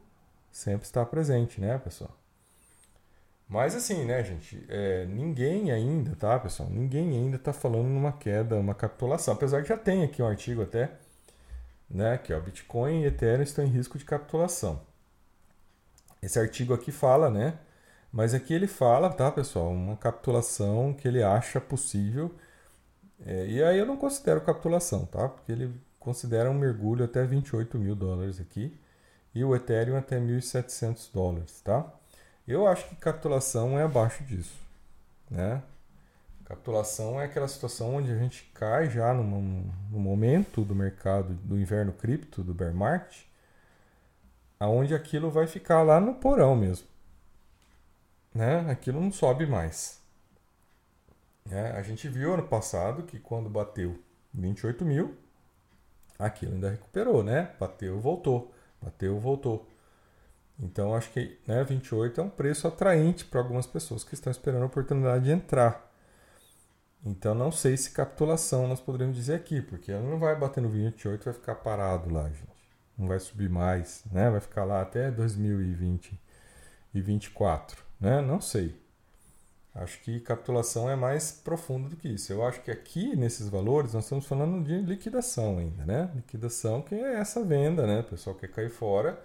sempre 0.52 0.84
está 0.86 1.06
presente, 1.06 1.62
né, 1.62 1.78
pessoal? 1.78 2.12
Mas 3.54 3.76
assim, 3.76 4.04
né, 4.04 4.24
gente, 4.24 4.66
é, 4.68 5.06
ninguém 5.06 5.72
ainda, 5.72 6.16
tá, 6.16 6.40
pessoal? 6.40 6.68
Ninguém 6.72 7.10
ainda 7.12 7.36
está 7.36 7.54
falando 7.54 7.88
numa 7.88 8.12
queda, 8.12 8.56
uma 8.56 8.74
capitulação. 8.74 9.36
Apesar 9.36 9.62
que 9.62 9.70
já 9.70 9.78
tem 9.78 10.04
aqui 10.04 10.24
um 10.24 10.28
artigo 10.28 10.64
até, 10.64 10.90
né, 11.88 12.18
que 12.18 12.34
ó, 12.34 12.40
Bitcoin 12.40 13.04
e 13.04 13.06
Ethereum 13.06 13.44
estão 13.44 13.64
em 13.64 13.68
risco 13.68 13.96
de 13.96 14.06
capitulação. 14.06 14.82
Esse 16.20 16.40
artigo 16.40 16.74
aqui 16.74 16.92
fala, 16.92 17.30
né, 17.30 17.60
mas 18.12 18.34
aqui 18.34 18.56
ele 18.56 18.66
fala, 18.66 19.12
tá, 19.12 19.32
pessoal, 19.32 19.70
uma 19.70 19.98
capitulação 19.98 20.92
que 20.92 21.08
ele 21.08 21.22
acha 21.22 21.62
possível. 21.62 22.34
É, 23.24 23.46
e 23.46 23.64
aí 23.64 23.78
eu 23.78 23.86
não 23.86 23.98
considero 23.98 24.42
capitulação, 24.42 25.06
tá? 25.06 25.30
Porque 25.30 25.52
ele 25.52 25.72
considera 26.00 26.50
um 26.50 26.56
mergulho 26.56 27.06
até 27.06 27.24
28 27.24 27.78
mil 27.78 27.96
dólares 27.96 28.42
aqui 28.42 28.76
e 29.36 29.44
o 29.44 29.56
Ethereum 29.56 29.96
até 29.96 30.20
1.700 30.20 31.14
dólares, 31.14 31.62
tá? 31.62 31.94
Eu 32.48 32.68
acho 32.68 32.88
que 32.90 32.96
capitulação 32.96 33.80
é 33.80 33.84
abaixo 33.84 34.24
disso, 34.24 34.60
né? 35.30 35.64
Capitulação 36.46 37.20
é 37.20 37.26
aquela 37.26 37.48
situação 37.48 37.96
onde 37.96 38.12
a 38.12 38.18
gente 38.18 38.44
cai 38.54 38.90
já 38.90 39.14
no, 39.14 39.24
no 39.24 40.00
momento 40.00 40.62
do 40.62 40.76
mercado 40.76 41.34
do 41.36 41.58
inverno 41.58 41.94
cripto, 41.94 42.44
do 42.44 42.54
bear 42.54 42.74
market, 42.74 43.24
aonde 44.60 44.94
aquilo 44.94 45.32
vai 45.32 45.48
ficar 45.48 45.84
lá 45.84 46.02
no 46.02 46.16
porão 46.16 46.56
mesmo, 46.56 46.88
né? 48.34 48.70
Aquilo 48.70 49.00
não 49.00 49.12
sobe 49.12 49.46
mais. 49.46 50.02
É, 51.50 51.72
a 51.72 51.82
gente 51.82 52.08
viu 52.08 52.34
ano 52.34 52.44
passado 52.44 53.04
que 53.04 53.20
quando 53.20 53.50
bateu 53.50 53.98
28 54.34 54.84
mil, 54.86 55.16
aquilo 56.20 56.54
ainda 56.54 56.70
recuperou, 56.72 57.24
né? 57.24 57.52
Bateu, 57.60 58.00
voltou, 58.00 58.54
bateu, 58.82 59.20
voltou. 59.20 59.68
Então 60.60 60.96
acho 60.96 61.12
que 61.12 61.40
né, 61.48 61.64
28 61.64 62.22
é 62.22 62.24
um 62.24 62.30
preço 62.30 62.68
atraente 62.68 63.26
para 63.26 63.40
algumas 63.40 63.66
pessoas 63.66 64.04
que 64.04 64.14
estão 64.14 64.32
esperando 64.32 64.64
a 64.64 64.68
oportunidade 64.68 65.26
de 65.26 65.32
entrar. 65.32 65.92
Então 67.06 67.36
não 67.36 67.52
sei 67.52 67.76
se 67.76 67.92
capitulação 67.92 68.68
nós 68.68 68.80
poderíamos 68.80 69.18
dizer 69.18 69.36
aqui, 69.36 69.62
porque 69.62 69.92
ela 69.92 70.10
não 70.10 70.20
vai 70.20 70.36
bater 70.36 70.62
no 70.62 70.70
28 70.70 71.22
e 71.22 71.26
vai 71.26 71.34
ficar 71.34 71.56
parado 71.56 72.14
lá, 72.14 72.30
gente. 72.30 72.54
Não 72.98 73.08
vai 73.08 73.20
subir 73.20 73.50
mais, 73.50 74.04
né? 74.12 74.30
Vai 74.30 74.40
ficar 74.40 74.64
lá 74.64 74.82
até 74.82 75.10
2020 75.12 76.20
e 76.94 77.02
24, 77.02 77.84
né? 78.00 78.22
Não 78.22 78.40
sei. 78.40 78.82
Acho 79.76 80.00
que 80.02 80.20
capitulação 80.20 80.88
é 80.90 80.96
mais 80.96 81.32
profundo 81.32 81.90
do 81.90 81.96
que 81.96 82.08
isso. 82.08 82.32
Eu 82.32 82.46
acho 82.46 82.62
que 82.62 82.70
aqui, 82.70 83.16
nesses 83.16 83.50
valores, 83.50 83.94
nós 83.94 84.04
estamos 84.04 84.28
falando 84.28 84.64
de 84.64 84.78
liquidação 84.82 85.58
ainda, 85.58 85.84
né? 85.84 86.12
Liquidação 86.14 86.82
que 86.82 86.94
é 86.94 87.16
essa 87.16 87.44
venda, 87.44 87.88
né? 87.88 88.02
O 88.02 88.04
pessoal 88.04 88.36
quer 88.36 88.50
cair 88.50 88.70
fora, 88.70 89.20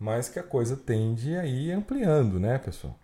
mas 0.00 0.30
que 0.30 0.38
a 0.38 0.42
coisa 0.42 0.78
tende 0.78 1.36
a 1.36 1.44
ir 1.44 1.72
ampliando, 1.72 2.40
né, 2.40 2.58
pessoal? 2.58 2.98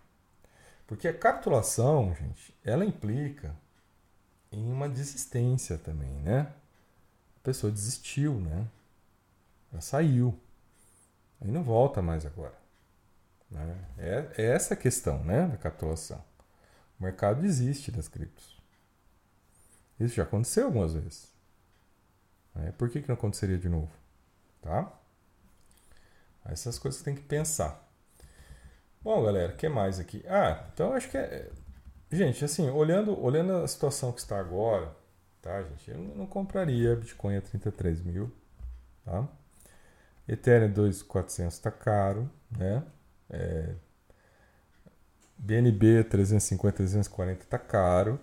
Porque 0.87 1.07
a 1.07 1.13
capitulação, 1.13 2.15
gente, 2.15 2.55
ela 2.65 2.87
implica 2.87 3.55
em 4.51 4.73
uma 4.73 4.89
desistência 4.89 5.77
também, 5.77 6.13
né? 6.23 6.51
A 7.37 7.41
pessoa 7.45 7.71
desistiu, 7.71 8.41
né? 8.41 8.67
Ela 9.71 9.83
saiu. 9.83 10.39
Aí 11.39 11.51
não 11.51 11.63
volta 11.63 12.01
mais 12.01 12.25
agora. 12.25 12.55
Né? 13.51 13.79
É, 13.99 14.31
é 14.39 14.45
essa 14.47 14.73
a 14.73 14.77
questão, 14.77 15.23
né, 15.23 15.47
da 15.49 15.59
capitulação. 15.59 16.25
O 16.99 17.03
mercado 17.03 17.45
existe 17.45 17.91
das 17.91 18.09
criptos. 18.09 18.57
Isso 20.01 20.15
já 20.15 20.23
aconteceu 20.23 20.67
algumas 20.67 20.95
vezes. 20.95 21.29
É, 22.55 22.73
por 22.73 22.89
que, 22.89 23.03
que 23.03 23.09
não 23.09 23.17
aconteceria 23.17 23.59
de 23.59 23.69
novo? 23.69 23.91
Tá? 24.63 24.91
Essas 26.51 26.79
coisas 26.79 27.03
tem 27.03 27.15
que 27.15 27.23
pensar. 27.23 27.87
Bom, 29.03 29.23
galera, 29.23 29.53
o 29.53 29.57
que 29.57 29.69
mais 29.69 30.01
aqui? 30.01 30.25
Ah, 30.29 30.65
então 30.73 30.93
acho 30.93 31.09
que 31.11 31.17
é. 31.17 31.51
Gente, 32.11 32.45
assim, 32.45 32.69
olhando, 32.71 33.19
olhando 33.21 33.53
a 33.53 33.69
situação 33.69 34.13
que 34.13 34.21
está 34.21 34.39
agora, 34.39 34.91
tá, 35.43 35.63
gente? 35.63 35.91
Eu 35.91 35.99
não 35.99 36.27
compraria 36.27 36.95
Bitcoin 36.97 37.37
a 37.37 37.41
33 37.41 38.03
mil, 38.03 38.33
tá? 39.05 39.27
Ethereum 40.29 40.73
2.400 40.73 41.49
está 41.49 41.71
caro, 41.71 42.31
né? 42.51 42.83
É, 43.31 43.75
BNB 45.39 46.05
350, 46.05 46.77
340 46.77 47.45
tá 47.47 47.59
caro, 47.59 48.19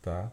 tá? 0.00 0.30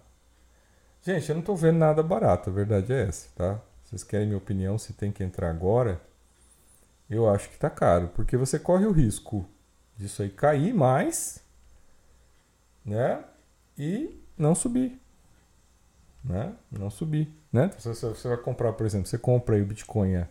Gente, 1.02 1.30
eu 1.30 1.36
não 1.36 1.42
tô 1.42 1.56
vendo 1.56 1.78
nada 1.78 2.04
barato, 2.04 2.50
a 2.50 2.54
verdade 2.54 2.94
é 2.94 3.04
essa, 3.04 3.30
tá? 3.36 3.62
Vocês 3.84 4.04
querem 4.04 4.28
minha 4.28 4.38
opinião 4.38 4.78
se 4.78 4.94
tem 4.94 5.12
que 5.12 5.24
entrar 5.24 5.50
agora? 5.50 6.02
Eu 7.10 7.30
acho 7.30 7.50
que 7.50 7.58
tá 7.58 7.70
caro, 7.70 8.10
porque 8.10 8.36
você 8.36 8.60
corre 8.60 8.86
o 8.86 8.92
risco 8.92 9.48
disso 9.96 10.22
aí 10.22 10.30
cair 10.30 10.74
mais, 10.74 11.44
né? 12.86 13.24
E 13.78 14.22
não 14.38 14.54
subir, 14.54 15.00
né? 16.24 16.54
Não 16.72 16.90
subir, 16.90 17.34
né? 17.52 17.72
Então, 17.78 17.94
se 17.94 18.06
você 18.06 18.28
vai 18.28 18.38
comprar, 18.38 18.74
por 18.74 18.86
exemplo, 18.86 19.08
você 19.08 19.18
compra 19.18 19.56
aí 19.56 19.62
o 19.62 19.66
Bitcoin 19.66 20.26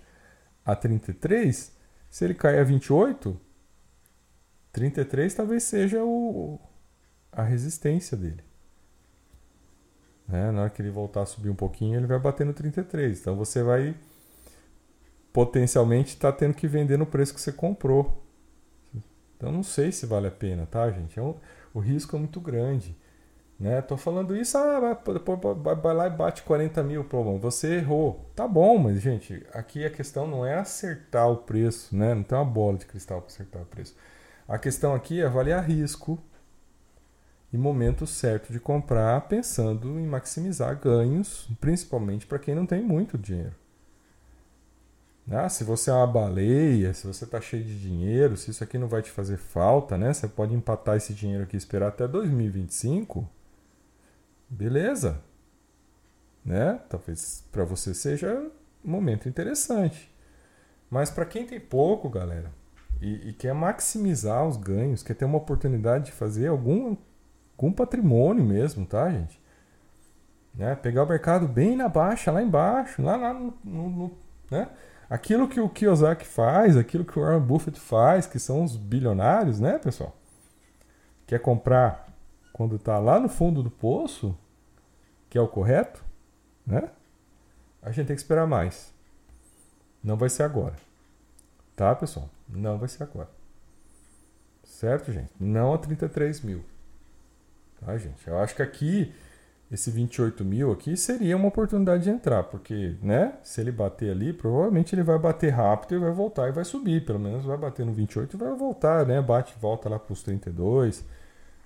a 0.64 0.76
33, 0.76 1.72
se 2.10 2.24
ele 2.24 2.34
cair 2.34 2.58
a 2.58 2.64
28, 2.64 3.40
33 4.72 5.32
talvez 5.34 5.62
seja 5.62 6.04
o, 6.04 6.60
a 7.32 7.42
resistência 7.42 8.16
dele. 8.16 8.44
Né? 10.28 10.50
Na 10.50 10.62
hora 10.62 10.70
que 10.70 10.82
ele 10.82 10.90
voltar 10.90 11.22
a 11.22 11.26
subir 11.26 11.50
um 11.50 11.54
pouquinho, 11.54 11.98
ele 11.98 12.06
vai 12.06 12.18
bater 12.18 12.44
no 12.44 12.52
33. 12.52 13.20
Então 13.20 13.36
você 13.36 13.62
vai 13.62 13.94
potencialmente 15.36 16.14
estar 16.14 16.32
tá 16.32 16.38
tendo 16.38 16.54
que 16.54 16.66
vender 16.66 16.96
no 16.96 17.04
preço 17.04 17.34
que 17.34 17.40
você 17.42 17.52
comprou. 17.52 18.24
Então 19.36 19.52
não 19.52 19.62
sei 19.62 19.92
se 19.92 20.06
vale 20.06 20.28
a 20.28 20.30
pena, 20.30 20.64
tá, 20.64 20.90
gente? 20.90 21.18
É 21.18 21.22
um, 21.22 21.34
o 21.74 21.78
risco 21.78 22.16
é 22.16 22.18
muito 22.18 22.40
grande. 22.40 22.96
Né? 23.60 23.82
Tô 23.82 23.98
falando 23.98 24.34
isso, 24.34 24.56
ah, 24.56 24.96
vai, 24.96 25.74
vai 25.74 25.94
lá 25.94 26.06
e 26.06 26.10
bate 26.10 26.42
40 26.42 26.82
mil, 26.82 27.04
pô, 27.04 27.38
você 27.38 27.74
errou. 27.74 28.30
Tá 28.34 28.48
bom, 28.48 28.78
mas, 28.78 28.98
gente, 29.02 29.46
aqui 29.52 29.84
a 29.84 29.90
questão 29.90 30.26
não 30.26 30.46
é 30.46 30.54
acertar 30.54 31.30
o 31.30 31.36
preço, 31.36 31.94
né? 31.94 32.14
Não 32.14 32.22
tem 32.22 32.38
uma 32.38 32.42
bola 32.42 32.78
de 32.78 32.86
cristal 32.86 33.20
para 33.20 33.28
acertar 33.28 33.60
o 33.60 33.66
preço. 33.66 33.94
A 34.48 34.56
questão 34.58 34.94
aqui 34.94 35.20
é 35.20 35.26
avaliar 35.26 35.62
risco 35.62 36.18
e 37.52 37.58
momento 37.58 38.06
certo 38.06 38.54
de 38.54 38.58
comprar, 38.58 39.20
pensando 39.28 40.00
em 40.00 40.06
maximizar 40.06 40.80
ganhos, 40.80 41.46
principalmente 41.60 42.26
para 42.26 42.38
quem 42.38 42.54
não 42.54 42.64
tem 42.64 42.82
muito 42.82 43.18
dinheiro. 43.18 43.65
Ah, 45.28 45.48
se 45.48 45.64
você 45.64 45.90
é 45.90 45.92
uma 45.92 46.06
baleia, 46.06 46.94
se 46.94 47.04
você 47.04 47.24
está 47.24 47.40
cheio 47.40 47.64
de 47.64 47.80
dinheiro, 47.80 48.36
se 48.36 48.50
isso 48.50 48.62
aqui 48.62 48.78
não 48.78 48.86
vai 48.86 49.02
te 49.02 49.10
fazer 49.10 49.36
falta, 49.36 49.98
né? 49.98 50.12
Você 50.12 50.28
pode 50.28 50.54
empatar 50.54 50.96
esse 50.96 51.12
dinheiro 51.12 51.42
aqui 51.42 51.56
e 51.56 51.58
esperar 51.58 51.88
até 51.88 52.06
2025. 52.06 53.28
Beleza. 54.48 55.20
Né? 56.44 56.80
Talvez 56.88 57.44
para 57.50 57.64
você 57.64 57.92
seja 57.92 58.32
um 58.84 58.90
momento 58.90 59.28
interessante. 59.28 60.14
Mas 60.88 61.10
para 61.10 61.26
quem 61.26 61.44
tem 61.44 61.58
pouco, 61.58 62.08
galera, 62.08 62.52
e, 63.00 63.30
e, 63.30 63.32
quer 63.32 63.52
maximizar 63.52 64.46
os 64.46 64.56
ganhos, 64.56 65.02
quer 65.02 65.14
ter 65.14 65.24
uma 65.24 65.38
oportunidade 65.38 66.06
de 66.06 66.12
fazer 66.12 66.46
algum, 66.46 66.96
algum 67.58 67.72
patrimônio 67.72 68.44
mesmo, 68.44 68.86
tá, 68.86 69.10
gente? 69.10 69.42
Né? 70.54 70.76
Pegar 70.76 71.02
o 71.02 71.08
mercado 71.08 71.48
bem 71.48 71.76
na 71.76 71.88
baixa, 71.88 72.30
lá 72.30 72.40
embaixo, 72.40 73.02
lá, 73.02 73.16
lá 73.16 73.34
no, 73.34 73.52
no, 73.64 73.90
no 73.90 74.18
né? 74.50 74.70
Aquilo 75.08 75.48
que 75.48 75.60
o 75.60 75.68
Kiyosaki 75.68 76.26
faz, 76.26 76.76
aquilo 76.76 77.04
que 77.04 77.18
o 77.18 77.22
Warren 77.22 77.40
Buffett 77.40 77.78
faz, 77.78 78.26
que 78.26 78.38
são 78.38 78.64
os 78.64 78.76
bilionários, 78.76 79.60
né, 79.60 79.78
pessoal? 79.78 80.16
Quer 81.26 81.40
comprar 81.40 82.08
quando 82.52 82.76
está 82.76 82.98
lá 82.98 83.20
no 83.20 83.28
fundo 83.28 83.62
do 83.62 83.70
poço, 83.70 84.36
que 85.28 85.38
é 85.38 85.40
o 85.40 85.48
correto, 85.48 86.04
né? 86.66 86.90
A 87.82 87.92
gente 87.92 88.06
tem 88.06 88.16
que 88.16 88.22
esperar 88.22 88.46
mais. 88.46 88.92
Não 90.02 90.16
vai 90.16 90.28
ser 90.28 90.42
agora. 90.42 90.74
Tá, 91.76 91.94
pessoal? 91.94 92.28
Não 92.48 92.78
vai 92.78 92.88
ser 92.88 93.02
agora. 93.02 93.28
Certo, 94.64 95.12
gente? 95.12 95.30
Não 95.38 95.72
a 95.72 95.78
33 95.78 96.40
mil. 96.40 96.64
Tá, 97.80 97.96
gente? 97.96 98.26
Eu 98.26 98.38
acho 98.38 98.54
que 98.54 98.62
aqui, 98.62 99.14
esse 99.70 99.90
28 99.90 100.44
mil 100.44 100.70
aqui 100.70 100.96
seria 100.96 101.36
uma 101.36 101.48
oportunidade 101.48 102.04
de 102.04 102.10
entrar, 102.10 102.44
porque, 102.44 102.96
né? 103.02 103.34
Se 103.42 103.60
ele 103.60 103.72
bater 103.72 104.10
ali, 104.10 104.32
provavelmente 104.32 104.94
ele 104.94 105.02
vai 105.02 105.18
bater 105.18 105.50
rápido 105.50 105.96
e 105.96 105.98
vai 105.98 106.12
voltar 106.12 106.48
e 106.48 106.52
vai 106.52 106.64
subir. 106.64 107.04
Pelo 107.04 107.18
menos 107.18 107.44
vai 107.44 107.56
bater 107.56 107.84
no 107.84 107.92
28 107.92 108.36
e 108.36 108.38
vai 108.38 108.54
voltar, 108.54 109.04
né? 109.04 109.20
Bate 109.20 109.54
e 109.56 109.60
volta 109.60 109.88
lá 109.88 109.98
para 109.98 110.12
os 110.12 110.22
32, 110.22 111.04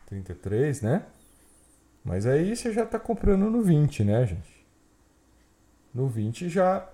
33, 0.06 0.82
né? 0.82 1.04
Mas 2.02 2.26
aí 2.26 2.56
você 2.56 2.72
já 2.72 2.84
está 2.84 2.98
comprando 2.98 3.50
no 3.50 3.62
20, 3.62 4.04
né, 4.04 4.26
gente? 4.26 4.66
No 5.92 6.08
20 6.08 6.48
já 6.48 6.88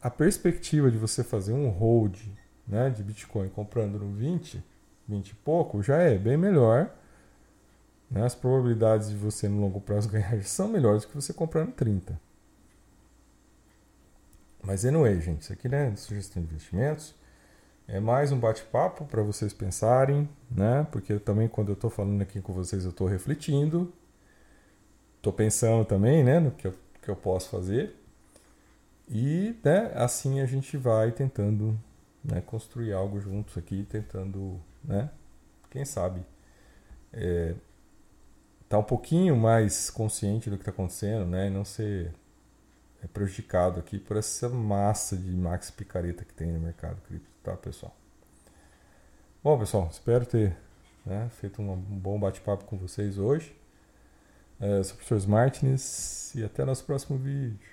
a 0.00 0.10
perspectiva 0.10 0.90
de 0.90 0.98
você 0.98 1.22
fazer 1.22 1.52
um 1.52 1.68
hold 1.68 2.18
né, 2.66 2.90
de 2.90 3.02
Bitcoin 3.02 3.48
comprando 3.48 3.98
no 3.98 4.12
20, 4.12 4.62
20 5.06 5.28
e 5.28 5.34
pouco, 5.34 5.82
já 5.82 5.98
é 5.98 6.16
bem 6.16 6.36
melhor. 6.36 6.90
Né? 8.12 8.24
As 8.24 8.34
probabilidades 8.34 9.08
de 9.08 9.16
você 9.16 9.48
no 9.48 9.60
longo 9.60 9.80
prazo 9.80 10.08
ganhar 10.10 10.40
são 10.44 10.68
melhores 10.68 11.02
do 11.02 11.08
que 11.08 11.14
você 11.14 11.32
comprar 11.32 11.64
no 11.64 11.72
30. 11.72 12.20
Mas 14.62 14.84
anyway, 14.84 15.20
gente, 15.20 15.40
isso 15.42 15.52
aqui 15.52 15.68
não 15.68 15.78
é 15.78 15.96
sugestão 15.96 16.40
de 16.42 16.48
investimentos. 16.48 17.14
É 17.88 17.98
mais 17.98 18.30
um 18.30 18.38
bate-papo 18.38 19.04
para 19.06 19.22
vocês 19.22 19.52
pensarem, 19.52 20.28
né? 20.48 20.86
Porque 20.92 21.18
também 21.18 21.48
quando 21.48 21.70
eu 21.70 21.74
estou 21.74 21.90
falando 21.90 22.22
aqui 22.22 22.40
com 22.40 22.52
vocês, 22.52 22.84
eu 22.84 22.90
estou 22.90 23.08
refletindo. 23.08 23.92
Estou 25.16 25.32
pensando 25.32 25.84
também, 25.84 26.22
né, 26.22 26.40
no 26.40 26.50
que 26.50 26.66
eu, 26.66 26.74
que 27.00 27.08
eu 27.08 27.16
posso 27.16 27.48
fazer. 27.48 27.96
E 29.08 29.56
né, 29.64 29.92
assim 29.94 30.40
a 30.40 30.46
gente 30.46 30.76
vai 30.76 31.12
tentando 31.12 31.78
né, 32.24 32.40
construir 32.40 32.92
algo 32.92 33.20
juntos 33.20 33.56
aqui, 33.56 33.86
tentando, 33.88 34.60
né, 34.82 35.10
quem 35.70 35.84
sabe, 35.84 36.22
é, 37.12 37.54
tá 38.72 38.78
um 38.78 38.82
pouquinho 38.82 39.36
mais 39.36 39.90
consciente 39.90 40.48
do 40.48 40.56
que 40.56 40.62
está 40.62 40.70
acontecendo, 40.70 41.26
né, 41.26 41.48
e 41.48 41.50
não 41.50 41.62
ser 41.62 42.10
é, 43.04 43.06
prejudicado 43.06 43.78
aqui 43.78 43.98
por 43.98 44.16
essa 44.16 44.48
massa 44.48 45.14
de 45.14 45.30
max 45.30 45.70
picareta 45.70 46.24
que 46.24 46.32
tem 46.32 46.50
no 46.50 46.58
mercado 46.58 46.98
cripto, 47.02 47.28
tá, 47.42 47.54
pessoal? 47.54 47.94
Bom, 49.44 49.58
pessoal, 49.58 49.90
espero 49.92 50.24
ter 50.24 50.56
né, 51.04 51.28
feito 51.38 51.60
um, 51.60 51.76
bom 51.76 52.18
bate-papo 52.18 52.64
com 52.64 52.78
vocês 52.78 53.18
hoje. 53.18 53.54
É, 54.58 54.78
eu 54.78 54.84
sou 54.84 54.94
o 54.94 54.96
professor 54.96 55.28
Martins 55.28 56.34
e 56.34 56.42
até 56.42 56.64
nosso 56.64 56.86
próximo 56.86 57.18
vídeo. 57.18 57.71